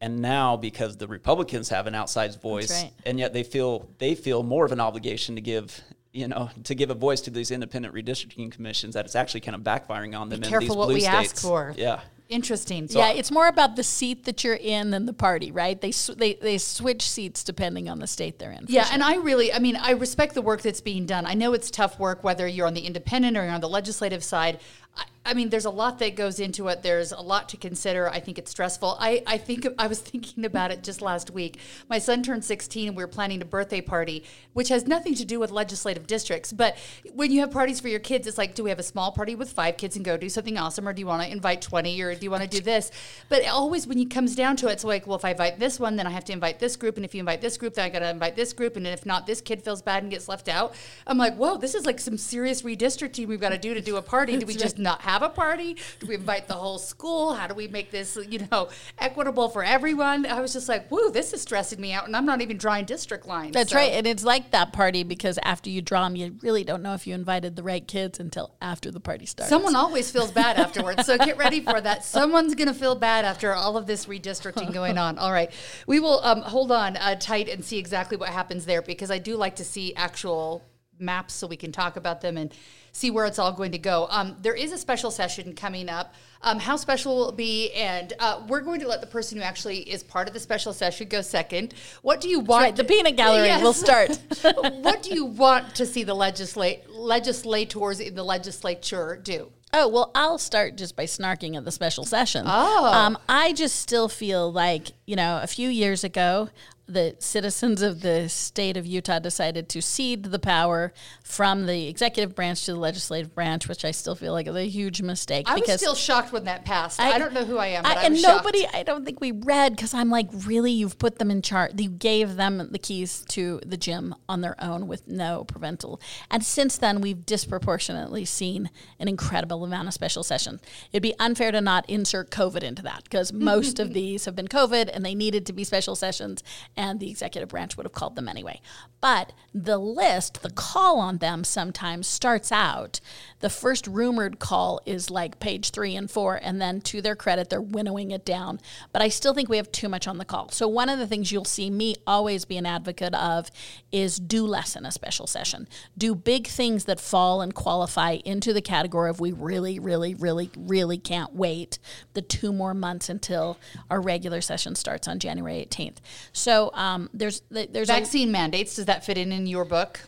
and 0.00 0.20
now 0.20 0.56
because 0.56 0.98
the 0.98 1.08
Republicans 1.08 1.70
have 1.70 1.86
an 1.86 1.94
outsized 1.94 2.40
voice, 2.40 2.82
right. 2.82 2.92
and 3.06 3.18
yet 3.18 3.32
they 3.32 3.42
feel 3.42 3.88
they 3.98 4.14
feel 4.14 4.42
more 4.42 4.66
of 4.66 4.72
an 4.72 4.80
obligation 4.80 5.36
to 5.36 5.40
give 5.40 5.80
you 6.12 6.28
know 6.28 6.50
to 6.64 6.74
give 6.74 6.90
a 6.90 6.94
voice 6.94 7.20
to 7.22 7.30
these 7.30 7.50
independent 7.50 7.94
redistricting 7.94 8.50
commissions 8.50 8.94
that 8.94 9.04
it's 9.04 9.14
actually 9.16 9.40
kind 9.40 9.54
of 9.54 9.62
backfiring 9.62 10.18
on 10.18 10.28
them. 10.28 10.42
in 10.42 10.48
careful 10.48 10.68
these 10.68 10.76
what 10.76 10.86
blue 10.86 10.94
we 10.94 11.06
ask 11.06 11.30
states. 11.30 11.42
for. 11.42 11.74
Yeah. 11.76 12.00
Interesting. 12.28 12.86
yeah, 12.90 13.10
it's 13.10 13.32
more 13.32 13.48
about 13.48 13.74
the 13.74 13.82
seat 13.82 14.24
that 14.26 14.44
you're 14.44 14.54
in 14.54 14.92
than 14.92 15.04
the 15.04 15.12
party, 15.12 15.50
right? 15.50 15.80
They 15.80 15.90
sw- 15.90 16.14
they 16.16 16.34
they 16.34 16.58
switch 16.58 17.02
seats 17.02 17.42
depending 17.42 17.88
on 17.88 17.98
the 17.98 18.06
state 18.06 18.38
they're 18.38 18.52
in. 18.52 18.66
Yeah, 18.68 18.84
sure. 18.84 18.94
and 18.94 19.02
I 19.02 19.16
really, 19.16 19.52
I 19.52 19.58
mean, 19.58 19.74
I 19.74 19.90
respect 19.92 20.34
the 20.34 20.42
work 20.42 20.62
that's 20.62 20.80
being 20.80 21.06
done. 21.06 21.26
I 21.26 21.34
know 21.34 21.54
it's 21.54 21.72
tough 21.72 21.98
work, 21.98 22.22
whether 22.22 22.46
you're 22.46 22.68
on 22.68 22.74
the 22.74 22.82
independent 22.82 23.36
or 23.36 23.42
you're 23.42 23.52
on 23.52 23.60
the 23.60 23.68
legislative 23.68 24.22
side. 24.22 24.60
I, 24.96 25.02
I 25.30 25.34
mean, 25.34 25.48
there's 25.48 25.64
a 25.64 25.70
lot 25.70 26.00
that 26.00 26.16
goes 26.16 26.40
into 26.40 26.66
it. 26.66 26.82
There's 26.82 27.12
a 27.12 27.20
lot 27.20 27.48
to 27.50 27.56
consider. 27.56 28.10
I 28.10 28.18
think 28.18 28.36
it's 28.36 28.50
stressful. 28.50 28.96
I, 28.98 29.22
I 29.28 29.38
think 29.38 29.64
I 29.78 29.86
was 29.86 30.00
thinking 30.10 30.44
about 30.44 30.72
it 30.72 30.82
just 30.82 31.00
last 31.00 31.30
week. 31.30 31.58
My 31.88 31.98
son 31.98 32.24
turned 32.24 32.44
16, 32.44 32.88
and 32.88 32.96
we 32.96 33.04
were 33.04 33.08
planning 33.08 33.40
a 33.40 33.44
birthday 33.44 33.80
party, 33.80 34.24
which 34.54 34.70
has 34.70 34.88
nothing 34.88 35.14
to 35.14 35.24
do 35.24 35.38
with 35.38 35.52
legislative 35.52 36.08
districts. 36.08 36.52
But 36.52 36.76
when 37.14 37.30
you 37.30 37.38
have 37.40 37.52
parties 37.52 37.78
for 37.78 37.86
your 37.86 38.00
kids, 38.00 38.26
it's 38.26 38.38
like, 38.38 38.56
do 38.56 38.64
we 38.64 38.70
have 38.70 38.80
a 38.80 38.82
small 38.82 39.12
party 39.12 39.36
with 39.36 39.52
five 39.52 39.76
kids 39.76 39.94
and 39.94 40.04
go 40.04 40.16
do 40.16 40.28
something 40.28 40.58
awesome, 40.58 40.88
or 40.88 40.92
do 40.92 40.98
you 40.98 41.06
want 41.06 41.22
to 41.22 41.30
invite 41.30 41.62
20, 41.62 42.02
or 42.02 42.12
do 42.16 42.24
you 42.24 42.30
want 42.32 42.42
to 42.42 42.48
do 42.48 42.60
this? 42.60 42.90
But 43.28 43.46
always, 43.46 43.86
when 43.86 44.00
it 44.00 44.10
comes 44.10 44.34
down 44.34 44.56
to 44.56 44.68
it, 44.68 44.72
it's 44.72 44.84
like, 44.84 45.06
well, 45.06 45.16
if 45.16 45.24
I 45.24 45.30
invite 45.30 45.60
this 45.60 45.78
one, 45.78 45.94
then 45.94 46.08
I 46.08 46.10
have 46.10 46.24
to 46.24 46.32
invite 46.32 46.58
this 46.58 46.74
group, 46.74 46.96
and 46.96 47.04
if 47.04 47.14
you 47.14 47.20
invite 47.20 47.40
this 47.40 47.56
group, 47.56 47.74
then 47.74 47.84
I 47.84 47.88
got 47.88 48.00
to 48.00 48.10
invite 48.10 48.34
this 48.34 48.52
group, 48.52 48.76
and 48.76 48.84
if 48.84 49.06
not, 49.06 49.28
this 49.28 49.40
kid 49.40 49.62
feels 49.62 49.80
bad 49.80 50.02
and 50.02 50.10
gets 50.10 50.28
left 50.28 50.48
out. 50.48 50.74
I'm 51.06 51.18
like, 51.18 51.36
whoa, 51.36 51.56
this 51.56 51.76
is 51.76 51.86
like 51.86 52.00
some 52.00 52.18
serious 52.18 52.62
redistricting 52.62 53.28
we've 53.28 53.40
got 53.40 53.50
to 53.50 53.58
do 53.58 53.74
to 53.74 53.80
do 53.80 53.94
a 53.94 54.02
party. 54.02 54.36
Do 54.36 54.46
we 54.46 54.54
just 54.54 54.76
not 54.76 55.02
have 55.02 55.19
a 55.22 55.28
party? 55.28 55.76
Do 56.00 56.06
we 56.06 56.14
invite 56.14 56.48
the 56.48 56.54
whole 56.54 56.78
school? 56.78 57.34
How 57.34 57.46
do 57.46 57.54
we 57.54 57.68
make 57.68 57.90
this, 57.90 58.18
you 58.28 58.46
know, 58.50 58.68
equitable 58.98 59.48
for 59.48 59.62
everyone? 59.64 60.26
I 60.26 60.40
was 60.40 60.52
just 60.52 60.68
like, 60.68 60.88
whoa, 60.88 61.10
this 61.10 61.32
is 61.32 61.42
stressing 61.42 61.80
me 61.80 61.92
out, 61.92 62.06
and 62.06 62.16
I'm 62.16 62.26
not 62.26 62.40
even 62.40 62.56
drawing 62.56 62.84
district 62.84 63.26
lines. 63.26 63.52
That's 63.52 63.70
So- 63.70 63.76
right, 63.76 63.92
and 63.92 64.06
it's 64.06 64.24
like 64.24 64.50
that 64.52 64.72
party 64.72 65.02
because 65.02 65.38
after 65.42 65.70
you 65.70 65.82
draw 65.82 66.04
them, 66.04 66.16
you 66.16 66.36
really 66.42 66.64
don't 66.64 66.82
know 66.82 66.94
if 66.94 67.06
you 67.06 67.14
invited 67.14 67.56
the 67.56 67.62
right 67.62 67.86
kids 67.86 68.20
until 68.20 68.54
after 68.60 68.90
the 68.90 69.00
party 69.00 69.26
starts. 69.26 69.48
Someone 69.50 69.76
always 69.76 70.10
feels 70.10 70.30
bad 70.30 70.56
afterwards. 70.56 71.06
So 71.06 71.16
get 71.18 71.36
ready 71.36 71.60
for 71.60 71.80
that. 71.80 72.04
Someone's 72.04 72.54
going 72.54 72.68
to 72.68 72.74
feel 72.74 72.94
bad 72.94 73.24
after 73.24 73.54
all 73.54 73.76
of 73.76 73.86
this 73.86 74.06
redistricting 74.06 74.72
going 74.72 74.98
on. 74.98 75.18
All 75.18 75.32
right. 75.32 75.50
We 75.86 76.00
will 76.00 76.20
um, 76.24 76.42
hold 76.42 76.70
on 76.72 76.96
uh, 76.96 77.16
tight 77.16 77.48
and 77.48 77.64
see 77.64 77.78
exactly 77.78 78.16
what 78.16 78.28
happens 78.28 78.66
there 78.66 78.82
because 78.82 79.10
I 79.10 79.18
do 79.18 79.36
like 79.36 79.56
to 79.56 79.64
see 79.64 79.94
actual 79.94 80.62
maps 81.00 81.34
so 81.34 81.46
we 81.46 81.56
can 81.56 81.72
talk 81.72 81.96
about 81.96 82.20
them 82.20 82.36
and 82.36 82.52
see 82.92 83.10
where 83.10 83.24
it's 83.26 83.38
all 83.38 83.52
going 83.52 83.72
to 83.72 83.78
go. 83.78 84.06
Um, 84.10 84.36
there 84.42 84.54
is 84.54 84.72
a 84.72 84.78
special 84.78 85.10
session 85.10 85.54
coming 85.54 85.88
up. 85.88 86.14
Um, 86.42 86.58
how 86.58 86.76
special 86.76 87.16
will 87.16 87.28
it 87.30 87.36
be? 87.36 87.70
And 87.72 88.12
uh, 88.18 88.42
we're 88.48 88.62
going 88.62 88.80
to 88.80 88.88
let 88.88 89.00
the 89.00 89.06
person 89.06 89.38
who 89.38 89.44
actually 89.44 89.78
is 89.78 90.02
part 90.02 90.26
of 90.26 90.34
the 90.34 90.40
special 90.40 90.72
session 90.72 91.08
go 91.08 91.20
second. 91.20 91.74
What 92.02 92.20
do 92.20 92.28
you 92.28 92.40
want? 92.40 92.62
right, 92.64 92.76
the 92.76 92.84
peanut 92.84 93.16
gallery 93.16 93.46
Yes. 93.46 93.62
will 93.62 93.72
start. 93.72 94.18
what 94.82 95.02
do 95.02 95.14
you 95.14 95.24
want 95.24 95.74
to 95.76 95.86
see 95.86 96.02
the 96.02 96.14
legislate 96.14 96.88
legislators 96.90 98.00
in 98.00 98.14
the 98.14 98.24
legislature 98.24 99.20
do? 99.22 99.52
Oh, 99.72 99.86
well, 99.86 100.10
I'll 100.16 100.38
start 100.38 100.76
just 100.76 100.96
by 100.96 101.04
snarking 101.04 101.56
at 101.56 101.64
the 101.64 101.70
special 101.70 102.04
session. 102.04 102.44
Oh. 102.44 102.86
Um, 102.92 103.16
I 103.28 103.52
just 103.52 103.76
still 103.76 104.08
feel 104.08 104.50
like, 104.50 104.88
you 105.10 105.16
know, 105.16 105.40
a 105.42 105.46
few 105.48 105.68
years 105.68 106.04
ago, 106.04 106.50
the 106.92 107.14
citizens 107.20 107.82
of 107.82 108.00
the 108.00 108.28
state 108.28 108.76
of 108.76 108.84
Utah 108.84 109.20
decided 109.20 109.68
to 109.68 109.80
cede 109.80 110.24
the 110.24 110.38
power 110.38 110.92
from 111.22 111.66
the 111.66 111.86
executive 111.86 112.34
branch 112.34 112.64
to 112.64 112.72
the 112.72 112.78
legislative 112.78 113.34
branch, 113.34 113.68
which 113.68 113.84
I 113.84 113.92
still 113.92 114.16
feel 114.16 114.32
like 114.32 114.48
is 114.48 114.56
a 114.56 114.68
huge 114.68 115.00
mistake. 115.00 115.46
I 115.48 115.54
was 115.54 115.80
still 115.80 115.94
shocked 115.94 116.32
when 116.32 116.44
that 116.44 116.64
passed. 116.64 117.00
I, 117.00 117.18
don't 117.18 117.32
know 117.32 117.44
who 117.44 117.58
I 117.58 117.68
am, 117.68 117.84
but 117.84 117.96
I, 117.96 118.02
and 118.02 118.14
was 118.14 118.22
shocked. 118.22 118.44
nobody, 118.44 118.66
I 118.72 118.82
don't 118.82 119.04
think 119.04 119.20
we 119.20 119.30
read 119.30 119.76
because 119.76 119.94
I'm 119.94 120.10
like, 120.10 120.28
really, 120.32 120.72
you've 120.72 120.98
put 120.98 121.18
them 121.18 121.30
in 121.30 121.42
charge. 121.42 121.80
You 121.80 121.90
gave 121.90 122.36
them 122.36 122.68
the 122.70 122.78
keys 122.78 123.24
to 123.28 123.60
the 123.64 123.76
gym 123.76 124.14
on 124.28 124.40
their 124.40 124.56
own 124.62 124.88
with 124.88 125.06
no 125.06 125.44
parental. 125.44 126.00
And 126.30 126.44
since 126.44 126.76
then, 126.76 127.00
we've 127.00 127.24
disproportionately 127.24 128.24
seen 128.24 128.70
an 128.98 129.06
incredible 129.06 129.62
amount 129.64 129.88
of 129.88 129.94
special 129.94 130.24
session. 130.24 130.60
It'd 130.92 131.02
be 131.02 131.14
unfair 131.20 131.52
to 131.52 131.60
not 131.60 131.88
insert 131.88 132.30
COVID 132.30 132.62
into 132.62 132.82
that 132.82 133.04
because 133.04 133.32
most 133.32 133.78
of 133.78 133.92
these 133.94 134.24
have 134.24 134.34
been 134.34 134.48
COVID 134.48 134.90
and 134.92 134.99
they 135.04 135.14
needed 135.14 135.46
to 135.46 135.52
be 135.52 135.64
special 135.64 135.96
sessions, 135.96 136.42
and 136.76 137.00
the 137.00 137.10
executive 137.10 137.48
branch 137.48 137.76
would 137.76 137.86
have 137.86 137.92
called 137.92 138.16
them 138.16 138.28
anyway. 138.28 138.60
But 139.00 139.32
the 139.54 139.78
list, 139.78 140.42
the 140.42 140.50
call 140.50 140.98
on 140.98 141.18
them 141.18 141.44
sometimes 141.44 142.06
starts 142.06 142.52
out. 142.52 143.00
The 143.40 143.50
first 143.50 143.86
rumored 143.86 144.38
call 144.38 144.80
is 144.84 145.10
like 145.10 145.40
page 145.40 145.70
three 145.70 145.96
and 145.96 146.10
four, 146.10 146.38
and 146.42 146.60
then 146.60 146.80
to 146.82 147.00
their 147.00 147.16
credit, 147.16 147.48
they're 147.48 147.62
winnowing 147.62 148.10
it 148.10 148.24
down. 148.24 148.60
But 148.92 149.00
I 149.00 149.08
still 149.08 149.32
think 149.32 149.48
we 149.48 149.56
have 149.56 149.72
too 149.72 149.88
much 149.88 150.06
on 150.06 150.18
the 150.18 150.24
call. 150.24 150.50
So, 150.50 150.68
one 150.68 150.88
of 150.88 150.98
the 150.98 151.06
things 151.06 151.32
you'll 151.32 151.44
see 151.44 151.70
me 151.70 151.96
always 152.06 152.44
be 152.44 152.58
an 152.58 152.66
advocate 152.66 153.14
of 153.14 153.50
is 153.90 154.18
do 154.18 154.46
less 154.46 154.76
in 154.76 154.84
a 154.84 154.92
special 154.92 155.26
session. 155.26 155.66
Do 155.96 156.14
big 156.14 156.46
things 156.46 156.84
that 156.84 157.00
fall 157.00 157.40
and 157.40 157.54
qualify 157.54 158.18
into 158.24 158.52
the 158.52 158.62
category 158.62 159.08
of 159.08 159.20
we 159.20 159.32
really, 159.32 159.78
really, 159.78 160.14
really, 160.14 160.50
really 160.56 160.98
can't 160.98 161.34
wait 161.34 161.78
the 162.12 162.22
two 162.22 162.52
more 162.52 162.74
months 162.74 163.08
until 163.08 163.58
our 163.90 164.00
regular 164.00 164.40
session 164.40 164.74
starts 164.74 164.89
on 165.08 165.18
January 165.18 165.66
18th. 165.70 165.96
So, 166.32 166.70
um, 166.74 167.10
there's 167.12 167.42
there's 167.50 167.88
a, 167.88 167.92
Vaccine 167.92 168.32
mandates, 168.32 168.76
does 168.76 168.86
that 168.86 169.04
fit 169.04 169.18
in 169.18 169.32
in 169.32 169.46
your 169.46 169.64
book? 169.64 170.00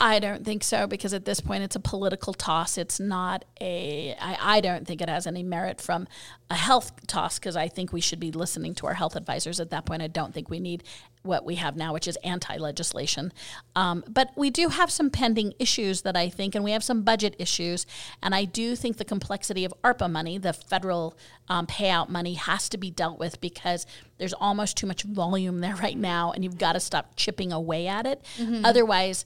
I 0.00 0.18
don't 0.18 0.44
think 0.44 0.64
so 0.64 0.86
because 0.86 1.12
at 1.12 1.24
this 1.24 1.40
point 1.40 1.62
it's 1.62 1.76
a 1.76 1.80
political 1.80 2.32
toss. 2.32 2.78
It's 2.78 2.98
not 2.98 3.44
a. 3.60 4.16
I, 4.20 4.56
I 4.56 4.60
don't 4.60 4.86
think 4.86 5.02
it 5.02 5.08
has 5.08 5.26
any 5.26 5.42
merit 5.42 5.80
from 5.80 6.08
a 6.50 6.56
health 6.56 7.06
toss 7.06 7.38
because 7.38 7.54
I 7.54 7.68
think 7.68 7.92
we 7.92 8.00
should 8.00 8.18
be 8.18 8.32
listening 8.32 8.74
to 8.76 8.86
our 8.88 8.94
health 8.94 9.14
advisors 9.14 9.60
at 9.60 9.70
that 9.70 9.86
point. 9.86 10.02
I 10.02 10.08
don't 10.08 10.34
think 10.34 10.50
we 10.50 10.58
need 10.58 10.82
what 11.22 11.44
we 11.44 11.54
have 11.54 11.76
now, 11.76 11.92
which 11.92 12.08
is 12.08 12.16
anti 12.24 12.56
legislation. 12.56 13.32
Um, 13.76 14.02
but 14.08 14.30
we 14.36 14.50
do 14.50 14.68
have 14.68 14.90
some 14.90 15.10
pending 15.10 15.54
issues 15.60 16.02
that 16.02 16.16
I 16.16 16.28
think, 16.28 16.56
and 16.56 16.64
we 16.64 16.72
have 16.72 16.82
some 16.82 17.02
budget 17.02 17.36
issues. 17.38 17.86
And 18.20 18.34
I 18.34 18.46
do 18.46 18.74
think 18.74 18.96
the 18.96 19.04
complexity 19.04 19.64
of 19.64 19.72
ARPA 19.84 20.10
money, 20.10 20.38
the 20.38 20.52
federal 20.52 21.16
um, 21.48 21.68
payout 21.68 22.08
money, 22.08 22.34
has 22.34 22.68
to 22.70 22.78
be 22.78 22.90
dealt 22.90 23.20
with 23.20 23.40
because 23.40 23.86
there's 24.18 24.34
almost 24.34 24.76
too 24.76 24.88
much 24.88 25.04
volume 25.04 25.60
there 25.60 25.76
right 25.76 25.96
now, 25.96 26.32
and 26.32 26.42
you've 26.42 26.58
got 26.58 26.72
to 26.72 26.80
stop 26.80 27.14
chipping 27.14 27.52
away 27.52 27.86
at 27.86 28.06
it. 28.06 28.24
Otherwise, 28.64 29.24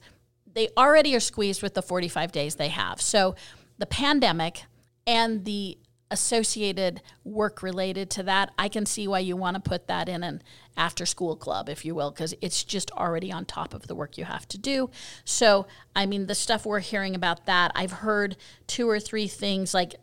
they 0.53 0.69
already 0.77 1.15
are 1.15 1.19
squeezed 1.19 1.63
with 1.63 1.73
the 1.73 1.81
45 1.81 2.31
days 2.31 2.55
they 2.55 2.69
have. 2.69 3.01
So 3.01 3.35
the 3.79 3.85
pandemic 3.87 4.63
and 5.07 5.43
the 5.43 5.77
associated 6.15 7.01
work 7.25 7.61
related 7.61 8.09
to 8.11 8.23
that, 8.23 8.53
I 8.57 8.69
can 8.69 8.85
see 8.85 9.05
why 9.05 9.19
you 9.19 9.35
want 9.35 9.55
to 9.55 9.59
put 9.61 9.87
that 9.87 10.07
in 10.07 10.23
an 10.23 10.41
after 10.77 11.05
school 11.05 11.35
club, 11.35 11.67
if 11.67 11.83
you 11.83 11.93
will, 11.93 12.09
because 12.09 12.33
it's 12.41 12.63
just 12.63 12.89
already 12.91 13.33
on 13.33 13.43
top 13.43 13.73
of 13.73 13.87
the 13.87 13.95
work 13.95 14.17
you 14.17 14.23
have 14.23 14.47
to 14.47 14.57
do. 14.57 14.89
So, 15.25 15.67
I 15.93 16.05
mean, 16.05 16.27
the 16.27 16.35
stuff 16.35 16.65
we're 16.65 16.79
hearing 16.79 17.15
about 17.15 17.45
that, 17.47 17.73
I've 17.75 17.91
heard 17.91 18.37
two 18.65 18.89
or 18.89 19.01
three 19.01 19.27
things 19.27 19.73
like 19.73 19.95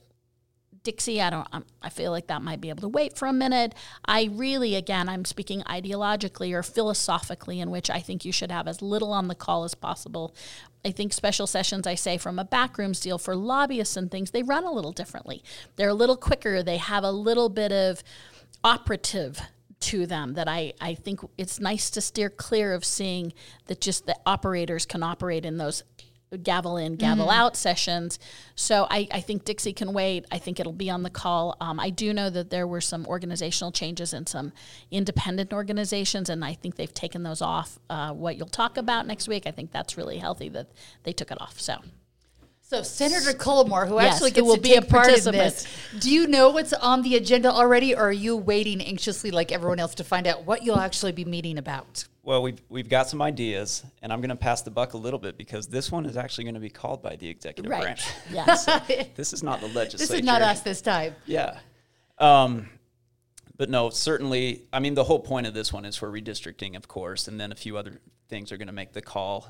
Dixie, 0.85 1.21
I 1.21 1.31
don't. 1.31 1.47
I'm, 1.53 1.65
I 1.81 1.91
feel 1.91 2.11
like 2.11 2.27
that 2.27 2.43
might 2.43 2.61
be 2.61 2.69
able 2.69 2.81
to 2.83 2.89
wait 2.89 3.17
for 3.17 3.27
a 3.29 3.33
minute. 3.33 3.75
I 4.05 4.29
really, 4.33 4.75
again, 4.75 5.09
I'm 5.09 5.25
speaking 5.25 5.63
ideologically 5.63 6.53
or 6.53 6.63
philosophically, 6.63 7.61
in 7.61 7.71
which 7.71 7.89
I 7.89 8.01
think 8.01 8.25
you 8.25 8.33
should 8.33 8.51
have 8.51 8.67
as 8.67 8.83
little 8.83 9.13
on 9.13 9.29
the 9.29 9.35
call 9.35 9.65
as 9.65 9.75
possible. 9.75 10.35
I 10.85 10.91
think 10.91 11.13
special 11.13 11.47
sessions, 11.47 11.87
I 11.87 11.95
say, 11.95 12.19
from 12.19 12.39
a 12.39 12.45
backrooms 12.45 13.01
deal 13.01 13.19
for 13.19 13.37
lobbyists 13.37 13.97
and 13.97 14.11
things, 14.11 14.33
they 14.33 14.43
run 14.43 14.65
a 14.65 14.73
little 14.73 14.93
differently. 14.93 15.45
They're 15.77 15.91
a 15.91 15.95
little 15.95 16.17
quicker. 16.17 16.63
They 16.63 16.79
have 16.79 17.05
a 17.05 17.13
little 17.13 17.49
bit 17.49 17.71
of 17.71 18.03
operative 18.65 19.41
to 19.81 20.07
them 20.07 20.35
that 20.35 20.49
I, 20.49 20.73
I 20.81 20.95
think 20.95 21.21
it's 21.37 21.61
nice 21.61 21.91
to 21.91 22.01
steer 22.01 22.31
clear 22.31 22.73
of 22.73 22.85
seeing 22.85 23.33
that 23.67 23.81
just 23.81 24.07
the 24.07 24.17
operators 24.25 24.87
can 24.87 25.03
operate 25.03 25.45
in 25.45 25.59
those 25.59 25.83
gavel 26.39 26.77
in, 26.77 26.97
gavel 26.97 27.27
Mm-hmm. 27.27 27.41
out 27.41 27.57
sessions. 27.57 28.19
So 28.55 28.87
I, 28.91 29.09
I 29.11 29.21
think 29.21 29.45
Dixie 29.45 29.73
can 29.73 29.93
wait. 29.93 30.25
I 30.31 30.39
think 30.39 30.59
it'll 30.61 30.73
be 30.73 30.91
on 30.91 31.03
the 31.03 31.11
call. 31.11 31.57
Um, 31.61 31.79
I 31.81 31.91
do 31.91 32.13
know 32.13 32.31
that 32.31 32.51
there 32.51 32.67
were 32.67 32.81
some 32.81 33.07
organizational 33.07 33.73
changes 33.73 34.13
in 34.15 34.27
some 34.27 34.53
independent 34.91 35.53
organizations, 35.53 36.29
and 36.29 36.45
I 36.45 36.55
think 36.55 36.77
they've 36.77 36.93
taken 36.93 37.23
those 37.23 37.43
off. 37.43 37.79
Uh, 37.91 38.13
what 38.13 38.37
you'll 38.37 38.47
talk 38.47 38.77
about 38.77 39.07
next 39.07 39.29
week, 39.29 39.47
I 39.47 39.51
think 39.51 39.73
that's 39.73 39.97
really 39.97 40.19
healthy 40.19 40.49
that 40.51 40.69
they 41.05 41.13
took 41.13 41.31
it 41.31 41.41
off. 41.41 41.61
So 41.61 41.79
So 42.61 42.83
Senator 42.83 43.33
Cullimore, 43.33 43.87
who 43.87 43.97
Yes, 44.01 44.15
actually 44.15 44.33
who 44.41 44.47
will 44.47 44.57
to 44.57 44.61
be 44.63 44.75
a 44.77 44.83
part 44.83 45.05
participant. 45.07 45.43
this, 45.43 45.67
do 45.99 46.11
you 46.11 46.27
know 46.27 46.49
what's 46.51 46.73
on 46.73 47.03
the 47.03 47.17
agenda 47.17 47.51
already, 47.51 47.95
or 47.95 48.05
are 48.09 48.13
you 48.13 48.37
waiting 48.37 48.81
anxiously 48.81 49.31
like 49.31 49.53
everyone 49.53 49.79
else 49.79 49.95
to 49.97 50.05
find 50.05 50.27
out 50.27 50.45
what 50.47 50.63
you'll 50.65 50.79
actually 50.81 51.13
be 51.13 51.25
meeting 51.27 51.59
about? 51.59 52.07
Well, 52.25 52.41
we've 52.43 52.63
we've 52.69 52.89
got 52.89 53.09
some 53.09 53.21
ideas, 53.21 53.85
and 54.01 54.13
I'm 54.13 54.21
going 54.21 54.31
to 54.31 54.37
pass 54.37 54.63
the 54.63 54.71
buck 54.71 54.95
a 54.95 54.97
little 54.97 55.19
bit 55.19 55.37
because 55.37 55.67
this 55.67 55.91
one 55.91 56.07
is 56.07 56.17
actually 56.17 56.45
going 56.45 56.55
to 56.55 56.61
be 56.61 56.71
called 56.71 57.03
by 57.03 57.17
the 57.17 57.29
executive 57.29 57.71
right, 57.71 57.83
branch. 57.83 58.05
yes, 58.33 58.65
This 59.17 59.33
is 59.33 59.43
not 59.43 59.61
the 59.61 59.67
legislature. 59.67 59.99
This 59.99 60.11
is 60.11 60.23
not 60.23 60.41
us 60.41 60.61
this 60.61 60.81
time. 60.81 61.17
Yeah. 61.27 61.59
Um, 62.19 62.69
but 63.57 63.71
no, 63.71 63.91
certainly. 63.91 64.63
I 64.73 64.79
mean, 64.79 64.95
the 64.95 65.03
whole 65.03 65.19
point 65.19 65.49
of 65.49 65.55
this 65.55 65.73
one 65.73 65.85
is 65.85 65.97
for 65.97 66.11
redistricting, 66.11 66.77
of 66.77 66.87
course, 66.87 67.27
and 67.27 67.41
then 67.41 67.51
a 67.51 67.57
few 67.57 67.77
other 67.77 68.01
things 68.29 68.53
are 68.53 68.57
going 68.57 68.69
to 68.69 68.73
make 68.73 68.93
the 68.93 69.03
call. 69.03 69.49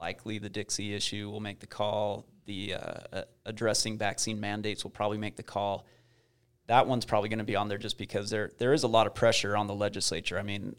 Likely, 0.00 0.38
the 0.38 0.48
Dixie 0.48 0.94
issue 0.94 1.30
will 1.30 1.40
make 1.40 1.60
the 1.60 1.66
call. 1.66 2.24
The 2.46 2.74
uh, 2.74 3.22
addressing 3.44 3.98
vaccine 3.98 4.40
mandates 4.40 4.82
will 4.82 4.90
probably 4.90 5.18
make 5.18 5.36
the 5.36 5.42
call. 5.42 5.86
That 6.68 6.86
one's 6.86 7.04
probably 7.04 7.28
going 7.28 7.38
to 7.38 7.44
be 7.44 7.56
on 7.56 7.68
there 7.68 7.76
just 7.76 7.98
because 7.98 8.30
there 8.30 8.50
there 8.56 8.72
is 8.72 8.82
a 8.82 8.88
lot 8.88 9.06
of 9.06 9.14
pressure 9.14 9.58
on 9.58 9.66
the 9.66 9.74
legislature. 9.74 10.38
I 10.38 10.42
mean, 10.42 10.74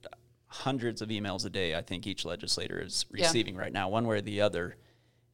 hundreds 0.63 1.01
of 1.01 1.09
emails 1.09 1.45
a 1.45 1.49
day. 1.49 1.75
I 1.75 1.81
think 1.81 2.07
each 2.07 2.25
legislator 2.25 2.79
is 2.81 3.05
Yeah. 3.13 3.25
receiving 3.25 3.55
right 3.55 3.73
now, 3.73 3.89
one 3.89 4.07
way 4.07 4.17
or 4.17 4.21
the 4.21 4.41
other 4.41 4.77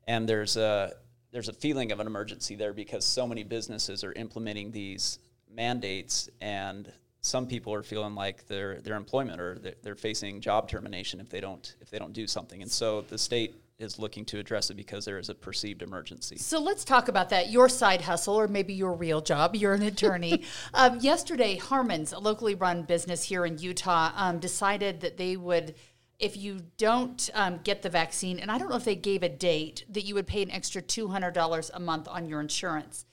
and 0.08 0.28
there's 0.28 0.58
a 0.58 0.94
there's 1.32 1.48
a 1.48 1.54
feeling 1.54 1.92
of 1.92 2.00
an 2.00 2.08
emergency 2.08 2.56
there 2.56 2.74
because 2.74 3.06
so 3.06 3.26
many 3.28 3.44
businesses 3.44 4.04
are 4.04 4.12
implementing 4.14 4.72
these 4.72 5.20
mandates 5.50 6.28
and 6.42 6.92
some 7.22 7.46
people 7.48 7.72
are 7.74 7.84
feeling 7.84 8.16
like 8.16 8.48
their 8.48 8.82
their 8.82 8.96
employment 8.96 9.40
or 9.40 9.60
they're, 9.60 9.76
they're 9.84 9.96
facing 9.96 10.42
job 10.42 10.68
termination 10.68 11.20
if 11.20 11.30
they 11.30 11.40
don't 11.40 11.76
if 11.82 11.90
they 11.92 12.00
don't 12.00 12.14
do 12.14 12.26
something 12.26 12.62
and 12.64 12.72
so 12.72 13.02
the 13.02 13.18
state 13.18 13.61
is 13.82 13.98
looking 14.00 14.26
to 14.26 14.40
address 14.40 14.70
it 14.70 14.76
because 14.76 15.06
there 15.06 15.18
is 15.18 15.30
a 15.30 15.36
perceived 15.36 15.82
emergency 15.82 16.38
So 16.38 16.60
let's 16.60 16.84
talk 16.84 17.08
about 17.08 17.30
that. 17.30 17.50
Your 17.50 17.68
side 17.70 18.02
hustle, 18.02 18.36
or 18.36 18.48
maybe 18.48 18.74
your 18.74 18.94
real 18.94 19.22
job. 19.22 19.56
You're 19.56 19.74
an 19.74 19.82
attorney. 19.84 20.44
um, 20.74 21.00
yesterday, 21.00 21.58
Harmon's, 21.58 22.14
a 22.14 22.20
locally 22.20 22.56
run 22.56 22.84
business 22.84 23.24
here 23.24 23.46
in 23.46 23.58
Utah, 23.58 24.12
um, 24.16 24.40
decided 24.40 25.02
that 25.02 25.18
they 25.18 25.36
would, 25.36 25.76
if 26.20 26.38
you 26.38 26.60
don't 26.78 27.30
um, 27.34 27.60
get 27.64 27.82
the 27.82 27.90
vaccine, 27.90 28.40
and 28.40 28.52
I 28.52 28.58
don't 28.58 28.70
know 28.70 28.76
if 28.76 28.86
they 28.86 28.96
gave 28.96 29.24
a 29.24 29.30
date, 29.30 29.86
that 29.90 30.06
you 30.06 30.16
would 30.16 30.28
pay 30.28 30.44
an 30.44 30.52
extra 30.52 30.82
$200 30.82 31.72
a 31.74 31.80
month 31.80 32.08
on 32.08 32.28
your 32.28 32.40
insurance. 32.42 33.06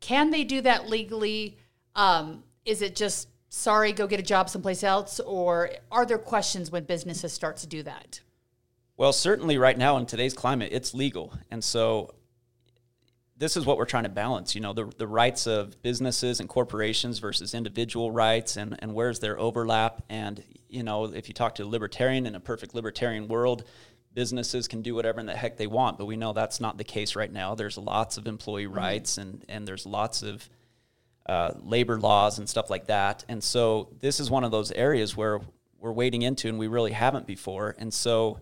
Can 0.00 0.30
they 0.30 0.44
do 0.44 0.60
that 0.62 0.88
legally? 0.88 1.58
Um, 1.94 2.44
is 2.64 2.82
it 2.82 2.96
just, 2.96 3.28
sorry, 3.48 3.92
go 3.92 4.06
get 4.06 4.20
a 4.20 4.24
job 4.24 4.50
someplace 4.50 4.82
else? 4.82 5.20
Or 5.20 5.70
are 5.90 6.04
there 6.04 6.18
questions 6.18 6.70
when 6.70 6.84
businesses 6.84 7.32
start 7.32 7.56
to 7.58 7.66
do 7.66 7.82
that? 7.84 8.20
Well, 8.96 9.12
certainly 9.12 9.58
right 9.58 9.76
now 9.76 9.96
in 9.96 10.06
today's 10.06 10.34
climate, 10.34 10.68
it's 10.70 10.94
legal. 10.94 11.32
And 11.50 11.64
so 11.64 12.14
this 13.36 13.56
is 13.56 13.66
what 13.66 13.76
we're 13.76 13.86
trying 13.86 14.04
to 14.04 14.08
balance, 14.08 14.54
you 14.54 14.60
know, 14.60 14.72
the, 14.72 14.84
the 14.96 15.08
rights 15.08 15.48
of 15.48 15.82
businesses 15.82 16.38
and 16.38 16.48
corporations 16.48 17.18
versus 17.18 17.54
individual 17.54 18.12
rights 18.12 18.56
and, 18.56 18.76
and 18.78 18.94
where's 18.94 19.18
their 19.18 19.38
overlap. 19.38 20.04
And, 20.08 20.44
you 20.68 20.84
know, 20.84 21.06
if 21.06 21.26
you 21.26 21.34
talk 21.34 21.56
to 21.56 21.64
a 21.64 21.66
libertarian 21.66 22.24
in 22.24 22.36
a 22.36 22.40
perfect 22.40 22.72
libertarian 22.72 23.26
world, 23.26 23.64
businesses 24.12 24.68
can 24.68 24.80
do 24.80 24.94
whatever 24.94 25.18
in 25.18 25.26
the 25.26 25.34
heck 25.34 25.56
they 25.56 25.66
want. 25.66 25.98
But 25.98 26.04
we 26.04 26.16
know 26.16 26.32
that's 26.32 26.60
not 26.60 26.78
the 26.78 26.84
case 26.84 27.16
right 27.16 27.32
now. 27.32 27.56
There's 27.56 27.76
lots 27.76 28.16
of 28.16 28.28
employee 28.28 28.68
rights 28.68 29.18
and, 29.18 29.44
and 29.48 29.66
there's 29.66 29.86
lots 29.86 30.22
of 30.22 30.48
uh, 31.26 31.54
labor 31.60 31.98
laws 31.98 32.38
and 32.38 32.48
stuff 32.48 32.70
like 32.70 32.86
that. 32.86 33.24
And 33.28 33.42
so 33.42 33.88
this 33.98 34.20
is 34.20 34.30
one 34.30 34.44
of 34.44 34.52
those 34.52 34.70
areas 34.70 35.16
where 35.16 35.40
we're 35.80 35.92
wading 35.92 36.22
into 36.22 36.48
and 36.48 36.60
we 36.60 36.68
really 36.68 36.92
haven't 36.92 37.26
before. 37.26 37.74
And 37.76 37.92
so, 37.92 38.38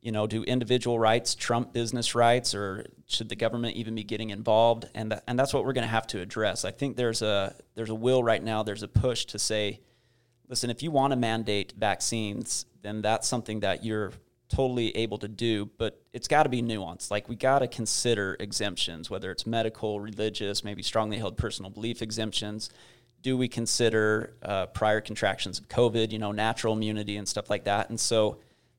you 0.00 0.12
know, 0.12 0.26
do 0.26 0.44
individual 0.44 0.98
rights 0.98 1.34
trump 1.34 1.72
business 1.72 2.14
rights, 2.14 2.54
or 2.54 2.86
should 3.06 3.28
the 3.28 3.36
government 3.36 3.76
even 3.76 3.94
be 3.94 4.04
getting 4.04 4.30
involved? 4.30 4.86
And 4.94 5.10
th- 5.10 5.22
and 5.26 5.38
that's 5.38 5.52
what 5.52 5.64
we're 5.64 5.72
going 5.72 5.86
to 5.86 5.88
have 5.88 6.06
to 6.08 6.20
address. 6.20 6.64
I 6.64 6.70
think 6.70 6.96
there's 6.96 7.22
a 7.22 7.54
there's 7.74 7.90
a 7.90 7.94
will 7.94 8.22
right 8.22 8.42
now. 8.42 8.62
There's 8.62 8.82
a 8.82 8.88
push 8.88 9.24
to 9.26 9.38
say, 9.38 9.80
listen, 10.48 10.70
if 10.70 10.82
you 10.82 10.90
want 10.90 11.12
to 11.12 11.16
mandate 11.16 11.74
vaccines, 11.76 12.66
then 12.82 13.02
that's 13.02 13.26
something 13.26 13.60
that 13.60 13.84
you're 13.84 14.12
totally 14.48 14.96
able 14.96 15.18
to 15.18 15.28
do, 15.28 15.66
but 15.78 16.00
it's 16.12 16.28
got 16.28 16.44
to 16.44 16.48
be 16.48 16.62
nuanced. 16.62 17.10
Like 17.10 17.28
we 17.28 17.36
got 17.36 17.58
to 17.60 17.68
consider 17.68 18.36
exemptions, 18.40 19.10
whether 19.10 19.30
it's 19.30 19.46
medical, 19.46 20.00
religious, 20.00 20.64
maybe 20.64 20.82
strongly 20.82 21.18
held 21.18 21.36
personal 21.36 21.70
belief 21.70 22.02
exemptions. 22.02 22.70
Do 23.20 23.36
we 23.36 23.48
consider 23.48 24.36
uh, 24.42 24.66
prior 24.66 25.00
contractions 25.00 25.58
of 25.58 25.68
COVID, 25.68 26.12
you 26.12 26.18
know, 26.18 26.32
natural 26.32 26.72
immunity 26.72 27.16
and 27.16 27.28
stuff 27.28 27.50
like 27.50 27.64
that? 27.64 27.90
And 27.90 27.98
so 28.00 28.38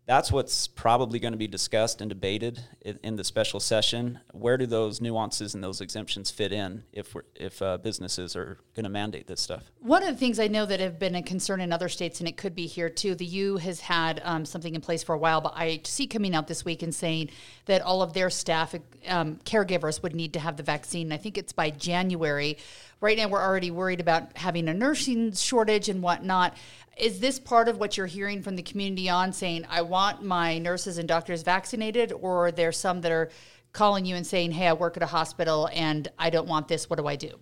that's 0.09 0.31
what's 0.31 0.67
probably 0.67 1.19
going 1.19 1.33
to 1.33 1.37
be 1.37 1.47
discussed 1.47 2.01
and 2.01 2.09
debated 2.09 2.59
in, 2.81 2.97
in 3.03 3.15
the 3.15 3.23
special 3.23 3.59
session. 3.59 4.19
Where 4.31 4.57
do 4.57 4.65
those 4.65 5.01
nuances 5.01 5.53
and 5.53 5.63
those 5.63 5.81
exemptions 5.81 6.31
fit 6.31 6.51
in 6.51 6.81
if 6.91 7.15
if 7.35 7.61
uh, 7.61 7.77
businesses 7.77 8.35
are 8.35 8.57
going 8.75 8.85
to 8.85 8.89
mandate 8.89 9.27
this 9.27 9.39
stuff? 9.39 9.69
One 9.77 10.01
of 10.01 10.09
the 10.09 10.15
things 10.15 10.39
I 10.39 10.47
know 10.47 10.65
that 10.65 10.79
have 10.79 10.97
been 10.97 11.13
a 11.13 11.21
concern 11.21 11.61
in 11.61 11.71
other 11.71 11.89
states, 11.89 12.21
and 12.21 12.27
it 12.27 12.37
could 12.37 12.55
be 12.55 12.65
here 12.65 12.89
too, 12.89 13.13
the 13.13 13.25
U 13.25 13.57
has 13.57 13.81
had 13.81 14.19
um, 14.23 14.45
something 14.45 14.73
in 14.73 14.81
place 14.81 15.03
for 15.03 15.13
a 15.13 15.17
while, 15.19 15.41
but 15.41 15.53
IHC 15.53 16.09
coming 16.09 16.33
out 16.33 16.47
this 16.47 16.65
week 16.65 16.81
and 16.81 16.93
saying 16.93 17.29
that 17.67 17.83
all 17.83 18.01
of 18.01 18.13
their 18.13 18.31
staff, 18.31 18.73
um, 19.07 19.35
caregivers, 19.45 20.01
would 20.01 20.15
need 20.15 20.33
to 20.33 20.39
have 20.39 20.57
the 20.57 20.63
vaccine. 20.63 21.11
I 21.11 21.17
think 21.17 21.37
it's 21.37 21.53
by 21.53 21.69
January. 21.69 22.57
Right 22.99 23.15
now, 23.15 23.27
we're 23.27 23.43
already 23.43 23.69
worried 23.69 24.01
about 24.01 24.35
having 24.35 24.67
a 24.67 24.73
nursing 24.73 25.33
shortage 25.33 25.87
and 25.87 26.01
whatnot. 26.01 26.57
Is 26.99 27.19
this 27.19 27.39
part 27.39 27.67
of 27.67 27.77
what 27.77 27.97
you're 27.97 28.05
hearing 28.05 28.41
from 28.41 28.55
the 28.55 28.63
community 28.63 29.09
on 29.09 29.31
saying, 29.33 29.65
I 29.69 29.81
want 29.81 30.23
my 30.23 30.57
nurses 30.57 30.97
and 30.97 31.07
doctors 31.07 31.43
vaccinated, 31.43 32.11
or 32.11 32.47
are 32.47 32.51
there 32.51 32.71
some 32.71 33.01
that 33.01 33.11
are 33.11 33.29
calling 33.71 34.05
you 34.05 34.15
and 34.15 34.25
saying, 34.25 34.51
Hey, 34.51 34.67
I 34.67 34.73
work 34.73 34.97
at 34.97 35.03
a 35.03 35.07
hospital 35.07 35.69
and 35.73 36.07
I 36.17 36.29
don't 36.29 36.47
want 36.47 36.67
this. 36.67 36.89
What 36.89 36.99
do 36.99 37.07
I 37.07 37.15
do? 37.15 37.39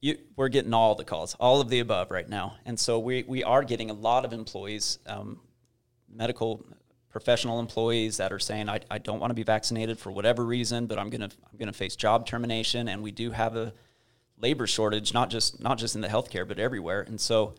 you, 0.00 0.18
we're 0.36 0.48
getting 0.48 0.74
all 0.74 0.94
the 0.94 1.04
calls, 1.04 1.34
all 1.40 1.60
of 1.60 1.68
the 1.68 1.80
above 1.80 2.10
right 2.10 2.28
now. 2.28 2.56
And 2.64 2.78
so 2.78 2.98
we, 2.98 3.24
we 3.24 3.42
are 3.44 3.64
getting 3.64 3.90
a 3.90 3.94
lot 3.94 4.24
of 4.24 4.32
employees, 4.32 4.98
um, 5.06 5.40
medical 6.12 6.64
professional 7.10 7.60
employees 7.60 8.18
that 8.18 8.32
are 8.32 8.38
saying, 8.38 8.68
I, 8.68 8.80
I 8.90 8.98
don't 8.98 9.20
want 9.20 9.30
to 9.30 9.34
be 9.34 9.42
vaccinated 9.42 9.98
for 9.98 10.10
whatever 10.10 10.44
reason, 10.44 10.86
but 10.86 10.98
I'm 10.98 11.10
going 11.10 11.28
to, 11.28 11.36
I'm 11.50 11.58
going 11.58 11.68
to 11.68 11.76
face 11.76 11.96
job 11.96 12.26
termination. 12.26 12.88
And 12.88 13.02
we 13.02 13.10
do 13.10 13.30
have 13.30 13.56
a 13.56 13.72
labor 14.38 14.66
shortage, 14.66 15.14
not 15.14 15.30
just, 15.30 15.60
not 15.60 15.78
just 15.78 15.94
in 15.94 16.02
the 16.02 16.08
healthcare, 16.08 16.46
but 16.46 16.58
everywhere. 16.58 17.00
And 17.02 17.20
so, 17.20 17.54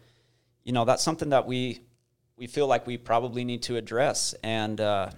you 0.67 0.73
know, 0.73 0.83
that's 0.83 1.01
something 1.01 1.29
that 1.29 1.47
we, 1.47 1.79
we 2.35 2.45
feel 2.45 2.67
like 2.67 2.85
we 2.85 2.97
probably 2.97 3.45
need 3.45 3.63
to 3.63 3.77
address. 3.77 4.35
And, 4.43 4.81
uh, 4.81 5.09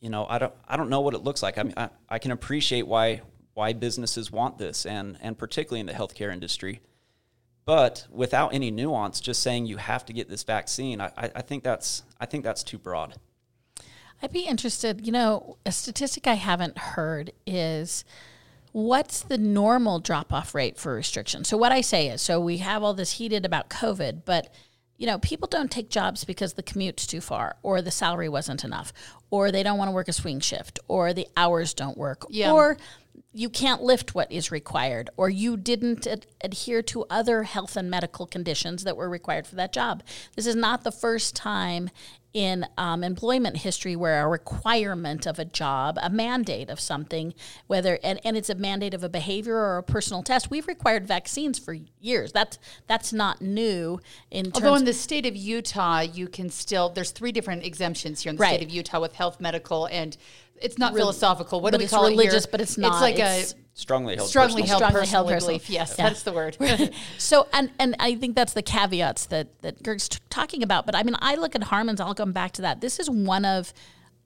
you 0.00 0.08
know, 0.08 0.24
I 0.28 0.38
don't, 0.38 0.54
I 0.68 0.76
don't 0.76 0.88
know 0.88 1.00
what 1.00 1.14
it 1.14 1.24
looks 1.24 1.42
like. 1.42 1.58
I 1.58 1.64
mean, 1.64 1.74
I, 1.76 1.88
I 2.08 2.20
can 2.20 2.30
appreciate 2.30 2.86
why, 2.86 3.22
why 3.54 3.72
businesses 3.72 4.30
want 4.30 4.56
this, 4.58 4.86
and 4.86 5.18
and 5.20 5.36
particularly 5.36 5.80
in 5.80 5.86
the 5.86 5.94
healthcare 5.94 6.32
industry. 6.32 6.80
But 7.64 8.06
without 8.10 8.54
any 8.54 8.70
nuance, 8.70 9.18
just 9.18 9.42
saying 9.42 9.66
you 9.66 9.78
have 9.78 10.04
to 10.04 10.12
get 10.12 10.28
this 10.28 10.44
vaccine, 10.44 11.00
I, 11.00 11.10
I 11.16 11.30
I 11.36 11.42
think 11.42 11.64
that's 11.64 12.04
I 12.20 12.26
think 12.26 12.44
that's 12.44 12.62
too 12.62 12.78
broad. 12.78 13.14
I'd 14.22 14.32
be 14.32 14.42
interested. 14.42 15.06
You 15.06 15.12
know, 15.12 15.56
a 15.64 15.72
statistic 15.72 16.26
I 16.26 16.34
haven't 16.34 16.76
heard 16.76 17.32
is 17.46 18.04
what's 18.76 19.22
the 19.22 19.38
normal 19.38 19.98
drop 20.00 20.34
off 20.34 20.54
rate 20.54 20.76
for 20.76 20.94
restrictions? 20.94 21.48
So, 21.48 21.56
what 21.56 21.72
I 21.72 21.80
say 21.80 22.08
is 22.08 22.20
so 22.20 22.38
we 22.38 22.58
have 22.58 22.82
all 22.82 22.92
this 22.92 23.12
heated 23.12 23.46
about 23.46 23.70
COVID, 23.70 24.26
but 24.26 24.52
you 24.98 25.06
know, 25.06 25.18
people 25.18 25.48
don't 25.48 25.70
take 25.70 25.88
jobs 25.88 26.24
because 26.24 26.54
the 26.54 26.62
commute's 26.62 27.06
too 27.06 27.22
far, 27.22 27.56
or 27.62 27.80
the 27.80 27.90
salary 27.90 28.28
wasn't 28.28 28.64
enough, 28.64 28.92
or 29.30 29.50
they 29.50 29.62
don't 29.62 29.78
want 29.78 29.88
to 29.88 29.94
work 29.94 30.08
a 30.08 30.12
swing 30.12 30.40
shift, 30.40 30.78
or 30.88 31.14
the 31.14 31.26
hours 31.38 31.72
don't 31.72 31.96
work, 31.96 32.26
Yeah. 32.28 32.52
or 32.52 32.76
you 33.32 33.48
can't 33.48 33.82
lift 33.82 34.14
what 34.14 34.30
is 34.30 34.50
required, 34.50 35.08
or 35.16 35.30
you 35.30 35.56
didn't 35.56 36.06
ad- 36.06 36.26
adhere 36.42 36.82
to 36.82 37.04
other 37.08 37.44
health 37.44 37.76
and 37.76 37.90
medical 37.90 38.26
conditions 38.26 38.84
that 38.84 38.96
were 38.96 39.08
required 39.08 39.46
for 39.46 39.56
that 39.56 39.72
job. 39.72 40.02
This 40.34 40.46
is 40.46 40.56
not 40.56 40.84
the 40.84 40.92
first 40.92 41.34
time 41.34 41.88
in 42.36 42.66
um, 42.76 43.02
employment 43.02 43.56
history 43.56 43.96
where 43.96 44.22
a 44.22 44.28
requirement 44.28 45.24
of 45.24 45.38
a 45.38 45.44
job, 45.46 45.98
a 46.02 46.10
mandate 46.10 46.68
of 46.68 46.78
something, 46.78 47.32
whether 47.66 47.98
and, 48.04 48.20
and 48.24 48.36
it's 48.36 48.50
a 48.50 48.54
mandate 48.54 48.92
of 48.92 49.02
a 49.02 49.08
behavior 49.08 49.56
or 49.56 49.78
a 49.78 49.82
personal 49.82 50.22
test. 50.22 50.50
We've 50.50 50.66
required 50.66 51.08
vaccines 51.08 51.58
for 51.58 51.74
years. 51.98 52.32
That's 52.32 52.58
that's 52.86 53.10
not 53.10 53.40
new 53.40 54.00
in 54.30 54.52
Although 54.54 54.74
in 54.74 54.84
the 54.84 54.92
state 54.92 55.24
of 55.24 55.34
Utah, 55.34 56.00
you 56.00 56.28
can 56.28 56.50
still 56.50 56.90
there's 56.90 57.10
three 57.10 57.32
different 57.32 57.64
exemptions 57.64 58.20
here 58.20 58.28
in 58.28 58.36
the 58.36 58.42
Right. 58.42 58.56
state 58.56 58.66
of 58.66 58.70
Utah 58.70 59.00
with 59.00 59.14
health, 59.14 59.40
medical, 59.40 59.86
and 59.86 60.18
it's 60.60 60.78
not 60.78 60.94
philosophical. 60.94 61.60
What 61.60 61.72
do 61.72 61.78
we 61.78 61.84
it's 61.84 61.92
call 61.92 62.08
religious, 62.08 62.44
it 62.44 62.48
here? 62.48 62.50
but 62.52 62.60
it's 62.60 62.78
not. 62.78 62.92
It's 62.92 63.00
like 63.00 63.14
It's- 63.16 63.52
a 63.52 63.56
Strongly 63.78 64.16
held. 64.16 64.30
strongly 64.30 64.62
personal 64.62 64.66
held 64.68 64.78
Strongly 64.80 65.00
personal 65.00 65.24
held 65.24 65.28
personal. 65.34 65.48
belief. 65.58 65.68
Yes, 65.70 65.94
Yeah. 65.98 66.08
that's 66.08 66.22
the 66.22 66.32
word. 66.32 66.56
so 67.18 67.46
and 67.52 67.70
and 67.78 67.94
I 68.00 68.14
think 68.14 68.34
that's 68.34 68.54
the 68.54 68.62
caveats 68.62 69.26
that 69.26 69.48
that 69.60 69.82
Gert's 69.82 70.08
t- 70.08 70.18
talking 70.30 70.62
about. 70.62 70.86
But 70.86 70.94
I 70.94 71.02
mean, 71.02 71.14
I 71.20 71.34
look 71.34 71.54
at 71.54 71.64
Harmon's. 71.64 72.00
I'll 72.00 72.14
come 72.14 72.32
back 72.32 72.52
to 72.52 72.62
that. 72.62 72.80
This 72.80 72.98
is 72.98 73.10
one 73.10 73.44
of 73.44 73.74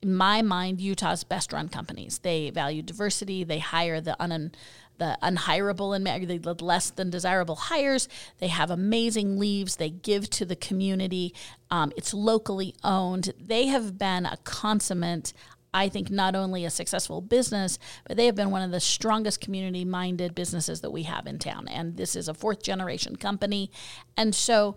in 0.03 0.15
my 0.15 0.41
mind 0.41 0.81
Utah's 0.81 1.25
best 1.25 1.53
run 1.53 1.69
companies. 1.69 2.21
They 2.21 2.51
value 2.51 2.81
diversity. 2.81 3.43
They 3.43 3.59
hire 3.59 4.01
the 4.01 4.15
un 4.23 4.53
the 4.99 5.19
unhireable 5.21 5.97
and 5.97 6.05
ma- 6.05 6.19
the 6.19 6.55
less 6.65 6.91
than 6.91 7.11
desirable 7.11 7.57
hires. 7.57 8.07
They 8.39 8.49
have 8.49 8.71
amazing 8.71 9.37
leaves. 9.37 9.77
They 9.77 9.91
give 9.91 10.31
to 10.31 10.45
the 10.45 10.55
community. 10.57 11.35
Um, 11.73 11.91
it's 11.97 12.15
locally 12.15 12.77
owned. 12.85 13.33
They 13.41 13.67
have 13.67 13.99
been 13.99 14.27
a 14.27 14.37
consummate. 14.45 15.33
I 15.73 15.89
think 15.89 16.11
not 16.11 16.35
only 16.35 16.65
a 16.65 16.71
successful 16.71 17.21
business, 17.21 17.79
but 18.07 18.17
they 18.17 18.27
have 18.27 18.35
been 18.35 18.51
one 18.51 18.63
of 18.63 18.71
the 18.71 18.81
strongest 18.81 19.41
community 19.41 19.85
minded 19.85 20.35
businesses 20.35 20.81
that 20.81 20.91
we 20.91 21.05
have 21.05 21.27
in 21.27 21.39
town. 21.39 21.69
And 21.69 21.97
this 21.97 22.17
is 22.17 22.29
a 22.29 22.35
fourth 22.35 22.63
generation 22.63 23.17
company. 23.17 23.71
And 24.17 24.35
so 24.35 24.77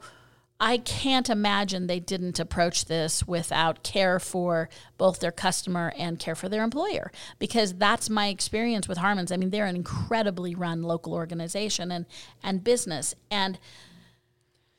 I 0.59 0.77
can't 0.77 1.29
imagine 1.29 1.87
they 1.87 1.99
didn't 1.99 2.39
approach 2.39 2.85
this 2.85 3.27
without 3.27 3.83
care 3.83 4.19
for 4.19 4.69
both 4.97 5.19
their 5.19 5.31
customer 5.31 5.91
and 5.97 6.19
care 6.19 6.35
for 6.35 6.47
their 6.47 6.63
employer 6.63 7.11
because 7.39 7.73
that's 7.73 8.09
my 8.09 8.27
experience 8.27 8.87
with 8.87 8.99
Harmon's. 8.99 9.31
I 9.31 9.37
mean, 9.37 9.49
they're 9.49 9.65
an 9.65 9.75
incredibly 9.75 10.55
run 10.55 10.83
local 10.83 11.13
organization 11.13 11.91
and 11.91 12.05
and 12.41 12.63
business 12.63 13.13
and 13.29 13.59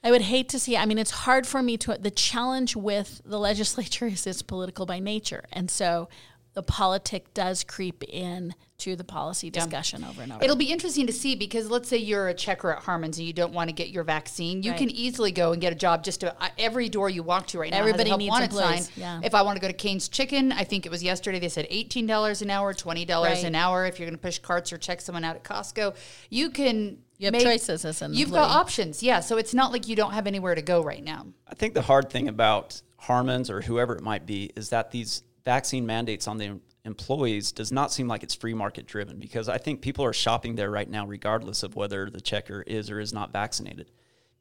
I 0.04 0.10
would 0.10 0.22
hate 0.22 0.50
to 0.50 0.58
see. 0.58 0.76
I 0.76 0.84
mean, 0.84 0.98
it's 0.98 1.10
hard 1.10 1.46
for 1.46 1.62
me 1.62 1.78
to. 1.78 1.96
The 1.98 2.10
challenge 2.10 2.76
with 2.76 3.22
the 3.24 3.38
legislature 3.38 4.06
is 4.14 4.26
it's 4.26 4.42
political 4.42 4.84
by 4.84 4.98
nature, 4.98 5.44
and 5.50 5.70
so 5.70 6.08
the 6.54 6.62
politic 6.62 7.34
does 7.34 7.64
creep 7.64 8.02
in 8.04 8.54
to 8.78 8.96
the 8.96 9.04
policy 9.04 9.50
discussion 9.50 10.02
over 10.04 10.22
and 10.22 10.32
over. 10.32 10.42
It'll 10.44 10.56
be 10.56 10.70
interesting 10.70 11.06
to 11.06 11.12
see 11.12 11.36
because 11.36 11.70
let's 11.70 11.88
say 11.88 11.96
you're 11.96 12.28
a 12.28 12.34
checker 12.34 12.72
at 12.72 12.82
Harmon's 12.82 13.18
and 13.18 13.26
you 13.26 13.32
don't 13.32 13.52
want 13.52 13.68
to 13.68 13.72
get 13.74 13.88
your 13.90 14.02
vaccine, 14.04 14.62
you 14.62 14.70
Right. 14.72 14.78
can 14.78 14.90
easily 14.90 15.30
go 15.32 15.52
and 15.52 15.60
get 15.60 15.72
a 15.72 15.76
job 15.76 16.02
just 16.04 16.20
to 16.20 16.34
uh, 16.42 16.48
every 16.58 16.88
door 16.88 17.08
you 17.08 17.22
walk 17.22 17.46
to 17.48 17.58
right 17.58 17.70
now. 17.70 17.78
Everybody 17.78 18.04
has 18.04 18.06
a 18.06 18.08
help 18.10 18.18
needs 18.18 18.30
wanted 18.30 18.44
employees, 18.52 18.86
sign. 18.86 18.92
yeah. 18.96 19.20
If 19.22 19.34
I 19.34 19.42
want 19.42 19.56
to 19.56 19.60
go 19.60 19.68
to 19.68 19.74
Cane's 19.74 20.08
Chicken, 20.08 20.52
I 20.52 20.64
think 20.64 20.86
it 20.86 20.90
was 20.90 21.02
yesterday 21.02 21.38
they 21.38 21.48
said 21.48 21.66
eighteen 21.70 22.06
dollars 22.06 22.42
an 22.42 22.50
hour, 22.50 22.74
twenty 22.74 23.04
dollars 23.04 23.38
Right. 23.38 23.44
an 23.44 23.54
hour. 23.54 23.86
If 23.86 23.98
you're 23.98 24.06
going 24.08 24.18
to 24.18 24.22
push 24.22 24.38
carts 24.38 24.72
or 24.72 24.78
check 24.78 25.00
someone 25.00 25.24
out 25.24 25.36
at 25.36 25.44
Costco, 25.44 25.94
you 26.30 26.50
can. 26.50 26.98
You 27.18 27.26
have 27.26 27.32
make- 27.32 27.42
choices 27.44 27.84
as 27.84 28.02
an 28.02 28.12
You've 28.12 28.32
got 28.32 28.50
options, 28.50 29.00
yeah. 29.02 29.20
So 29.20 29.36
it's 29.38 29.54
not 29.54 29.70
like 29.70 29.86
you 29.86 29.94
don't 29.94 30.12
have 30.12 30.26
anywhere 30.26 30.56
to 30.56 30.62
go 30.62 30.82
right 30.82 31.02
now. 31.02 31.26
I 31.48 31.54
think 31.54 31.74
the 31.74 31.82
hard 31.82 32.10
thing 32.10 32.26
about 32.28 32.82
Harmon's 32.98 33.48
or 33.50 33.60
whoever 33.62 33.94
it 33.94 34.02
might 34.02 34.26
be 34.26 34.50
is 34.56 34.70
that 34.70 34.90
these 34.90 35.22
vaccine 35.44 35.86
mandates 35.86 36.26
on 36.26 36.38
the 36.38 36.60
employees 36.84 37.52
does 37.52 37.72
not 37.72 37.92
seem 37.92 38.08
like 38.08 38.22
it's 38.22 38.34
free 38.34 38.54
market 38.54 38.86
driven 38.86 39.18
because 39.18 39.48
I 39.48 39.58
think 39.58 39.80
people 39.80 40.04
are 40.04 40.12
shopping 40.12 40.54
there 40.54 40.70
right 40.70 40.88
now 40.88 41.06
regardless 41.06 41.62
of 41.62 41.76
whether 41.76 42.10
the 42.10 42.20
checker 42.20 42.62
is 42.62 42.90
or 42.90 43.00
is 43.00 43.12
not 43.12 43.32
vaccinated. 43.32 43.90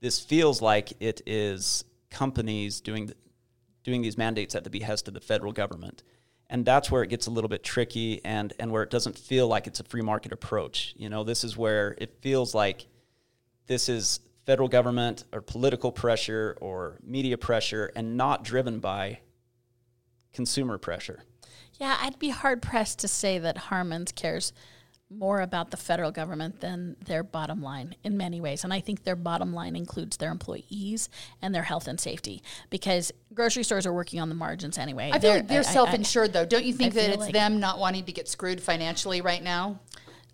This 0.02 0.20
feels 0.20 0.62
like 0.62 0.94
it 1.00 1.22
is 1.26 1.86
companies 2.10 2.82
doing 2.82 3.08
the, 3.08 3.16
doing 3.84 4.02
these 4.02 4.18
mandates 4.18 4.56
at 4.56 4.64
the 4.64 4.70
behest 4.70 5.08
of 5.08 5.14
the 5.14 5.22
federal 5.22 5.54
government. 5.54 6.04
And 6.50 6.66
that's 6.66 6.92
where 6.92 7.02
it 7.02 7.10
gets 7.10 7.28
a 7.28 7.32
little 7.32 7.50
bit 7.50 7.64
tricky 7.64 8.24
and, 8.24 8.54
and 8.60 8.72
where 8.72 8.84
it 8.84 8.90
doesn't 8.90 9.18
feel 9.18 9.48
like 9.48 9.66
it's 9.66 9.80
a 9.80 9.84
free 9.84 10.02
market 10.02 10.32
approach. 10.32 10.94
You 10.98 11.10
know, 11.10 11.24
this 11.24 11.44
is 11.44 11.58
where 11.58 11.96
it 11.98 12.22
feels 12.22 12.54
like 12.54 12.86
this 13.68 13.88
is 13.88 14.20
federal 14.46 14.68
government 14.68 15.24
or 15.32 15.42
political 15.42 15.92
pressure 15.92 16.58
or 16.60 17.00
media 17.02 17.38
pressure 17.38 17.92
and 17.96 18.18
not 18.18 18.44
driven 18.44 18.80
by 18.80 19.20
consumer 20.34 20.78
pressure. 20.78 21.24
Yeah, 21.80 21.98
I'd 22.02 22.20
be 22.20 22.30
hard 22.30 22.62
pressed 22.62 23.00
to 23.00 23.08
say 23.08 23.40
that 23.40 23.58
Harmon's 23.58 24.12
cares 24.12 24.54
more 25.10 25.42
about 25.42 25.70
the 25.70 25.78
federal 25.78 26.12
government 26.12 26.60
than 26.60 26.96
their 27.06 27.22
bottom 27.24 27.62
line 27.62 27.96
in 28.04 28.18
many 28.18 28.42
ways. 28.42 28.64
And 28.64 28.74
I 28.74 28.80
think 28.80 29.04
their 29.04 29.16
bottom 29.16 29.54
line 29.54 29.76
includes 29.76 30.18
their 30.18 30.32
employees 30.32 31.08
and 31.42 31.54
their 31.54 31.62
health 31.64 31.88
and 31.88 32.00
safety 32.00 32.42
because 32.72 33.12
grocery 33.34 33.64
stores 33.64 33.86
are 33.86 33.94
working 33.94 34.20
on 34.20 34.30
the 34.30 34.36
margins 34.36 34.78
anyway. 34.80 35.12
I 35.14 35.20
feel 35.20 35.34
like 35.36 35.48
they're 35.48 35.58
I- 35.60 35.70
I- 35.70 35.74
self-insured, 35.74 36.34
though. 36.34 36.46
Don't 36.46 36.66
you 36.66 36.74
think 36.74 36.94
I 36.94 37.02
that 37.02 37.10
it's 37.12 37.18
like- 37.20 37.34
them 37.34 37.60
not 37.60 37.78
wanting 37.78 38.06
to 38.06 38.12
get 38.12 38.28
screwed 38.28 38.62
financially 38.62 39.22
right 39.22 39.44
now? 39.44 39.80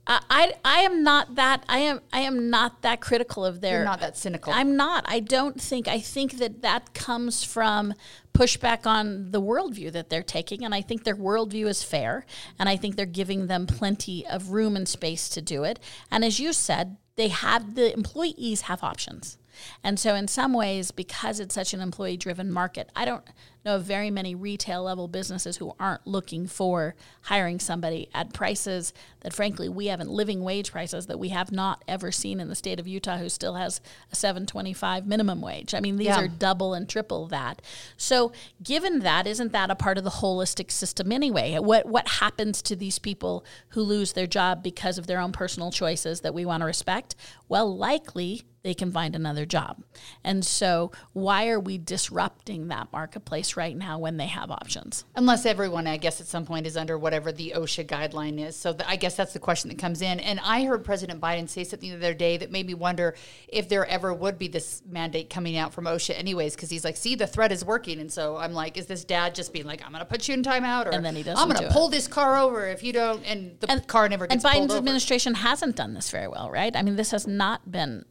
I, 0.09 0.21
I 0.29 0.53
I 0.65 0.79
am 0.79 1.03
not 1.03 1.35
that 1.35 1.63
I 1.69 1.79
am 1.79 2.01
I 2.11 2.21
am 2.21 2.49
not 2.49 2.81
that 2.81 2.99
critical 2.99 3.45
of 3.45 3.61
their 3.61 3.77
You're 3.77 3.85
not 3.85 4.01
that 4.01 4.17
cynical. 4.17 4.51
I'm 4.51 4.75
not. 4.75 5.05
I 5.07 5.19
don't 5.19 5.61
think. 5.61 5.87
I 5.87 5.99
think 5.99 6.39
that 6.39 6.63
that 6.63 6.93
comes 6.93 7.43
from 7.43 7.93
pushback 8.33 8.87
on 8.87 9.31
the 9.31 9.41
worldview 9.41 9.91
that 9.91 10.09
they're 10.09 10.23
taking, 10.23 10.65
and 10.65 10.73
I 10.73 10.81
think 10.81 11.03
their 11.03 11.15
worldview 11.15 11.67
is 11.67 11.83
fair, 11.83 12.25
and 12.57 12.67
I 12.67 12.75
think 12.75 12.95
they're 12.95 13.05
giving 13.05 13.47
them 13.47 13.67
plenty 13.67 14.25
of 14.25 14.49
room 14.49 14.75
and 14.75 14.87
space 14.87 15.29
to 15.29 15.41
do 15.41 15.63
it. 15.63 15.79
And 16.09 16.25
as 16.25 16.39
you 16.39 16.53
said, 16.53 16.97
they 17.15 17.27
have 17.27 17.75
the 17.75 17.93
employees 17.93 18.61
have 18.61 18.83
options. 18.83 19.37
And 19.83 19.99
so, 19.99 20.15
in 20.15 20.27
some 20.27 20.53
ways, 20.53 20.91
because 20.91 21.39
it's 21.39 21.55
such 21.55 21.73
an 21.73 21.81
employee 21.81 22.17
driven 22.17 22.51
market, 22.51 22.89
I 22.95 23.05
don't 23.05 23.23
know 23.65 23.75
of 23.75 23.83
very 23.83 24.09
many 24.09 24.33
retail 24.35 24.83
level 24.83 25.07
businesses 25.09 25.57
who 25.57 25.73
aren't 25.79 26.07
looking 26.07 26.47
for 26.47 26.95
hiring 27.23 27.59
somebody 27.59 28.09
at 28.13 28.33
prices 28.33 28.93
that, 29.19 29.33
frankly, 29.33 29.67
we 29.67 29.87
haven't 29.87 30.09
living 30.09 30.43
wage 30.43 30.71
prices 30.71 31.07
that 31.07 31.19
we 31.19 31.29
have 31.29 31.51
not 31.51 31.83
ever 31.87 32.09
seen 32.09 32.39
in 32.39 32.47
the 32.47 32.55
state 32.55 32.79
of 32.79 32.87
Utah, 32.87 33.17
who 33.17 33.27
still 33.27 33.55
has 33.55 33.81
a 34.11 34.15
725 34.15 35.05
minimum 35.05 35.41
wage. 35.41 35.73
I 35.73 35.81
mean, 35.81 35.97
these 35.97 36.07
Yeah. 36.07 36.21
are 36.21 36.27
double 36.29 36.73
and 36.73 36.87
triple 36.87 37.27
that. 37.27 37.61
So, 37.97 38.31
given 38.63 38.99
that, 38.99 39.27
isn't 39.27 39.51
that 39.51 39.69
a 39.69 39.75
part 39.75 39.97
of 39.97 40.03
the 40.05 40.09
holistic 40.09 40.71
system 40.71 41.11
anyway? 41.11 41.57
What 41.59 41.85
what 41.85 42.07
happens 42.07 42.61
to 42.63 42.75
these 42.75 42.97
people 42.99 43.43
who 43.69 43.81
lose 43.81 44.13
their 44.13 44.27
job 44.27 44.63
because 44.63 44.97
of 44.97 45.07
their 45.07 45.19
own 45.19 45.31
personal 45.33 45.71
choices 45.71 46.21
that 46.21 46.33
we 46.33 46.45
want 46.45 46.61
to 46.61 46.65
respect? 46.65 47.15
Well, 47.49 47.75
likely 47.75 48.43
they 48.61 48.73
can 48.73 48.91
find 48.91 49.15
another 49.15 49.45
job. 49.45 49.81
And 50.23 50.45
so, 50.45 50.91
why 51.13 51.47
are 51.49 51.59
we 51.59 51.77
disrupting 51.77 52.67
that 52.67 52.91
marketplace 52.91 53.55
right 53.55 53.75
now 53.75 53.97
when 53.99 54.17
they 54.17 54.27
have 54.27 54.51
options? 54.51 55.05
Unless 55.15 55.45
everyone, 55.45 55.87
I 55.87 55.97
guess, 55.97 56.19
at 56.19 56.27
some 56.27 56.45
point 56.45 56.67
is 56.67 56.75
under 56.75 56.97
whatever 56.97 57.31
the 57.31 57.53
OSHA 57.55 57.85
guideline 57.87 58.39
is. 58.39 58.55
So 58.55 58.73
th- 58.73 58.83
I 58.87 58.95
guess 58.95 59.15
that's 59.15 59.33
the 59.33 59.39
question 59.39 59.69
that 59.69 59.77
comes 59.77 60.01
in. 60.01 60.19
And 60.19 60.39
I 60.43 60.63
heard 60.65 60.83
President 60.83 61.21
Biden 61.21 61.47
say 61.47 61.63
something 61.63 61.89
the 61.89 61.95
other 61.95 62.13
day 62.13 62.37
that 62.37 62.51
made 62.51 62.67
me 62.67 62.73
wonder 62.73 63.15
if 63.47 63.69
there 63.69 63.85
ever 63.85 64.13
would 64.13 64.37
be 64.37 64.47
this 64.47 64.81
mandate 64.87 65.29
coming 65.29 65.55
out 65.57 65.73
from 65.73 65.85
OSHA, 65.85 66.17
anyways, 66.17 66.55
because 66.55 66.69
he's 66.69 66.83
like, 66.83 66.97
see, 66.97 67.15
the 67.15 67.27
threat 67.27 67.51
is 67.51 67.63
working. 67.63 67.99
And 67.99 68.11
so 68.11 68.37
I'm 68.37 68.53
like, 68.53 68.77
is 68.77 68.85
this 68.87 69.05
dad 69.05 69.35
just 69.35 69.53
being 69.53 69.65
like, 69.65 69.81
I'm 69.85 69.91
going 69.91 69.99
to 69.99 70.05
put 70.05 70.27
you 70.27 70.33
in 70.33 70.43
timeout? 70.43 70.87
Or 70.87 70.89
And 70.89 71.05
then 71.05 71.15
he 71.15 71.23
doesn't 71.23 71.41
I'm 71.41 71.47
going 71.47 71.57
do 71.59 71.65
to 71.65 71.69
it. 71.69 71.73
pull 71.73 71.89
this 71.89 72.07
car 72.07 72.37
over 72.37 72.67
if 72.67 72.83
you 72.83 72.93
don't. 72.93 73.23
And 73.25 73.59
the 73.59 73.81
car 73.87 74.09
never 74.09 74.27
gets 74.27 74.43
and 74.43 74.53
Biden's 74.53 74.75
administration 74.75 75.33
hasn't 75.35 75.75
done 75.75 75.93
this 75.93 76.09
very 76.09 76.27
well, 76.27 76.49
right? 76.51 76.75
I 76.75 76.81
mean, 76.81 76.95
this 76.95 77.11
has 77.11 77.25
not 77.27 77.71
been. 77.71 78.05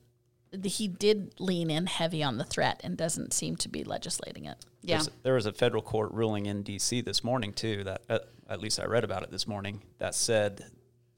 He 0.64 0.88
did 0.88 1.34
lean 1.38 1.70
in 1.70 1.86
heavy 1.86 2.22
on 2.22 2.38
the 2.38 2.44
threat 2.44 2.80
and 2.84 2.96
doesn't 2.96 3.32
seem 3.32 3.56
to 3.56 3.68
be 3.68 3.84
legislating 3.84 4.44
it. 4.46 4.56
yeah. 4.82 4.96
There's- 4.98 5.10
there 5.22 5.34
was 5.34 5.46
a 5.46 5.52
federal 5.52 5.82
court 5.82 6.12
ruling 6.12 6.46
in 6.46 6.62
D.C. 6.62 7.00
this 7.02 7.22
morning 7.22 7.52
too. 7.52 7.84
That 7.84 8.02
uh, 8.08 8.18
at 8.48 8.60
least 8.60 8.80
I 8.80 8.84
read 8.86 9.04
about 9.04 9.22
it 9.22 9.30
this 9.30 9.46
morning. 9.46 9.82
That 9.98 10.14
said 10.14 10.64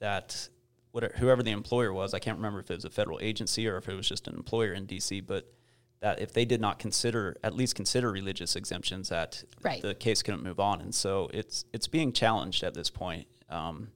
that 0.00 0.48
whatever, 0.92 1.14
whoever 1.18 1.42
the 1.42 1.52
employer 1.52 1.92
was, 1.92 2.14
I 2.14 2.18
can't 2.18 2.38
remember 2.38 2.58
if 2.60 2.70
it 2.70 2.74
was 2.74 2.84
a 2.84 2.90
federal 2.90 3.20
agency 3.20 3.68
or 3.68 3.76
if 3.76 3.88
it 3.88 3.94
was 3.94 4.08
just 4.08 4.26
an 4.26 4.34
employer 4.34 4.72
in 4.72 4.86
D.C. 4.86 5.20
But 5.20 5.52
that 6.00 6.20
if 6.20 6.32
they 6.32 6.44
did 6.46 6.60
not 6.60 6.78
consider 6.78 7.36
at 7.44 7.54
least 7.54 7.74
consider 7.76 8.10
religious 8.10 8.56
exemptions, 8.56 9.10
that 9.10 9.44
Right. 9.62 9.82
the 9.82 9.94
case 9.94 10.22
couldn't 10.22 10.42
move 10.42 10.58
on. 10.58 10.80
And 10.80 10.94
so 10.94 11.30
it's 11.32 11.64
it's 11.72 11.86
being 11.86 12.12
challenged 12.12 12.64
at 12.64 12.74
this 12.74 12.90
point, 12.90 13.26
um, 13.48 13.88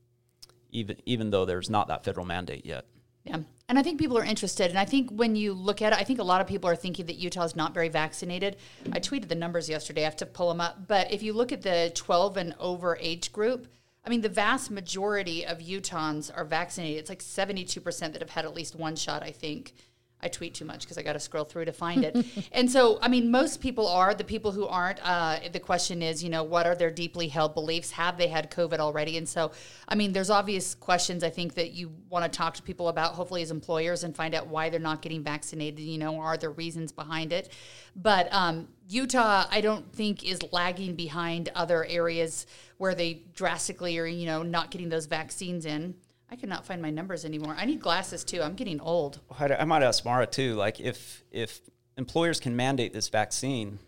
even 0.70 0.97
even 1.07 1.30
though 1.30 1.45
there's 1.47 1.70
not 1.70 1.89
that 1.89 2.05
federal 2.05 2.26
mandate 2.26 2.64
yet. 2.66 2.85
Yeah. 3.24 3.39
And 3.68 3.78
I 3.78 3.82
think 3.82 3.98
people 3.98 4.18
are 4.18 4.24
interested. 4.24 4.70
And 4.70 4.78
I 4.78 4.84
think 4.84 5.10
when 5.10 5.36
you 5.36 5.54
look 5.54 5.80
at 5.80 5.92
it, 5.92 5.98
I 5.98 6.04
think 6.04 6.18
a 6.18 6.24
lot 6.24 6.40
of 6.40 6.46
people 6.46 6.68
are 6.68 6.76
thinking 6.76 7.06
that 7.06 7.16
Utah 7.16 7.44
is 7.44 7.56
not 7.56 7.72
very 7.72 7.88
vaccinated. 7.88 8.56
I 8.92 9.00
tweeted 9.00 9.28
the 9.28 9.34
numbers 9.34 9.68
yesterday. 9.68 10.02
I 10.02 10.04
have 10.04 10.16
to 10.16 10.26
pull 10.26 10.48
them 10.48 10.60
up. 10.60 10.86
But 10.86 11.10
if 11.10 11.22
you 11.22 11.32
look 11.32 11.50
at 11.50 11.62
the 11.62 11.90
12 11.94 12.36
and 12.36 12.54
over 12.60 12.98
age 13.00 13.32
group, 13.32 13.66
I 14.04 14.10
mean, 14.10 14.20
the 14.20 14.28
vast 14.28 14.70
majority 14.70 15.46
of 15.46 15.60
Utahns 15.60 16.30
are 16.36 16.44
vaccinated. 16.44 16.98
It's 16.98 17.08
like 17.08 17.22
72% 17.22 17.98
that 18.12 18.20
have 18.20 18.30
had 18.30 18.44
at 18.44 18.54
least 18.54 18.74
one 18.76 18.96
shot, 18.96 19.22
I 19.22 19.30
think. 19.30 19.72
I 20.22 20.28
tweet 20.28 20.54
too 20.54 20.64
much 20.64 20.80
because 20.80 20.96
I 20.96 21.02
got 21.02 21.12
to 21.12 21.20
scroll 21.20 21.44
through 21.44 21.66
to 21.66 21.72
find 21.72 22.02
it. 22.02 22.26
and 22.52 22.70
so, 22.70 22.98
I 23.02 23.08
mean, 23.08 23.30
most 23.30 23.60
people 23.60 23.86
are. 23.86 24.14
The 24.14 24.24
people 24.24 24.52
who 24.52 24.66
aren't, 24.66 24.98
uh, 25.04 25.38
the 25.52 25.60
question 25.60 26.00
is, 26.00 26.24
you 26.24 26.30
know, 26.30 26.42
what 26.42 26.66
are 26.66 26.74
their 26.74 26.90
deeply 26.90 27.28
held 27.28 27.52
beliefs? 27.52 27.90
Have 27.90 28.16
they 28.16 28.28
had 28.28 28.50
COVID 28.50 28.78
already? 28.78 29.18
And 29.18 29.28
so, 29.28 29.52
I 29.86 29.94
mean, 29.94 30.12
there's 30.12 30.30
obvious 30.30 30.74
questions 30.74 31.22
I 31.22 31.28
think 31.28 31.54
that 31.54 31.72
you 31.72 31.92
want 32.08 32.24
to 32.24 32.34
talk 32.34 32.54
to 32.54 32.62
people 32.62 32.88
about, 32.88 33.14
hopefully 33.14 33.42
as 33.42 33.50
employers, 33.50 34.02
and 34.02 34.16
find 34.16 34.34
out 34.34 34.46
why 34.46 34.70
they're 34.70 34.80
not 34.80 35.02
getting 35.02 35.22
vaccinated. 35.22 35.80
You 35.80 35.98
know, 35.98 36.18
are 36.18 36.38
there 36.38 36.50
reasons 36.50 36.90
behind 36.90 37.30
it? 37.30 37.50
But 37.94 38.32
um, 38.32 38.68
Utah, 38.88 39.44
I 39.50 39.60
don't 39.60 39.92
think 39.92 40.24
is 40.24 40.40
lagging 40.52 40.94
behind 40.94 41.50
other 41.54 41.84
areas 41.84 42.46
where 42.78 42.94
they 42.94 43.22
drastically 43.34 43.98
are, 43.98 44.06
you 44.06 44.26
know, 44.26 44.42
not 44.42 44.70
getting 44.70 44.88
those 44.88 45.06
vaccines 45.06 45.66
in. 45.66 45.94
I 46.35 46.37
cannot 46.37 46.66
find 46.66 46.82
my 46.82 46.91
numbers 46.91 47.24
anymore. 47.24 47.55
I 47.57 47.64
need 47.64 47.80
glasses 47.80 48.24
too. 48.24 48.43
I'm 48.43 48.57
getting 48.57 48.80
old. 48.80 49.20
Oh, 49.30 49.37
I, 49.39 49.55
I 49.61 49.64
might 49.64 49.85
ask 49.85 50.05
Maura 50.05 50.26
too. 50.26 50.57
Like, 50.57 50.80
if 50.80 51.22
if 51.30 51.61
employers 51.97 52.41
can 52.41 52.57
mandate 52.57 52.93
this 52.93 53.09
vaccine 53.09 53.78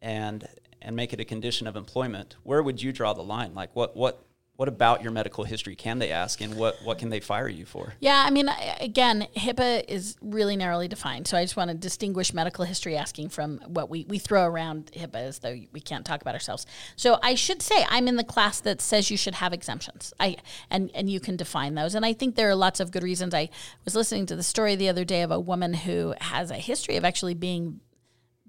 and 0.00 0.46
and 0.80 0.94
make 0.94 1.12
it 1.12 1.18
a 1.18 1.24
condition 1.24 1.66
of 1.66 1.74
employment, 1.74 2.36
where 2.44 2.62
would 2.62 2.80
you 2.80 2.92
draw 2.92 3.14
the 3.14 3.24
line? 3.24 3.52
Like, 3.52 3.74
what 3.74 3.96
what 3.96 4.24
what 4.58 4.66
about 4.66 5.04
your 5.04 5.12
medical 5.12 5.44
history 5.44 5.76
can 5.76 6.00
they 6.00 6.10
ask, 6.10 6.40
and 6.40 6.56
what 6.56 6.82
what 6.82 6.98
can 6.98 7.10
they 7.10 7.20
fire 7.20 7.46
you 7.46 7.64
for? 7.64 7.94
Yeah, 8.00 8.24
I 8.26 8.30
mean, 8.30 8.50
again, 8.80 9.28
HIPAA 9.36 9.84
is 9.86 10.16
really 10.20 10.56
narrowly 10.56 10.88
defined, 10.88 11.28
so 11.28 11.38
I 11.38 11.44
just 11.44 11.56
want 11.56 11.70
to 11.70 11.76
distinguish 11.76 12.34
medical 12.34 12.64
history 12.64 12.96
asking 12.96 13.28
from 13.28 13.58
what 13.68 13.88
we 13.88 14.04
we 14.08 14.18
throw 14.18 14.44
around 14.44 14.90
HIPAA 14.96 15.28
as 15.28 15.38
though 15.38 15.56
we 15.72 15.80
can't 15.80 16.04
talk 16.04 16.22
about 16.22 16.34
ourselves. 16.34 16.66
So 16.96 17.20
I 17.22 17.36
should 17.36 17.62
say 17.62 17.86
I'm 17.88 18.08
in 18.08 18.16
the 18.16 18.24
class 18.24 18.58
that 18.62 18.80
says 18.80 19.12
you 19.12 19.16
should 19.16 19.36
have 19.36 19.52
exemptions. 19.52 20.12
I 20.18 20.38
and 20.72 20.90
and 20.92 21.08
you 21.08 21.20
can 21.20 21.36
define 21.36 21.76
those, 21.76 21.94
and 21.94 22.04
I 22.04 22.12
think 22.12 22.34
there 22.34 22.48
are 22.48 22.56
lots 22.56 22.80
of 22.80 22.90
good 22.90 23.04
reasons. 23.04 23.34
I 23.34 23.50
was 23.84 23.94
listening 23.94 24.26
to 24.26 24.34
the 24.34 24.42
story 24.42 24.74
the 24.74 24.88
other 24.88 25.04
day 25.04 25.22
of 25.22 25.30
a 25.30 25.38
woman 25.38 25.72
who 25.72 26.14
has 26.20 26.50
a 26.50 26.56
history 26.56 26.96
of 26.96 27.04
actually 27.04 27.34
being 27.34 27.78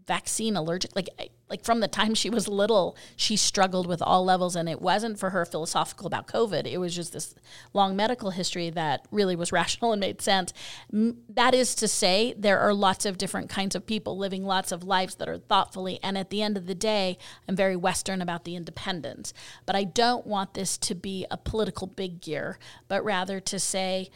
vaccine 0.10 0.56
allergic 0.56 0.96
like 0.96 1.08
like 1.52 1.64
from 1.64 1.82
the 1.82 1.88
time 1.88 2.16
she 2.16 2.32
was 2.32 2.48
little 2.48 2.98
she 3.16 3.38
struggled 3.38 3.86
with 3.86 4.02
all 4.02 4.26
levels 4.26 4.56
and 4.56 4.68
it 4.68 4.82
wasn't 4.82 5.20
for 5.20 5.30
her 5.30 5.46
philosophical 5.46 6.08
about 6.08 6.26
covid. 6.26 6.66
It 6.66 6.80
was 6.80 6.96
just 6.96 7.14
this 7.14 7.36
long 7.74 7.96
medical 7.96 8.32
history 8.32 8.72
that 8.72 9.06
really 9.12 9.36
was 9.36 9.52
rational 9.62 9.92
and 9.94 10.00
made 10.00 10.20
sense. 10.20 10.52
That 10.92 11.54
is 11.54 11.76
to 11.76 11.88
say 11.88 12.34
there 12.36 12.60
are 12.60 12.74
lots 12.74 13.06
of 13.06 13.20
different 13.20 13.50
kinds 13.50 13.76
of 13.76 13.86
people 13.86 14.18
living 14.18 14.44
lots 14.44 14.72
of 14.72 14.84
lives 14.84 15.14
that 15.16 15.30
are 15.30 15.38
thoughtfully 15.38 16.00
and 16.02 16.18
at 16.18 16.32
the 16.32 16.42
end 16.42 16.58
of 16.58 16.66
the 16.66 16.74
day 16.74 17.20
i'm 17.48 17.56
very 17.56 17.76
western 17.76 18.20
about 18.20 18.46
the 18.46 18.56
independence 18.56 19.32
but 19.68 19.76
i 19.76 19.84
don't 19.84 20.26
want 20.26 20.56
this 20.56 20.78
to 20.78 20.96
be 20.96 21.26
a 21.30 21.38
political 21.38 21.86
big 21.86 22.20
gear 22.20 22.58
but 22.88 23.04
rather 23.04 23.40
to 23.40 23.60
say 23.60 24.10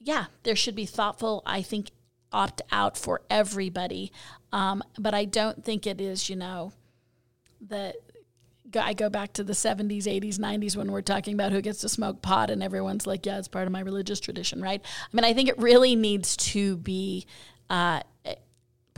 yeah, 0.00 0.26
there 0.44 0.56
should 0.56 0.74
be 0.74 0.86
thoughtful, 0.86 1.42
I 1.44 1.60
think, 1.60 1.90
opt 2.32 2.62
out 2.70 2.96
for 2.96 3.22
everybody. 3.30 4.12
Um, 4.52 4.82
but 4.98 5.14
I 5.14 5.24
don't 5.24 5.64
think 5.64 5.86
it 5.86 6.00
is, 6.00 6.28
you 6.28 6.36
know, 6.36 6.72
the 7.60 7.94
I 8.78 8.92
go 8.92 9.10
back 9.10 9.32
to 9.32 9.42
the 9.42 9.52
70s, 9.52 10.04
80s, 10.04 10.38
90s 10.38 10.76
when 10.76 10.92
we're 10.92 11.02
talking 11.02 11.34
about 11.34 11.50
who 11.50 11.60
gets 11.60 11.80
to 11.80 11.88
smoke 11.88 12.22
pot, 12.22 12.50
and 12.50 12.62
everyone's 12.62 13.06
like, 13.06 13.26
yeah, 13.26 13.38
it's 13.38 13.48
part 13.48 13.66
of 13.66 13.72
my 13.72 13.80
religious 13.80 14.20
tradition, 14.20 14.62
right? 14.62 14.80
I 14.84 15.08
mean, 15.16 15.24
I 15.24 15.34
think 15.34 15.48
it 15.48 15.58
really 15.58 15.96
needs 15.96 16.36
to 16.36 16.76
be 16.76 17.26
uh, 17.68 18.02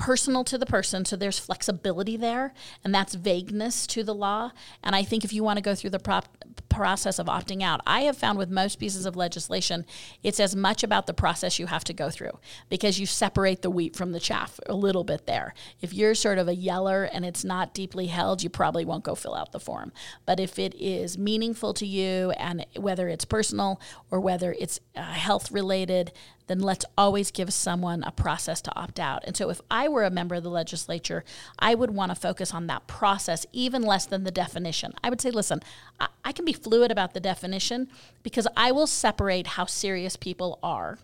personal 0.03 0.43
to 0.43 0.59
the 0.59 0.67
person, 0.67 1.05
so 1.05 1.15
there's 1.15 1.39
flexibility 1.39 2.17
there, 2.17 2.53
and 2.83 2.93
that's 2.93 3.15
vagueness 3.15 3.87
to 3.87 4.03
the 4.03 4.13
law. 4.13 4.51
And 4.83 4.97
I 4.97 5.05
think 5.05 5.23
if 5.23 5.33
you 5.33 5.45
want 5.45 5.59
to 5.59 5.63
go 5.63 5.77
through 5.77 5.91
the 5.91 6.01
prop- 6.01 6.37
process 6.69 7.21
of 7.21 7.29
opting 7.29 7.63
out, 7.63 7.81
I 7.87 8.01
have 8.01 8.17
found 8.17 8.37
with 8.37 8.51
most 8.51 8.81
pieces 8.81 9.07
of 9.07 9.15
legislation, 9.15 9.87
it's 10.25 10.41
as 10.41 10.57
much 10.57 10.83
about 10.83 11.07
the 11.07 11.15
process 11.15 11.61
you 11.61 11.67
have 11.67 11.85
to 11.85 11.93
go 11.93 12.11
through 12.11 12.37
because 12.69 12.99
you 12.99 13.07
separate 13.07 13.63
the 13.63 13.71
wheat 13.71 13.95
from 13.95 14.11
the 14.11 14.19
chaff 14.19 14.59
a 14.67 14.75
little 14.75 15.05
bit 15.05 15.27
there. 15.27 15.55
If 15.81 15.95
you're 15.95 16.17
sort 16.17 16.39
of 16.39 16.49
a 16.49 16.55
yeller 16.57 17.05
and 17.05 17.25
it's 17.25 17.45
not 17.45 17.73
deeply 17.73 18.07
held, 18.07 18.43
you 18.43 18.51
probably 18.51 18.85
won't 18.85 19.05
go 19.05 19.15
fill 19.15 19.37
out 19.37 19.53
the 19.53 19.61
form. 19.61 19.93
But 20.27 20.41
if 20.41 20.59
it 20.59 20.75
is 20.75 21.17
meaningful 21.17 21.75
to 21.75 21.87
you, 21.87 22.33
and 22.33 22.67
whether 22.77 23.09
it's 23.09 23.25
personal 23.25 23.81
or 24.11 24.19
whether 24.19 24.57
it's 24.59 24.81
uh, 24.97 25.03
health 25.03 25.53
related, 25.53 26.11
then 26.53 26.61
let's 26.61 26.85
always 26.99 27.31
give 27.31 27.51
someone 27.53 28.03
a 28.05 28.13
process 28.13 28.61
to 28.61 28.77
opt 28.77 29.01
out. 29.01 29.25
And 29.27 29.35
so 29.35 29.49
if 29.49 29.61
I 29.71 29.89
were 29.89 30.05
a 30.05 30.11
member 30.11 30.35
of 30.35 30.43
the 30.43 30.51
legislature, 30.51 31.25
I 31.59 31.75
would 31.75 31.91
want 31.91 32.11
to 32.11 32.15
focus 32.15 32.53
on 32.53 32.67
that 32.67 32.87
process 32.87 33.47
even 33.53 33.83
less 33.83 34.05
than 34.05 34.25
the 34.25 34.31
definition. 34.31 34.93
I 35.03 35.09
would 35.09 35.23
say, 35.23 35.31
listen, 35.31 35.61
I, 35.99 36.09
I 36.27 36.33
can 36.33 36.45
be 36.45 36.53
fluid 36.53 36.91
about 36.91 37.15
the 37.15 37.21
definition 37.21 37.89
because 38.23 38.47
I 38.55 38.71
will 38.71 38.87
separate 38.87 39.47
how 39.47 39.65
serious 39.65 40.17
people 40.17 40.59
are 40.63 40.99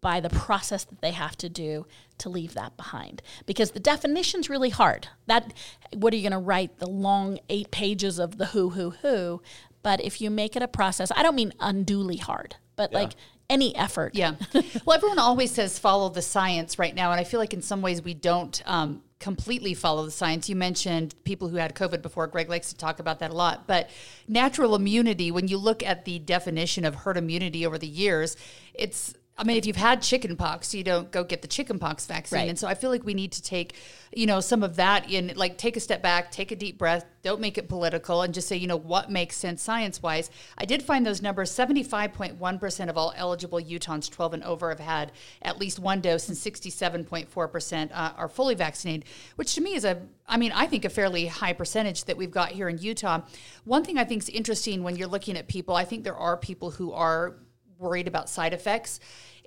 by 0.00 0.20
the 0.20 0.30
process 0.30 0.84
that 0.84 1.00
they 1.00 1.10
have 1.10 1.36
to 1.38 1.48
do 1.48 1.84
to 2.18 2.28
leave 2.28 2.54
that 2.54 2.76
behind 2.76 3.22
because 3.44 3.72
the 3.72 3.80
definition's 3.80 4.48
really 4.48 4.70
hard 4.70 5.08
that 5.26 5.52
what 5.94 6.12
are 6.12 6.16
you 6.16 6.22
going 6.22 6.32
to 6.32 6.38
write 6.38 6.78
the 6.78 6.88
long 6.88 7.40
8 7.48 7.70
pages 7.70 8.18
of 8.18 8.38
the 8.38 8.46
who 8.46 8.70
who 8.70 8.90
who 8.90 9.42
but 9.82 10.00
if 10.00 10.20
you 10.20 10.30
make 10.30 10.54
it 10.54 10.62
a 10.62 10.68
process 10.68 11.10
i 11.16 11.22
don't 11.22 11.34
mean 11.34 11.52
unduly 11.58 12.18
hard 12.18 12.56
but 12.76 12.92
yeah. 12.92 12.98
like 12.98 13.12
any 13.48 13.74
effort. 13.76 14.14
Yeah. 14.14 14.34
well, 14.84 14.96
everyone 14.96 15.18
always 15.18 15.50
says 15.50 15.78
follow 15.78 16.08
the 16.08 16.22
science 16.22 16.78
right 16.78 16.94
now, 16.94 17.10
and 17.10 17.20
I 17.20 17.24
feel 17.24 17.40
like 17.40 17.54
in 17.54 17.62
some 17.62 17.82
ways 17.82 18.02
we 18.02 18.14
don't 18.14 18.62
um, 18.66 19.02
completely 19.18 19.74
follow 19.74 20.04
the 20.04 20.10
science. 20.10 20.48
You 20.48 20.56
mentioned 20.56 21.14
people 21.24 21.48
who 21.48 21.56
had 21.56 21.74
COVID 21.74 22.02
before. 22.02 22.26
Greg 22.26 22.48
likes 22.48 22.70
to 22.70 22.76
talk 22.76 22.98
about 22.98 23.20
that 23.20 23.30
a 23.30 23.34
lot. 23.34 23.66
But 23.66 23.90
natural 24.28 24.74
immunity, 24.74 25.30
when 25.30 25.48
you 25.48 25.58
look 25.58 25.82
at 25.82 26.04
the 26.04 26.18
definition 26.18 26.84
of 26.84 26.94
herd 26.94 27.16
immunity 27.16 27.66
over 27.66 27.78
the 27.78 27.86
years, 27.86 28.36
it's 28.74 29.14
I 29.38 29.44
mean, 29.44 29.58
if 29.58 29.66
you've 29.66 29.76
had 29.76 30.00
chickenpox, 30.00 30.74
you 30.74 30.82
don't 30.82 31.10
go 31.10 31.22
get 31.22 31.42
the 31.42 31.48
chickenpox 31.48 32.06
vaccine. 32.06 32.38
Right. 32.38 32.48
And 32.48 32.58
so 32.58 32.66
I 32.66 32.74
feel 32.74 32.88
like 32.88 33.04
we 33.04 33.12
need 33.12 33.32
to 33.32 33.42
take, 33.42 33.74
you 34.14 34.24
know, 34.24 34.40
some 34.40 34.62
of 34.62 34.76
that 34.76 35.10
in, 35.10 35.32
like, 35.36 35.58
take 35.58 35.76
a 35.76 35.80
step 35.80 36.00
back, 36.00 36.30
take 36.30 36.52
a 36.52 36.56
deep 36.56 36.78
breath, 36.78 37.04
don't 37.22 37.38
make 37.38 37.58
it 37.58 37.68
political, 37.68 38.22
and 38.22 38.32
just 38.32 38.48
say, 38.48 38.56
you 38.56 38.66
know, 38.66 38.78
what 38.78 39.10
makes 39.10 39.36
sense 39.36 39.62
science 39.62 40.02
wise. 40.02 40.30
I 40.56 40.64
did 40.64 40.82
find 40.82 41.04
those 41.04 41.20
numbers 41.20 41.50
75.1% 41.50 42.88
of 42.88 42.96
all 42.96 43.12
eligible 43.14 43.60
Utahns 43.60 44.10
12 44.10 44.34
and 44.34 44.42
over 44.42 44.70
have 44.70 44.80
had 44.80 45.12
at 45.42 45.58
least 45.58 45.78
one 45.78 46.00
dose, 46.00 46.28
and 46.28 46.36
67.4% 46.36 47.90
uh, 47.92 48.12
are 48.16 48.28
fully 48.28 48.54
vaccinated, 48.54 49.04
which 49.34 49.54
to 49.54 49.60
me 49.60 49.74
is 49.74 49.84
a, 49.84 50.00
I 50.26 50.38
mean, 50.38 50.52
I 50.52 50.66
think 50.66 50.86
a 50.86 50.88
fairly 50.88 51.26
high 51.26 51.52
percentage 51.52 52.04
that 52.04 52.16
we've 52.16 52.30
got 52.30 52.52
here 52.52 52.70
in 52.70 52.78
Utah. 52.78 53.20
One 53.64 53.84
thing 53.84 53.98
I 53.98 54.04
think 54.04 54.22
is 54.22 54.30
interesting 54.30 54.82
when 54.82 54.96
you're 54.96 55.08
looking 55.08 55.36
at 55.36 55.46
people, 55.46 55.76
I 55.76 55.84
think 55.84 56.04
there 56.04 56.16
are 56.16 56.38
people 56.38 56.70
who 56.70 56.92
are 56.92 57.36
worried 57.78 58.08
about 58.08 58.28
side 58.28 58.52
effects. 58.52 59.00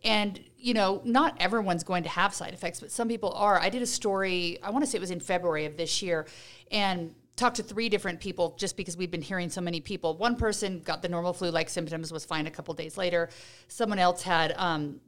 And, 0.04 0.40
you 0.58 0.74
know, 0.74 1.02
not 1.04 1.36
everyone's 1.40 1.84
going 1.84 2.04
to 2.04 2.10
have 2.10 2.34
side 2.34 2.54
effects, 2.54 2.80
but 2.80 2.92
some 2.92 3.08
people 3.08 3.34
are. 3.34 3.60
I 3.60 3.70
did 3.70 3.82
a 3.82 3.86
story, 3.86 4.58
I 4.64 4.70
want 4.70 4.86
to 4.86 4.90
say 4.90 4.98
it 4.98 5.02
was 5.02 5.12
in 5.12 5.20
February 5.20 5.66
of 5.66 5.76
this 5.76 6.02
year, 6.02 6.26
and 6.72 7.14
talked 7.36 7.56
to 7.56 7.64
three 7.64 7.90
different 7.90 8.20
people 8.20 8.56
just 8.58 8.78
because 8.78 8.98
we've 8.98 9.12
been 9.12 9.22
hearing 9.22 9.50
so 9.50 9.62
many 9.62 9.80
people. 9.80 10.16
One 10.18 10.36
person 10.36 10.82
got 10.82 11.02
the 11.02 11.10
normal 11.10 11.34
flu 11.34 11.50
like 11.50 11.70
symptoms, 11.70 12.12
was 12.12 12.26
fine 12.26 12.48
a 12.48 12.52
couple 12.52 12.74
days 12.74 12.98
later. 12.98 13.30
Someone 13.68 14.00
else 14.00 14.22
had 14.22 14.54
um, 14.58 15.00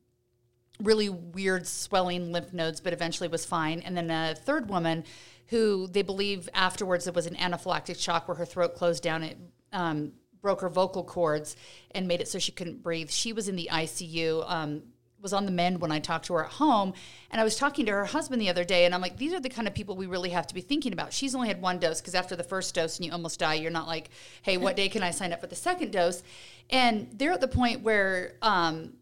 really 0.81 1.09
weird 1.09 1.67
swelling 1.67 2.31
lymph 2.31 2.53
nodes, 2.53 2.79
but 2.79 2.93
eventually 2.93 3.27
was 3.27 3.45
fine. 3.45 3.81
And 3.81 3.95
then 3.95 4.09
a 4.09 4.33
third 4.35 4.69
woman 4.69 5.03
who 5.47 5.87
they 5.87 6.01
believe 6.01 6.47
afterwards 6.53 7.07
it 7.07 7.13
was 7.13 7.27
an 7.27 7.35
anaphylactic 7.35 7.99
shock 7.99 8.27
where 8.27 8.35
her 8.35 8.45
throat 8.45 8.75
closed 8.75 9.03
down. 9.03 9.23
It 9.23 9.37
um, 9.73 10.13
broke 10.41 10.61
her 10.61 10.69
vocal 10.69 11.03
cords 11.03 11.55
and 11.91 12.07
made 12.07 12.21
it 12.21 12.27
so 12.27 12.39
she 12.39 12.51
couldn't 12.51 12.81
breathe. 12.83 13.09
She 13.09 13.33
was 13.33 13.47
in 13.47 13.55
the 13.55 13.69
ICU. 13.71 14.49
Um, 14.49 14.83
was 15.21 15.33
on 15.33 15.45
the 15.45 15.51
mend 15.51 15.81
when 15.81 15.91
I 15.91 15.99
talked 15.99 16.25
to 16.25 16.33
her 16.33 16.45
at 16.45 16.51
home. 16.51 16.93
And 17.29 17.39
I 17.39 17.43
was 17.43 17.55
talking 17.55 17.85
to 17.85 17.91
her 17.91 18.05
husband 18.05 18.41
the 18.41 18.49
other 18.49 18.63
day, 18.63 18.85
and 18.85 18.95
I'm 18.95 19.01
like, 19.01 19.17
these 19.17 19.33
are 19.33 19.39
the 19.39 19.49
kind 19.49 19.67
of 19.67 19.73
people 19.73 19.95
we 19.95 20.07
really 20.07 20.31
have 20.31 20.47
to 20.47 20.53
be 20.53 20.61
thinking 20.61 20.93
about. 20.93 21.13
She's 21.13 21.35
only 21.35 21.47
had 21.47 21.61
one 21.61 21.79
dose 21.79 22.01
because 22.01 22.15
after 22.15 22.35
the 22.35 22.43
first 22.43 22.73
dose 22.75 22.97
and 22.97 23.05
you 23.05 23.11
almost 23.11 23.39
die, 23.39 23.55
you're 23.55 23.71
not 23.71 23.87
like, 23.87 24.09
hey, 24.41 24.57
what 24.57 24.75
day 24.75 24.89
can 24.89 25.03
I 25.03 25.11
sign 25.11 25.31
up 25.31 25.41
for 25.41 25.47
the 25.47 25.55
second 25.55 25.91
dose? 25.91 26.23
And 26.69 27.07
they're 27.13 27.31
at 27.31 27.41
the 27.41 27.47
point 27.47 27.81
where 27.81 28.33
um, 28.41 28.93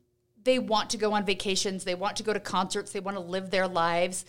they 0.43 0.59
want 0.59 0.91
to 0.91 0.97
go 0.97 1.13
on 1.13 1.25
vacations, 1.25 1.83
they 1.83 1.95
want 1.95 2.17
to 2.17 2.23
go 2.23 2.33
to 2.33 2.39
concerts, 2.39 2.91
they 2.91 2.99
want 2.99 3.17
to 3.17 3.23
live 3.23 3.49
their 3.49 3.67
lives. 3.67 4.25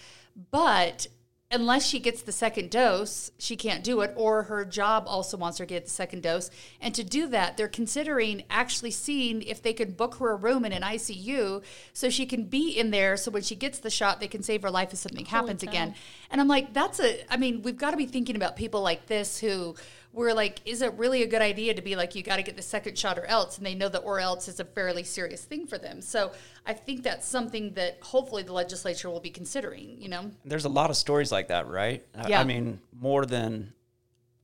But 0.50 1.06
unless 1.53 1.84
she 1.84 1.98
gets 1.98 2.22
the 2.22 2.32
second 2.32 2.70
dose, 2.70 3.32
she 3.38 3.57
can't 3.57 3.82
do 3.82 4.03
it, 4.03 4.12
or 4.16 4.44
her 4.44 4.64
job 4.64 5.05
also 5.07 5.36
wants 5.36 5.59
her 5.59 5.66
to 5.66 5.74
get 5.74 5.84
the 5.84 5.90
second 5.90 6.22
dose. 6.22 6.48
And 6.80 6.94
to 6.94 7.03
do 7.03 7.26
that, 7.28 7.57
they're 7.57 7.66
considering 7.66 8.44
actually 8.48 8.92
seeing 8.92 9.42
if 9.42 9.61
they 9.61 9.72
could 9.72 9.96
book 9.96 10.16
her 10.16 10.30
a 10.30 10.36
room 10.36 10.64
in 10.64 10.72
an 10.72 10.82
ICU 10.82 11.62
so 11.92 12.09
she 12.09 12.24
can 12.24 12.44
be 12.44 12.70
in 12.70 12.92
there. 12.92 13.16
So 13.16 13.32
when 13.32 13.42
she 13.42 13.57
gets 13.57 13.80
the 13.80 13.90
shot, 13.90 14.20
they 14.20 14.28
can 14.28 14.44
save 14.44 14.62
her 14.62 14.70
life 14.70 14.92
if 14.92 15.01
something 15.01 15.26
Holy 15.26 15.40
happens 15.42 15.64
cow. 15.64 15.70
again. 15.70 15.94
And 16.30 16.40
I'm 16.40 16.48
like, 16.48 16.72
that's 16.72 17.01
a, 17.01 17.32
I 17.32 17.36
mean, 17.36 17.62
we've 17.62 17.76
got 17.76 17.90
to 17.90 17.96
be 17.96 18.07
thinking 18.07 18.36
about 18.36 18.55
people 18.55 18.82
like 18.82 19.07
this 19.07 19.40
who 19.40 19.74
we're 20.12 20.32
like, 20.34 20.61
is 20.64 20.82
it 20.82 20.92
really 20.94 21.22
a 21.22 21.26
good 21.26 21.42
idea 21.42 21.72
to 21.74 21.82
be 21.82 21.94
like, 21.94 22.14
you 22.14 22.22
got 22.22 22.36
to 22.36 22.42
get 22.42 22.56
the 22.56 22.62
second 22.62 22.98
shot 22.98 23.18
or 23.18 23.24
else? 23.26 23.58
And 23.58 23.66
they 23.66 23.74
know 23.74 23.88
that 23.88 24.00
or 24.00 24.18
else 24.20 24.48
is 24.48 24.58
a 24.58 24.64
fairly 24.64 25.04
serious 25.04 25.44
thing 25.44 25.66
for 25.66 25.78
them. 25.78 26.00
So 26.02 26.32
I 26.66 26.72
think 26.72 27.02
that's 27.04 27.26
something 27.26 27.74
that 27.74 27.98
hopefully 28.02 28.42
the 28.42 28.52
legislature 28.52 29.08
will 29.08 29.20
be 29.20 29.30
considering, 29.30 30.00
you 30.00 30.08
know? 30.08 30.30
There's 30.44 30.64
a 30.64 30.68
lot 30.68 30.90
of 30.90 30.96
stories 30.96 31.30
like 31.30 31.48
that, 31.48 31.68
right? 31.68 32.04
Yeah. 32.28 32.40
I 32.40 32.44
mean, 32.44 32.80
more 32.92 33.24
than 33.24 33.72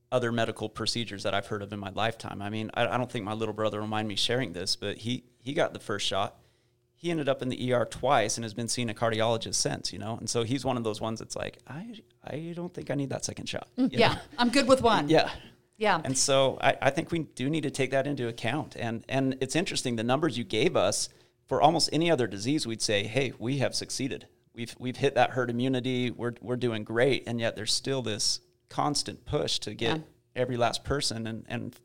other 0.09 0.31
medical 0.31 0.69
procedures 0.69 1.23
that 1.23 1.33
I've 1.33 1.47
heard 1.47 1.61
of 1.61 1.73
in 1.73 1.79
my 1.79 1.89
lifetime. 1.89 2.41
I 2.41 2.49
mean, 2.49 2.71
I, 2.73 2.87
I 2.87 2.97
don't 2.97 3.11
think 3.11 3.25
my 3.25 3.33
little 3.33 3.53
brother 3.53 3.81
will 3.81 3.87
mind 3.87 4.07
me 4.07 4.15
sharing 4.15 4.53
this, 4.53 4.77
but 4.77 4.97
he, 4.97 5.25
he 5.39 5.51
got 5.53 5.73
the 5.73 5.79
first 5.79 6.07
shot. 6.07 6.37
he 6.95 7.11
ended 7.11 7.27
up 7.27 7.41
in 7.41 7.49
the 7.49 7.73
ER 7.73 7.83
twice 7.83 8.37
and 8.37 8.45
has 8.45 8.53
been 8.53 8.69
seeing 8.69 8.89
a 8.89 8.93
cardiologist 8.93 9.55
since, 9.55 9.91
you 9.91 9.99
know? 9.99 10.15
And 10.17 10.29
so 10.29 10.43
he's 10.43 10.63
one 10.63 10.77
of 10.77 10.85
those 10.85 11.01
ones 11.01 11.19
that's 11.19 11.35
like, 11.35 11.57
I, 11.67 11.95
I 12.23 12.53
don't 12.55 12.73
think 12.73 12.89
I 12.89 12.95
need 12.95 13.09
that 13.09 13.25
second 13.25 13.49
shot. 13.49 13.67
you 13.75 13.89
Yeah, 13.91 14.13
know? 14.13 14.19
I'm 14.37 14.49
good 14.49 14.65
with 14.69 14.81
one. 14.81 15.09
Yeah. 15.09 15.29
Yeah. 15.77 16.01
And 16.03 16.17
so 16.17 16.57
I, 16.61 16.75
I 16.81 16.89
think 16.89 17.11
we 17.11 17.19
do 17.19 17.49
need 17.49 17.61
to 17.63 17.71
take 17.71 17.91
that 17.91 18.07
into 18.07 18.27
account. 18.27 18.75
And 18.77 19.03
and 19.07 19.37
it's 19.41 19.55
interesting, 19.55 19.95
the 19.95 20.03
numbers 20.03 20.37
you 20.37 20.43
gave 20.43 20.75
us 20.75 21.09
for 21.47 21.61
almost 21.61 21.89
any 21.93 22.09
other 22.11 22.27
disease, 22.27 22.65
we'd 22.67 22.81
say, 22.81 23.03
hey, 23.07 23.33
we 23.39 23.59
have 23.59 23.75
succeeded. 23.75 24.27
We've 24.53 24.75
we've 24.79 24.97
hit 24.97 25.15
that 25.15 25.31
herd 25.31 25.49
immunity. 25.49 26.09
We're 26.11 26.33
we're 26.41 26.55
doing 26.57 26.83
great. 26.83 27.23
And 27.27 27.39
yet 27.39 27.55
there's 27.55 27.71
still 27.73 28.01
this 28.01 28.41
constant 28.69 29.25
push 29.25 29.59
to 29.59 29.73
get 29.75 29.97
Yeah. 29.97 30.03
every 30.35 30.57
last 30.57 30.83
person 30.83 31.27
and, 31.27 31.45
and 31.47 31.75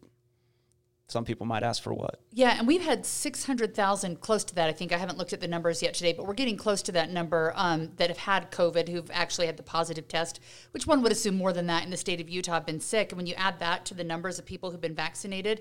some 1.13 1.25
people 1.25 1.47
might 1.47 1.63
ask 1.63 1.83
for 1.83 1.93
what? 1.93 2.21
Yeah, 2.33 2.57
and 2.59 2.67
we've 2.67 2.83
had 2.83 3.05
600,000, 3.05 4.21
close 4.21 4.43
to 4.45 4.55
that, 4.55 4.69
I 4.69 4.73
think. 4.73 4.93
I 4.93 4.97
haven't 4.97 5.19
looked 5.19 5.33
at 5.33 5.41
the 5.41 5.47
numbers 5.47 5.83
yet 5.83 5.95
today, 5.95 6.13
but 6.13 6.27
we're 6.27 6.35
getting 6.35 6.57
close 6.57 6.83
to 6.83 6.93
that 6.93 7.11
number 7.11 7.53
um, 7.55 7.91
that 7.97 8.09
have 8.09 8.19
had 8.19 8.51
COVID, 8.51 8.89
who've 8.89 9.11
actually 9.13 9.47
had 9.47 9.57
the 9.57 9.63
positive 9.63 10.09
test, 10.09 10.41
which 10.73 10.87
one 10.87 11.03
would 11.03 11.13
assume 11.13 11.37
more 11.37 11.53
than 11.53 11.67
that 11.67 11.85
in 11.85 11.91
the 11.91 11.97
state 11.97 12.21
of 12.21 12.29
Utah 12.29 12.55
have 12.55 12.67
been 12.67 12.81
sick. 12.81 13.13
And 13.13 13.19
when 13.19 13.27
you 13.27 13.35
add 13.35 13.61
that 13.61 13.85
to 13.87 13.95
the 13.95 14.05
numbers 14.05 14.39
of 14.39 14.47
people 14.47 14.71
who've 14.71 14.81
been 14.81 14.95
vaccinated, 14.95 15.61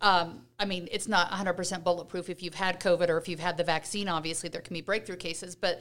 um, 0.00 0.42
I 0.58 0.64
mean, 0.64 0.88
it's 0.90 1.08
not 1.08 1.30
100% 1.30 1.84
bulletproof 1.84 2.28
if 2.28 2.42
you've 2.42 2.54
had 2.54 2.80
COVID 2.80 3.08
or 3.08 3.18
if 3.18 3.28
you've 3.28 3.40
had 3.40 3.56
the 3.56 3.64
vaccine. 3.64 4.08
Obviously, 4.08 4.48
there 4.48 4.60
can 4.60 4.74
be 4.74 4.80
breakthrough 4.80 5.16
cases, 5.16 5.56
but 5.56 5.80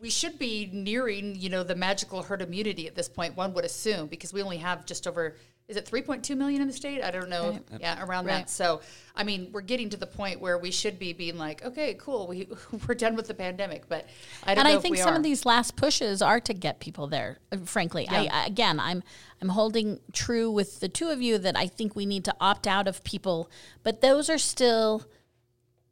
we 0.00 0.10
should 0.10 0.38
be 0.38 0.68
nearing, 0.72 1.36
you 1.36 1.50
know, 1.50 1.62
the 1.62 1.74
magical 1.74 2.22
herd 2.22 2.42
immunity 2.42 2.86
at 2.86 2.94
this 2.94 3.08
point. 3.08 3.36
One 3.36 3.52
would 3.54 3.64
assume 3.64 4.06
because 4.06 4.32
we 4.32 4.42
only 4.42 4.56
have 4.56 4.86
just 4.86 5.06
over, 5.06 5.36
is 5.70 5.76
it 5.76 5.86
3.2 5.86 6.36
million 6.36 6.60
in 6.60 6.66
the 6.66 6.74
state? 6.74 7.00
I 7.02 7.10
don't 7.12 7.30
know. 7.30 7.58
Yeah, 7.78 8.04
around 8.04 8.26
Right. 8.26 8.40
that. 8.40 8.50
So, 8.50 8.80
I 9.14 9.22
mean, 9.24 9.50
we're 9.52 9.60
getting 9.60 9.88
to 9.90 9.96
the 9.96 10.06
point 10.06 10.40
where 10.40 10.58
we 10.58 10.70
should 10.72 10.98
be 10.98 11.12
being 11.12 11.38
like, 11.38 11.64
okay, 11.64 11.94
cool, 11.94 12.26
we 12.26 12.48
we're 12.88 12.94
done 12.94 13.14
with 13.14 13.28
the 13.28 13.34
pandemic. 13.34 13.88
But 13.88 14.06
I 14.42 14.54
don't 14.54 14.58
and 14.58 14.68
know 14.68 14.74
I 14.74 14.76
if 14.78 14.82
think 14.82 14.92
we 14.96 14.98
some 14.98 15.14
are. 15.14 15.16
of 15.16 15.22
these 15.22 15.46
last 15.46 15.76
pushes 15.76 16.20
are 16.20 16.40
to 16.40 16.52
get 16.52 16.80
people 16.80 17.06
there. 17.06 17.38
uh, 17.52 17.58
Frankly, 17.64 18.08
I, 18.08 18.22
Yeah. 18.22 18.30
I, 18.42 18.46
again, 18.46 18.80
I'm 18.80 19.02
I'm 19.40 19.50
holding 19.50 20.00
true 20.12 20.50
with 20.50 20.80
the 20.80 20.88
two 20.88 21.08
of 21.08 21.22
you 21.22 21.38
that 21.38 21.56
I 21.56 21.66
think 21.68 21.94
we 21.94 22.04
need 22.04 22.24
to 22.24 22.34
opt 22.40 22.66
out 22.66 22.88
of 22.88 23.02
people, 23.04 23.48
but 23.84 24.00
those 24.00 24.28
are 24.28 24.38
still 24.38 25.04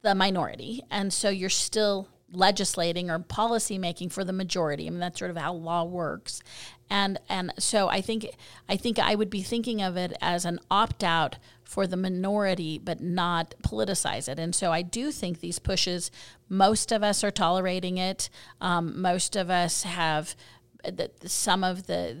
the 0.01 0.13
minority, 0.13 0.83
and 0.91 1.11
so 1.13 1.29
you're 1.29 1.49
still 1.49 2.09
legislating 2.31 3.09
or 3.09 3.17
policy 3.17 3.77
making 3.79 4.09
for 4.09 4.23
the 4.23 4.31
majority. 4.31 4.85
I 4.85 4.91
mean, 4.91 4.99
that's 4.99 5.17
sort 5.17 5.31
of 5.31 5.37
how 5.37 5.53
law 5.53 5.83
works, 5.83 6.41
and 6.89 7.19
and 7.29 7.53
so 7.59 7.87
I 7.89 8.01
think 8.01 8.27
I 8.67 8.75
think 8.77 8.99
I 8.99 9.15
would 9.15 9.29
be 9.29 9.41
thinking 9.41 9.81
of 9.81 9.97
it 9.97 10.13
as 10.21 10.45
an 10.45 10.59
opt 10.71 11.03
out 11.03 11.37
for 11.63 11.85
the 11.85 11.97
minority, 11.97 12.79
but 12.79 12.99
not 12.99 13.53
politicize 13.61 14.27
it. 14.27 14.39
And 14.39 14.55
so 14.55 14.71
I 14.71 14.81
do 14.81 15.11
think 15.11 15.39
these 15.39 15.59
pushes, 15.59 16.09
most 16.49 16.91
of 16.91 17.03
us 17.03 17.23
are 17.23 17.29
tolerating 17.29 17.97
it. 17.99 18.29
Um, 18.59 18.99
most 18.99 19.35
of 19.35 19.51
us 19.51 19.83
have 19.83 20.35
that 20.83 21.29
some 21.29 21.63
of 21.63 21.87
the 21.87 22.15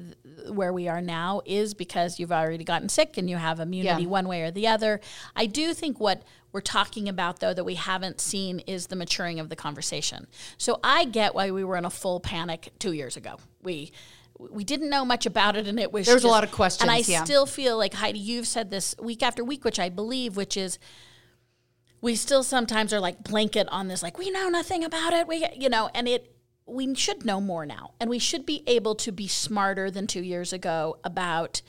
where 0.51 0.73
we 0.73 0.87
are 0.87 1.01
now 1.01 1.41
is 1.45 1.73
because 1.73 2.19
you've 2.19 2.31
already 2.31 2.63
gotten 2.63 2.89
sick 2.89 3.17
and 3.17 3.29
you 3.29 3.37
have 3.37 3.59
immunity 3.59 4.03
Yeah. 4.03 4.09
one 4.09 4.27
way 4.27 4.41
or 4.41 4.51
the 4.51 4.67
other. 4.67 4.99
I 5.35 5.45
do 5.45 5.73
think 5.73 5.99
what 5.99 6.23
we're 6.51 6.59
talking 6.61 7.07
about 7.07 7.39
though 7.39 7.53
that 7.53 7.63
we 7.63 7.75
haven't 7.75 8.19
seen 8.19 8.59
is 8.59 8.87
the 8.87 8.95
maturing 8.97 9.39
of 9.39 9.49
the 9.49 9.55
conversation. 9.55 10.27
So 10.57 10.79
I 10.83 11.05
get 11.05 11.33
why 11.33 11.51
we 11.51 11.63
were 11.63 11.77
in 11.77 11.85
a 11.85 11.89
full 11.89 12.19
panic 12.19 12.71
2 12.79 12.91
years 12.91 13.15
ago. 13.15 13.37
We 13.63 13.91
we 14.39 14.63
didn't 14.63 14.89
know 14.89 15.03
much 15.03 15.25
about 15.25 15.57
it 15.57 15.67
and 15.67 15.77
it 15.79 15.91
was 15.91 16.07
There's 16.07 16.23
a 16.23 16.27
lot 16.29 16.43
of 16.45 16.51
questions, 16.51 16.81
And 16.83 16.89
I 16.89 16.99
yeah. 17.05 17.23
still 17.25 17.45
feel 17.45 17.77
like 17.77 17.93
Heidi 17.93 18.19
you've 18.19 18.47
said 18.47 18.71
this 18.71 18.95
week 19.01 19.21
after 19.21 19.43
week 19.43 19.65
which 19.65 19.79
I 19.79 19.89
believe 19.89 20.37
which 20.37 20.55
is 20.55 20.79
we 22.01 22.15
still 22.15 22.43
sometimes 22.43 22.93
are 22.93 23.01
like 23.01 23.21
blanket 23.23 23.67
on 23.69 23.89
this 23.89 24.01
like 24.01 24.17
we 24.17 24.31
know 24.31 24.47
nothing 24.47 24.83
about 24.85 25.11
it 25.13 25.27
we 25.27 25.45
you 25.57 25.67
know 25.69 25.89
and 25.93 26.07
it 26.07 26.33
we 26.65 26.95
should 26.95 27.25
know 27.25 27.41
more 27.41 27.65
now 27.65 27.91
and 27.99 28.09
we 28.09 28.19
should 28.19 28.45
be 28.45 28.63
able 28.65 28.95
to 28.95 29.11
be 29.11 29.27
smarter 29.27 29.91
than 29.91 30.07
2 30.07 30.21
years 30.23 30.53
ago 30.53 30.97
about 31.03 31.61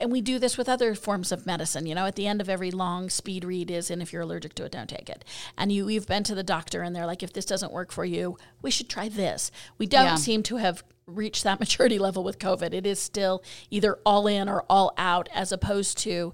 and 0.00 0.10
we 0.10 0.20
do 0.20 0.38
this 0.38 0.56
with 0.58 0.68
other 0.68 0.94
forms 0.94 1.30
of 1.32 1.44
medicine 1.44 1.84
you 1.84 1.94
know 1.94 2.06
at 2.06 2.16
the 2.16 2.26
end 2.26 2.40
of 2.40 2.48
every 2.48 2.70
long 2.70 3.10
speed 3.10 3.44
read 3.44 3.70
is 3.70 3.90
and 3.90 4.00
if 4.00 4.10
you're 4.12 4.22
allergic 4.22 4.54
to 4.54 4.64
it 4.64 4.72
don't 4.72 4.88
take 4.88 5.10
it 5.10 5.22
and 5.58 5.70
you 5.70 5.86
you've 5.88 6.06
been 6.06 6.24
to 6.24 6.34
the 6.34 6.42
doctor 6.42 6.80
and 6.82 6.96
they're 6.96 7.06
like 7.06 7.22
if 7.22 7.32
this 7.34 7.44
doesn't 7.44 7.72
work 7.72 7.92
for 7.92 8.04
you 8.06 8.38
we 8.62 8.70
should 8.70 8.88
try 8.88 9.08
this 9.08 9.50
we 9.78 9.86
don't 9.86 10.04
Yeah. 10.06 10.14
seem 10.14 10.42
to 10.44 10.56
have 10.56 10.82
reached 11.06 11.44
that 11.44 11.60
maturity 11.64 11.98
level 11.98 12.22
with 12.24 12.38
covid 12.38 12.72
it 12.72 12.86
is 12.86 12.98
still 13.00 13.42
either 13.70 13.98
all 14.06 14.26
in 14.26 14.48
or 14.48 14.64
all 14.68 14.92
out 14.96 15.28
as 15.34 15.52
opposed 15.52 15.98
to 15.98 16.32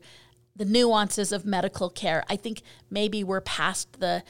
the 0.57 0.65
nuances 0.65 1.33
of 1.33 1.45
medical 1.45 1.89
care 1.91 2.25
i 2.29 2.37
think 2.37 2.63
maybe 2.91 3.23
we're 3.25 3.41
past 3.41 4.01
the 4.01 4.23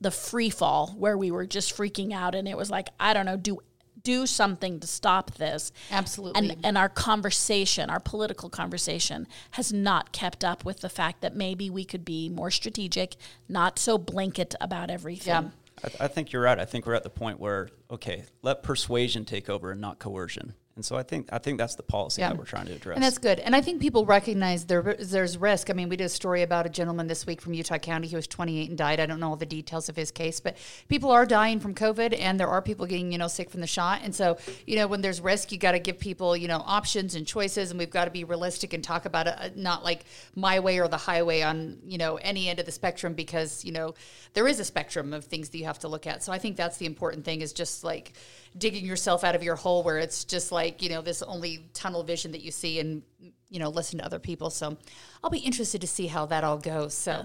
the 0.00 0.10
free 0.10 0.50
fall 0.50 0.94
where 0.96 1.18
we 1.18 1.30
were 1.30 1.46
just 1.46 1.76
freaking 1.76 2.12
out 2.12 2.34
and 2.34 2.46
it 2.48 2.56
was 2.56 2.70
like 2.70 2.88
i 3.00 3.12
don't 3.12 3.26
know 3.26 3.36
do 3.36 3.58
do 4.04 4.26
something 4.26 4.78
to 4.78 4.86
stop 4.86 5.32
this 5.34 5.72
Absolutely. 5.90 6.50
and 6.52 6.64
and 6.64 6.78
our 6.78 6.88
conversation 6.88 7.90
our 7.90 7.98
political 8.00 8.48
conversation 8.48 9.26
has 9.50 9.72
not 9.72 10.12
kept 10.12 10.44
up 10.44 10.64
with 10.64 10.80
the 10.80 10.88
fact 10.88 11.20
that 11.20 11.34
maybe 11.34 11.68
we 11.68 11.84
could 11.84 12.04
be 12.04 12.28
more 12.28 12.50
strategic 12.50 13.16
not 13.48 13.78
so 13.78 13.98
blanket 13.98 14.54
about 14.60 14.88
everything 14.88 15.32
Yeah. 15.32 15.50
I, 15.84 16.04
I 16.04 16.08
think 16.08 16.32
you're 16.32 16.42
right. 16.42 16.58
I 16.58 16.64
think 16.64 16.86
we're 16.86 16.94
at 16.94 17.04
the 17.04 17.10
point 17.10 17.40
where 17.40 17.68
okay, 17.90 18.24
let 18.42 18.62
persuasion 18.62 19.24
take 19.24 19.48
over 19.48 19.70
and 19.70 19.80
not 19.80 19.98
coercion. 19.98 20.54
And 20.78 20.84
so 20.84 20.94
I 20.96 21.02
think 21.02 21.28
I 21.32 21.38
think 21.38 21.58
that's 21.58 21.74
the 21.74 21.82
policy 21.82 22.22
Yeah. 22.22 22.28
that 22.28 22.38
we're 22.38 22.44
trying 22.44 22.66
to 22.66 22.72
address. 22.72 22.94
And 22.94 23.02
that's 23.02 23.18
good. 23.18 23.40
And 23.40 23.56
I 23.56 23.60
think 23.60 23.80
people 23.80 24.06
recognize 24.06 24.64
there 24.66 24.94
there's 24.96 25.36
risk. 25.36 25.70
I 25.70 25.72
mean, 25.72 25.88
we 25.88 25.96
did 25.96 26.04
a 26.04 26.08
story 26.08 26.42
about 26.42 26.66
a 26.66 26.68
gentleman 26.68 27.08
this 27.08 27.26
week 27.26 27.40
from 27.40 27.52
Utah 27.52 27.78
County. 27.78 28.06
He 28.06 28.14
was 28.14 28.28
28 28.28 28.68
and 28.68 28.78
died. 28.78 29.00
I 29.00 29.06
don't 29.06 29.18
know 29.18 29.30
all 29.30 29.36
the 29.36 29.44
details 29.44 29.88
of 29.88 29.96
his 29.96 30.12
case, 30.12 30.38
but 30.38 30.56
people 30.88 31.10
are 31.10 31.26
dying 31.26 31.58
from 31.58 31.74
COVID, 31.74 32.16
and 32.16 32.38
there 32.38 32.46
are 32.46 32.62
people 32.62 32.86
getting 32.86 33.10
you 33.10 33.18
know 33.18 33.26
sick 33.26 33.50
from 33.50 33.60
the 33.60 33.66
shot. 33.66 34.02
And 34.04 34.14
so 34.14 34.38
you 34.68 34.76
know 34.76 34.86
when 34.86 35.00
there's 35.00 35.20
risk, 35.20 35.50
you 35.50 35.58
got 35.58 35.72
to 35.72 35.80
give 35.80 35.98
people 35.98 36.36
you 36.36 36.46
know 36.46 36.62
options 36.64 37.16
and 37.16 37.26
choices, 37.26 37.70
and 37.70 37.78
we've 37.80 37.90
got 37.90 38.04
to 38.04 38.12
be 38.12 38.22
realistic 38.22 38.72
and 38.72 38.84
talk 38.84 39.04
about 39.04 39.26
it, 39.26 39.34
uh, 39.36 39.48
not 39.56 39.82
like 39.82 40.04
my 40.36 40.60
way 40.60 40.78
or 40.78 40.86
the 40.86 40.96
highway 40.96 41.42
on 41.42 41.78
you 41.88 41.98
know 41.98 42.18
any 42.18 42.48
end 42.48 42.60
of 42.60 42.66
the 42.66 42.72
spectrum, 42.72 43.14
because 43.14 43.64
you 43.64 43.72
know 43.72 43.94
there 44.34 44.46
is 44.46 44.60
a 44.60 44.64
spectrum 44.64 45.12
of 45.12 45.24
things 45.24 45.48
that 45.48 45.58
you 45.58 45.64
have 45.64 45.80
to 45.80 45.88
look 45.88 46.06
at. 46.06 46.22
So 46.22 46.30
I 46.32 46.38
think 46.38 46.56
that's 46.56 46.76
the 46.76 46.86
important 46.86 47.24
thing 47.24 47.40
is 47.40 47.52
just 47.52 47.82
like 47.82 48.12
digging 48.56 48.84
yourself 48.84 49.24
out 49.24 49.34
of 49.34 49.42
your 49.42 49.56
hole 49.56 49.82
where 49.82 49.98
it's 49.98 50.24
just 50.24 50.52
like 50.52 50.67
you 50.78 50.88
know 50.88 51.02
this 51.02 51.22
only 51.22 51.68
tunnel 51.74 52.02
vision 52.02 52.32
that 52.32 52.42
you 52.42 52.50
see 52.50 52.80
and 52.80 53.02
you 53.50 53.58
know 53.58 53.68
listen 53.68 53.98
to 53.98 54.04
other 54.04 54.18
people. 54.18 54.50
So 54.50 54.76
i'll 55.22 55.30
be 55.30 55.38
interested 55.38 55.80
to 55.80 55.86
see 55.86 56.06
how 56.06 56.26
that 56.26 56.44
all 56.44 56.58
goes. 56.58 56.94
So 56.94 57.24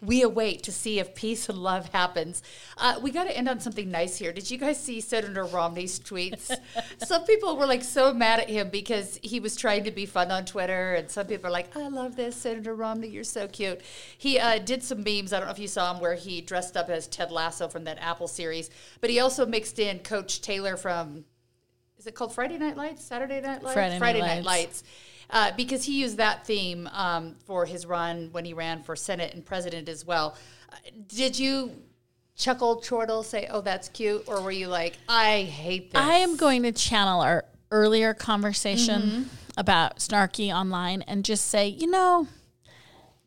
we 0.00 0.22
await 0.22 0.62
to 0.64 0.72
see 0.72 0.98
if 0.98 1.14
peace 1.14 1.48
and 1.48 1.58
love 1.58 1.88
happens. 1.90 2.42
Uh, 2.78 2.98
we 3.02 3.10
got 3.10 3.24
to 3.24 3.36
end 3.36 3.48
on 3.48 3.60
something 3.60 3.90
nice 3.90 4.16
here. 4.16 4.32
Did 4.32 4.50
you 4.50 4.58
guys 4.58 4.82
see 4.82 5.00
senator 5.00 5.44
romney's 5.44 5.98
tweets? 5.98 6.54
Some 7.04 7.24
people 7.24 7.56
were 7.56 7.66
like 7.66 7.82
so 7.82 8.12
mad 8.14 8.40
at 8.40 8.48
him 8.48 8.70
because 8.70 9.18
he 9.22 9.40
was 9.40 9.56
trying 9.56 9.84
to 9.84 9.90
be 9.90 10.06
fun 10.06 10.30
on 10.30 10.44
twitter 10.44 10.94
and 10.94 11.10
some 11.10 11.26
people 11.26 11.48
are 11.48 11.50
like 11.50 11.76
i 11.76 11.88
love 11.88 12.16
this 12.16 12.36
senator 12.36 12.74
romney 12.74 13.08
you're 13.08 13.24
so 13.24 13.48
cute. 13.48 13.80
He 14.18 14.38
uh, 14.38 14.58
did 14.58 14.82
some 14.82 15.02
memes. 15.02 15.32
I 15.32 15.38
don't 15.38 15.46
know 15.46 15.52
if 15.52 15.58
you 15.58 15.68
saw 15.68 15.92
him 15.92 16.00
where 16.00 16.14
he 16.14 16.40
dressed 16.40 16.76
up 16.76 16.88
as 16.88 17.06
ted 17.06 17.30
lasso 17.30 17.68
from 17.68 17.84
that 17.84 17.98
apple 18.00 18.28
series 18.28 18.70
but 19.00 19.10
he 19.10 19.20
also 19.20 19.46
mixed 19.46 19.78
in 19.78 19.98
coach 20.00 20.40
taylor 20.40 20.76
from 20.76 21.24
is 22.06 22.10
it 22.10 22.14
called 22.14 22.32
Friday 22.32 22.56
Night 22.56 22.76
Lights? 22.76 23.02
Saturday 23.02 23.40
Night 23.40 23.64
Lights? 23.64 23.74
Friday 23.74 24.20
Night 24.20 24.20
Night 24.20 24.44
Lights. 24.44 24.46
Lights. 24.46 24.84
Uh, 25.28 25.50
because 25.56 25.82
he 25.82 26.00
used 26.00 26.18
that 26.18 26.46
theme 26.46 26.88
um, 26.92 27.34
for 27.46 27.66
his 27.66 27.84
run 27.84 28.28
when 28.30 28.44
he 28.44 28.52
ran 28.52 28.80
for 28.80 28.94
Senate 28.94 29.34
and 29.34 29.44
president 29.44 29.88
as 29.88 30.06
well. 30.06 30.36
Uh, 30.72 30.76
did 31.08 31.36
you 31.36 31.72
chuckle, 32.36 32.80
chortle, 32.80 33.24
say, 33.24 33.48
oh, 33.50 33.60
that's 33.60 33.88
cute? 33.88 34.22
Or 34.28 34.40
were 34.40 34.52
you 34.52 34.68
like, 34.68 34.96
I 35.08 35.42
hate 35.42 35.90
this? 35.90 36.00
I 36.00 36.18
am 36.18 36.36
going 36.36 36.62
to 36.62 36.70
channel 36.70 37.20
our 37.22 37.44
earlier 37.72 38.14
conversation 38.14 39.02
Mm-hmm. 39.02 39.22
about 39.56 39.96
snarky 39.98 40.54
online 40.54 41.02
and 41.02 41.24
just 41.24 41.48
say, 41.48 41.66
you 41.66 41.90
know, 41.90 42.28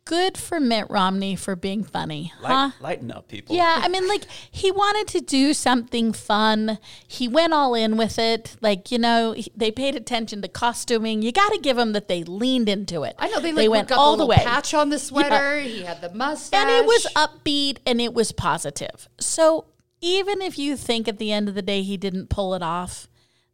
good 0.10 0.39
for 0.39 0.60
Mitt 0.60 0.89
Romney 0.89 1.36
for 1.36 1.55
being 1.55 1.84
funny, 1.84 2.34
Light, 2.41 2.51
huh? 2.51 2.72
Lighten 2.82 3.12
up, 3.12 3.28
people. 3.28 3.55
Yeah, 3.55 3.80
I 3.84 3.88
mean, 3.89 4.07
like 4.07 4.24
he 4.49 4.72
wanted 4.72 5.07
to 5.10 5.22
do 5.22 5.53
something 5.53 6.14
fun. 6.14 6.80
He 7.07 7.28
went 7.28 7.53
all 7.53 7.76
in 7.76 7.95
with 7.95 8.18
it. 8.18 8.57
Like 8.60 8.91
you 8.91 8.97
know, 8.97 9.34
he- 9.34 9.51
they 9.55 9.70
paid 9.70 9.95
attention 9.95 10.41
to 10.41 10.47
costuming. 10.47 11.22
You 11.22 11.32
got 11.32 11.51
to 11.53 11.60
give 11.60 11.78
them 11.78 11.93
that 11.93 12.07
they 12.07 12.24
leaned 12.24 12.68
into 12.68 13.03
it. 13.03 13.14
I 13.20 13.28
know 13.30 13.39
they, 13.39 13.53
like, 13.53 13.70
went 13.70 13.88
got 13.89 13.99
all 13.99 14.18
the 14.18 14.24
the 14.24 14.30
way. 14.30 14.38
patch 14.38 14.74
on 14.74 14.89
the 14.89 14.97
sweater. 14.97 15.60
He 15.60 15.84
had 15.84 16.01
the 16.01 16.12
mustache. 16.12 16.60
and 16.60 16.72
it 16.72 16.88
was 16.88 17.05
upbeat 17.16 17.78
and 17.86 18.01
it 18.01 18.16
was 18.16 18.32
positive. 18.32 19.07
So 19.20 19.66
even 20.01 20.41
if 20.41 20.57
you 20.57 20.76
think 20.76 21.07
at 21.07 21.20
the 21.20 21.32
end 21.32 21.47
of 21.49 21.53
the 21.53 21.62
day 21.62 21.84
he 21.84 21.97
didn't 21.97 22.32
pull 22.32 22.55
it 22.55 22.64
off, 22.64 23.07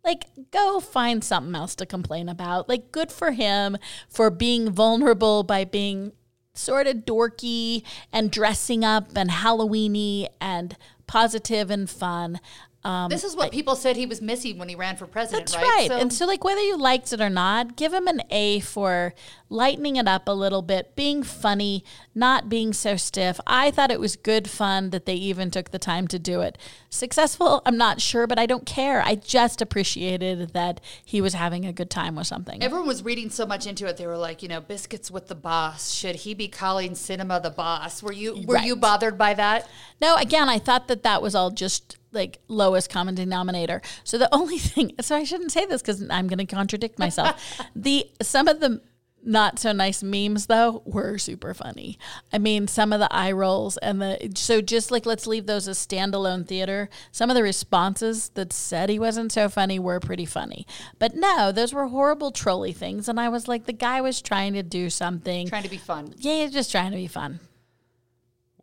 like 0.06 0.28
go 0.52 0.80
find 0.80 1.22
something 1.22 1.54
else 1.54 1.76
to 1.76 1.86
complain 1.86 2.30
about. 2.30 2.70
Like 2.70 2.94
good 2.94 3.12
for 3.12 3.32
him 3.32 3.76
for 4.08 4.30
being 4.30 4.70
vulnerable 4.70 5.44
by 5.44 5.66
being 5.66 6.14
sort 6.58 6.88
of 6.88 6.98
dorky 7.06 7.84
and 8.12 8.32
dressing 8.32 8.84
up 8.84 9.16
and 9.16 9.30
Halloweeny 9.30 10.28
and 10.40 10.76
positive 11.08 11.70
and 11.70 11.90
fun. 11.90 12.40
Um, 12.86 13.10
this 13.10 13.24
is 13.24 13.36
what 13.36 13.52
people 13.52 13.76
said 13.76 13.96
he 13.96 14.06
was 14.06 14.22
missing 14.22 14.60
when 14.60 14.70
he 14.70 14.76
ran 14.76 14.96
for 14.96 15.08
president, 15.08 15.48
That's 15.52 15.58
right. 15.62 15.88
So- 15.88 15.98
and 15.98 16.14
so, 16.14 16.28
like, 16.28 16.44
whether 16.44 16.62
you 16.62 16.78
liked 16.78 17.12
it 17.12 17.20
or 17.20 17.32
not, 17.32 17.76
give 17.76 17.92
him 17.92 18.08
an 18.08 18.22
A 18.30 18.60
for 18.60 19.16
lightening 19.50 19.96
it 19.96 20.08
up 20.08 20.28
a 20.28 20.32
little 20.32 20.62
bit, 20.62 20.96
being 20.96 21.24
funny, 21.24 21.84
not 22.14 22.48
being 22.48 22.74
so 22.74 22.96
stiff. 22.96 23.40
I 23.48 23.72
thought 23.72 23.90
it 23.90 24.00
was 24.00 24.16
good 24.16 24.48
fun 24.48 24.92
that 24.92 25.08
they 25.08 25.16
even 25.16 25.50
took 25.50 25.72
the 25.72 25.80
time 25.80 26.08
to 26.10 26.20
do 26.20 26.42
it. 26.42 26.60
Successful, 26.92 27.64
I'm 27.66 27.78
not 27.78 28.02
sure, 28.02 28.28
but 28.28 28.38
I 28.38 28.46
don't 28.46 28.68
care. 28.68 29.02
I 29.04 29.16
just 29.16 29.62
appreciated 29.62 30.54
that 30.54 30.80
he 31.04 31.22
was 31.22 31.34
having 31.34 31.66
a 31.66 31.74
good 31.74 31.90
time 31.90 32.16
with 32.16 32.28
something. 32.28 32.62
Everyone 32.62 32.88
was 32.88 33.04
reading 33.04 33.32
so 33.32 33.48
much 33.48 33.66
into 33.66 33.88
it. 33.88 33.98
They 33.98 34.06
were 34.06 34.18
like, 34.18 34.44
you 34.44 34.48
know, 34.48 34.62
biscuits 34.62 35.10
with 35.10 35.28
the 35.28 35.36
boss. 35.36 35.92
Should 35.92 36.18
he 36.18 36.36
be 36.36 36.48
calling 36.48 36.92
Sinema 36.92 37.42
the 37.42 37.50
boss? 37.50 38.04
Were 38.04 38.14
you 38.14 38.44
were 38.46 38.60
you 38.60 38.76
bothered 38.76 39.18
by 39.18 39.34
that? 39.34 39.68
No, 40.00 40.16
again, 40.18 40.50
I 40.50 40.60
thought 40.60 40.88
that 40.88 41.02
that 41.04 41.22
was 41.22 41.34
all 41.34 41.50
just 41.52 41.98
like 42.16 42.40
lowest 42.48 42.90
common 42.90 43.16
denominator. 43.16 43.82
So 44.04 44.18
the 44.18 44.30
only 44.34 44.58
thing, 44.58 44.94
so 45.02 45.16
I 45.16 45.24
shouldn't 45.24 45.52
say 45.52 45.66
this 45.66 45.82
because 45.82 46.02
I'm 46.10 46.28
going 46.28 46.40
to 46.40 46.46
contradict 46.46 46.98
myself. 46.98 47.42
the 47.76 48.10
some 48.22 48.48
of 48.48 48.60
the 48.60 48.82
not 49.28 49.58
so 49.58 49.72
nice 49.72 50.04
memes 50.04 50.46
though 50.46 50.84
were 50.86 51.18
super 51.18 51.54
funny. 51.54 51.98
I 52.32 52.38
mean, 52.38 52.68
some 52.68 52.94
of 52.94 53.00
the 53.00 53.12
eye 53.12 53.32
rolls 53.32 53.78
and 53.78 54.02
the 54.02 54.32
so 54.36 54.62
just 54.62 54.92
like 54.92 55.06
let's 55.06 55.28
leave 55.28 55.48
those 55.48 55.68
as 55.68 55.78
standalone 55.86 56.48
theater. 56.48 56.90
Some 57.12 57.30
of 57.30 57.36
the 57.36 57.44
responses 57.44 58.30
that 58.30 58.54
said 58.54 58.90
he 58.90 59.00
wasn't 59.00 59.32
so 59.32 59.50
funny 59.50 59.80
were 59.80 60.00
pretty 60.00 60.26
funny, 60.26 60.68
but 61.00 61.16
no, 61.16 61.52
those 61.52 61.74
were 61.74 61.88
horrible 61.88 62.32
trolly 62.32 62.72
things. 62.72 63.10
And 63.10 63.20
I 63.20 63.30
was 63.30 63.48
like, 63.48 63.66
the 63.66 63.74
guy 63.74 64.00
was 64.02 64.22
trying 64.22 64.54
to 64.54 64.64
do 64.64 64.90
something. 64.90 65.48
Trying 65.48 65.64
to 65.64 65.70
be 65.70 65.78
fun. 65.78 66.14
yeah, 66.18 66.48
just 66.48 66.72
trying 66.72 66.92
to 66.92 66.98
be 66.98 67.08
fun. 67.08 67.40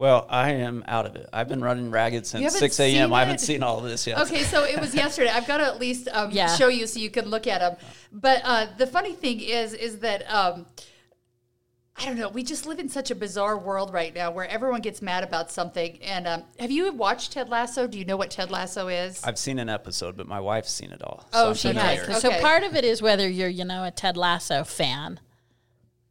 Well, 0.03 0.26
I 0.28 0.55
am 0.55 0.82
out 0.88 1.07
of 1.07 1.14
it. 1.14 1.28
I've 1.32 1.48
been 1.48 1.61
running 1.61 1.92
ragged 1.92 2.26
since 2.26 2.59
6 2.59 2.80
a.m. 2.80 3.12
I 3.12 3.20
haven't 3.20 3.38
seen 3.38 3.62
all 3.62 3.78
of 3.78 3.84
this 3.84 4.05
yet. 4.05 4.18
Okay, 4.22 4.42
so 4.42 4.64
it 4.64 4.80
was 4.80 4.96
yesterday. 4.96 5.30
I've 5.30 5.46
got 5.46 5.59
to 5.59 5.64
at 5.64 5.78
least 5.78 6.09
um, 6.12 6.32
Yeah. 6.32 6.48
show 6.57 6.66
you 6.66 6.88
so 6.88 6.98
you 6.98 7.09
can 7.09 7.26
look 7.26 7.46
at 7.46 7.61
them. 7.61 7.76
But 8.11 8.40
uh, 8.42 8.66
the 8.76 8.88
funny 8.88 9.12
thing 9.12 9.38
is, 9.38 9.74
is 9.74 10.00
that 10.00 10.28
um, 10.28 10.66
I 11.96 12.07
don't 12.07 12.18
know. 12.18 12.30
We 12.30 12.42
just 12.42 12.66
live 12.66 12.80
in 12.80 12.88
such 12.88 13.12
a 13.12 13.14
bizarre 13.14 13.57
world 13.57 13.92
right 13.92 14.12
now 14.12 14.32
where 14.32 14.48
everyone 14.48 14.80
gets 14.80 15.03
mad 15.03 15.22
about 15.22 15.53
something. 15.53 16.03
And 16.03 16.26
um, 16.26 16.42
have 16.59 16.72
you 16.72 16.92
watched 16.92 17.30
Ted 17.30 17.48
Lasso? 17.48 17.86
Do 17.86 17.96
you 17.96 18.05
know 18.05 18.16
what 18.16 18.32
Ted 18.32 18.50
Lasso 18.50 18.88
is? 18.88 19.22
I've 19.22 19.38
seen 19.38 19.61
an 19.61 19.68
episode, 19.68 20.16
but 20.16 20.26
my 20.26 20.40
wife's 20.40 20.72
seen 20.72 20.90
it 20.90 21.00
all. 21.05 21.28
Oh, 21.32 21.50
I'm 21.50 21.55
she 21.55 21.68
familiar. 21.68 22.07
has. 22.07 22.22
So 22.22 22.40
part 22.40 22.64
of 22.64 22.74
it 22.74 22.84
is 22.84 23.03
whether 23.03 23.28
you're, 23.28 23.48
you 23.48 23.64
know, 23.64 23.84
a 23.84 23.92
Ted 23.92 24.16
Lasso 24.16 24.64
fan. 24.64 25.20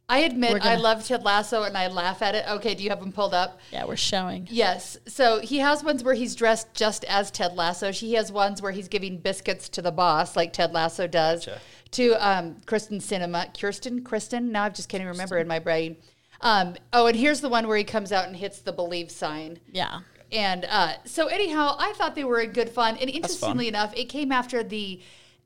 I 0.08 0.18
admit 0.20 0.58
gonna- 0.58 0.64
I 0.70 0.74
love 0.76 1.06
Ted 1.06 1.22
Lasso 1.22 1.62
and 1.62 1.76
I 1.76 1.86
laugh 1.88 2.20
at 2.22 2.34
it. 2.34 2.44
Okay, 2.48 2.74
do 2.74 2.82
you 2.82 2.90
have 2.90 3.00
them 3.00 3.12
pulled 3.12 3.32
up? 3.32 3.60
Yeah, 3.72 3.84
we're 3.86 3.96
showing. 3.96 4.46
Yes. 4.50 4.98
So 5.06 5.40
he 5.40 5.58
has 5.58 5.82
ones 5.82 6.04
where 6.04 6.14
he's 6.14 6.34
dressed 6.34 6.74
just 6.74 7.04
as 7.04 7.30
Ted 7.30 7.54
Lasso. 7.54 7.92
She 7.92 8.12
has 8.14 8.30
ones 8.30 8.60
where 8.60 8.72
he's 8.72 8.88
giving 8.88 9.16
biscuits 9.18 9.68
to 9.70 9.80
the 9.82 9.92
boss, 9.92 10.36
like 10.36 10.52
Ted 10.52 10.72
Lasso 10.72 11.06
does, 11.06 11.46
Gotcha. 11.46 11.60
to 11.92 12.12
um, 12.28 12.56
Kristen 12.66 12.98
Sinema. 12.98 13.58
Kirsten? 13.58 14.04
Kristen? 14.04 14.52
Now 14.52 14.64
I 14.64 14.68
just 14.68 14.88
can't 14.88 15.00
even 15.00 15.12
remember 15.12 15.38
in 15.38 15.48
my 15.48 15.58
brain. 15.58 15.96
Um, 16.42 16.74
oh, 16.92 17.06
and 17.06 17.16
here's 17.16 17.40
the 17.40 17.48
one 17.48 17.66
where 17.68 17.76
he 17.76 17.84
comes 17.84 18.12
out 18.12 18.26
and 18.26 18.36
hits 18.36 18.58
the 18.58 18.72
believe 18.72 19.10
sign. 19.10 19.60
Yeah. 19.70 20.00
And 20.32 20.64
uh, 20.68 20.94
so, 21.04 21.26
anyhow, 21.28 21.76
I 21.78 21.92
thought 21.92 22.14
they 22.14 22.24
were 22.24 22.40
a 22.40 22.46
good 22.46 22.68
fun. 22.70 22.96
And 22.96 23.08
interestingly 23.08 23.68
enough, 23.68 23.92
it 23.96 24.06
came 24.06 24.32
after 24.32 24.62
the 24.64 25.00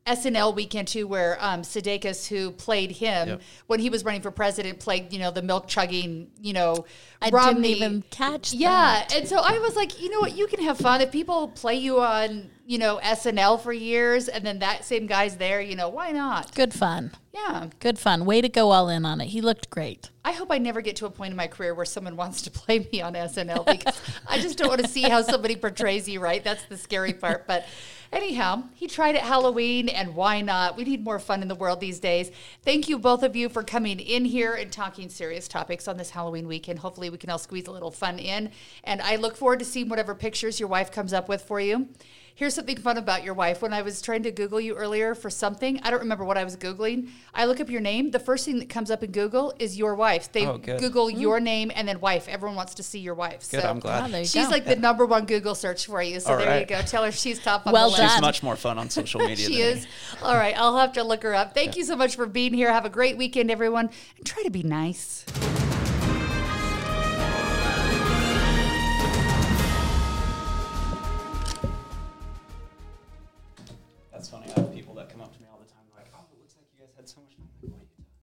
SNL 0.07 0.55
weekend 0.55 0.89
too, 0.89 1.07
where 1.07 1.37
um, 1.41 1.63
Sudeikis, 1.63 2.29
who 2.29 2.51
played 2.53 2.93
him 2.93 3.29
Yep. 3.29 3.41
when 3.67 3.81
he 3.81 3.91
was 3.91 4.05
running 4.05 4.23
for 4.23 4.31
president, 4.31 4.79
played 4.79 5.13
you 5.13 5.19
know 5.19 5.31
the 5.31 5.43
milk 5.43 5.67
chugging, 5.69 6.31
you 6.41 6.53
know, 6.53 6.85
I 7.21 7.31
Romney. 7.31 7.75
didn't 7.75 7.77
even 7.77 8.05
catch 8.11 8.53
Yeah, 8.53 8.71
that. 8.71 9.15
and 9.15 9.27
so 9.29 9.39
I 9.39 9.59
was 9.59 9.75
like, 9.75 10.01
you 10.01 10.11
know 10.11 10.21
what, 10.21 10.37
you 10.37 10.47
can 10.47 10.63
have 10.63 10.79
fun 10.79 11.01
if 11.01 11.11
people 11.11 11.49
play 11.49 11.75
you 11.75 12.01
on 12.01 12.51
you 12.69 12.79
know 12.79 13.01
SNL 13.03 13.61
for 13.61 13.73
years, 13.73 14.29
and 14.29 14.45
then 14.45 14.61
that 14.61 14.85
same 14.85 15.07
guy's 15.07 15.37
there. 15.37 15.61
You 15.61 15.77
know, 15.77 15.89
why 15.89 16.13
not? 16.13 16.55
Good 16.55 16.73
fun. 16.75 17.11
Yeah. 17.35 17.69
Good 17.81 17.99
fun. 17.99 18.25
Way 18.25 18.41
to 18.41 18.49
go 18.49 18.71
all 18.71 18.89
in 18.89 19.05
on 19.05 19.21
it. 19.21 19.27
He 19.27 19.41
looked 19.41 19.71
great. 19.71 20.11
I 20.25 20.33
hope 20.33 20.51
I 20.51 20.59
never 20.59 20.81
get 20.81 20.97
to 20.97 21.07
a 21.07 21.11
point 21.11 21.31
in 21.33 21.37
my 21.37 21.47
career 21.47 21.75
where 21.75 21.85
someone 21.85 22.17
wants 22.17 22.43
to 22.43 22.51
play 22.63 22.89
me 22.93 23.03
on 23.03 23.15
SNL 23.15 23.67
because 23.67 24.01
I 24.29 24.41
just 24.41 24.57
don't 24.59 24.69
want 24.69 24.83
to 24.83 24.89
see 24.89 25.03
how 25.03 25.23
somebody 25.23 25.55
portrays 25.57 26.09
you, 26.09 26.19
right? 26.21 26.43
That's 26.43 26.65
the 26.65 26.77
scary 26.79 27.13
part. 27.13 27.47
But 27.47 27.67
anyhow, 28.13 28.65
he 28.75 28.87
tried 28.87 29.17
at 29.17 29.23
Halloween, 29.23 29.89
and 29.89 30.15
why 30.15 30.41
not? 30.41 30.77
We 30.77 30.85
need 30.85 31.05
more 31.05 31.19
fun 31.19 31.43
in 31.43 31.49
the 31.49 31.55
world 31.55 31.81
these 31.81 32.01
days. 32.01 32.31
Thank 32.65 32.89
you, 32.89 32.99
both 32.99 33.23
of 33.23 33.37
you, 33.37 33.49
for 33.49 33.63
coming 33.63 34.01
in 34.01 34.25
here 34.25 34.55
and 34.55 34.73
talking 34.73 35.09
serious 35.09 35.49
topics 35.49 35.89
on 35.89 35.97
this 35.97 36.11
Halloween 36.11 36.47
weekend. 36.47 36.79
Hopefully, 36.81 37.11
we 37.11 37.19
can 37.19 37.31
all 37.31 37.39
squeeze 37.39 37.67
a 37.67 37.73
little 37.73 37.91
fun 37.91 38.19
in. 38.19 38.51
And 38.85 39.01
I 39.03 39.17
look 39.17 39.37
forward 39.37 39.59
to 39.61 39.65
seeing 39.65 39.89
whatever 39.89 40.15
pictures 40.15 40.61
your 40.61 40.69
wife 40.69 40.91
comes 40.91 41.13
up 41.13 41.29
with 41.29 41.43
for 41.43 41.61
you. 41.61 41.89
Here's 42.37 42.53
something 42.53 42.76
fun 42.76 42.99
about 42.99 43.24
your 43.24 43.32
wife. 43.32 43.62
When 43.62 43.72
I 43.72 43.80
was 43.80 44.03
trying 44.03 44.22
to 44.24 44.30
Google 44.30 44.61
you 44.61 44.74
earlier 44.74 45.14
for 45.14 45.30
something, 45.30 45.80
I 45.82 45.91
don't 45.91 46.01
remember 46.01 46.22
what 46.22 46.37
I 46.37 46.45
was 46.45 46.55
Googling. 46.55 47.09
I 47.32 47.47
look 47.47 47.61
up 47.61 47.70
your 47.70 47.80
name. 47.80 48.11
The 48.11 48.18
first 48.18 48.45
thing 48.45 48.59
that 48.59 48.68
comes 48.68 48.91
up 48.91 49.03
in 49.03 49.11
Google 49.11 49.55
is 49.59 49.78
your 49.78 49.95
wife. 49.95 50.30
They 50.30 50.47
Oh, 50.47 50.59
good. 50.59 50.78
Google 50.78 51.07
mm. 51.09 51.18
your 51.18 51.41
name 51.41 51.72
and 51.74 51.89
then 51.89 51.99
wife. 51.99 52.28
Everyone 52.28 52.55
wants 52.55 52.74
to 52.74 52.82
see 52.82 52.99
your 52.99 53.14
wife. 53.14 53.51
Good, 53.51 53.62
so 53.62 53.68
I'm 53.70 53.78
glad. 53.80 54.05
Oh, 54.05 54.09
there 54.11 54.20
you 54.20 54.26
She's 54.26 54.45
go. 54.45 54.51
like 54.51 54.66
the 54.66 54.76
number 54.76 55.07
one 55.07 55.24
Google 55.24 55.55
search 55.55 55.87
for 55.87 56.03
you. 56.03 56.20
So 56.20 56.32
All 56.32 56.37
there 56.39 56.47
right. 56.47 56.61
you 56.61 56.66
go. 56.66 56.82
Tell 56.82 57.05
her 57.05 57.11
she's 57.11 57.43
top 57.43 57.66
on 57.66 57.72
Well 57.72 57.91
the 57.91 57.97
done. 57.97 58.05
list. 58.05 58.14
She's 58.16 58.20
much 58.22 58.43
more 58.43 58.57
fun 58.57 58.76
on 58.78 58.91
social 58.91 59.20
media 59.26 59.47
She 59.47 59.62
than 59.62 59.78
is. 59.78 59.84
me. 59.84 59.91
All 60.22 60.34
right. 60.34 60.55
I'll 60.59 60.76
have 60.76 60.93
to 60.93 61.05
look 61.05 61.22
her 61.22 61.34
up. 61.34 61.55
Thank 61.55 61.74
you 61.74 61.84
so 61.84 61.97
much 61.97 62.16
for 62.16 62.26
being 62.26 62.53
here. 62.53 62.70
Have 62.70 62.84
a 62.84 62.91
great 62.91 63.16
weekend, 63.16 63.51
everyone. 63.51 63.89
And 64.18 64.26
try 64.26 64.43
to 64.43 64.51
be 64.51 64.62
nice. 64.62 65.24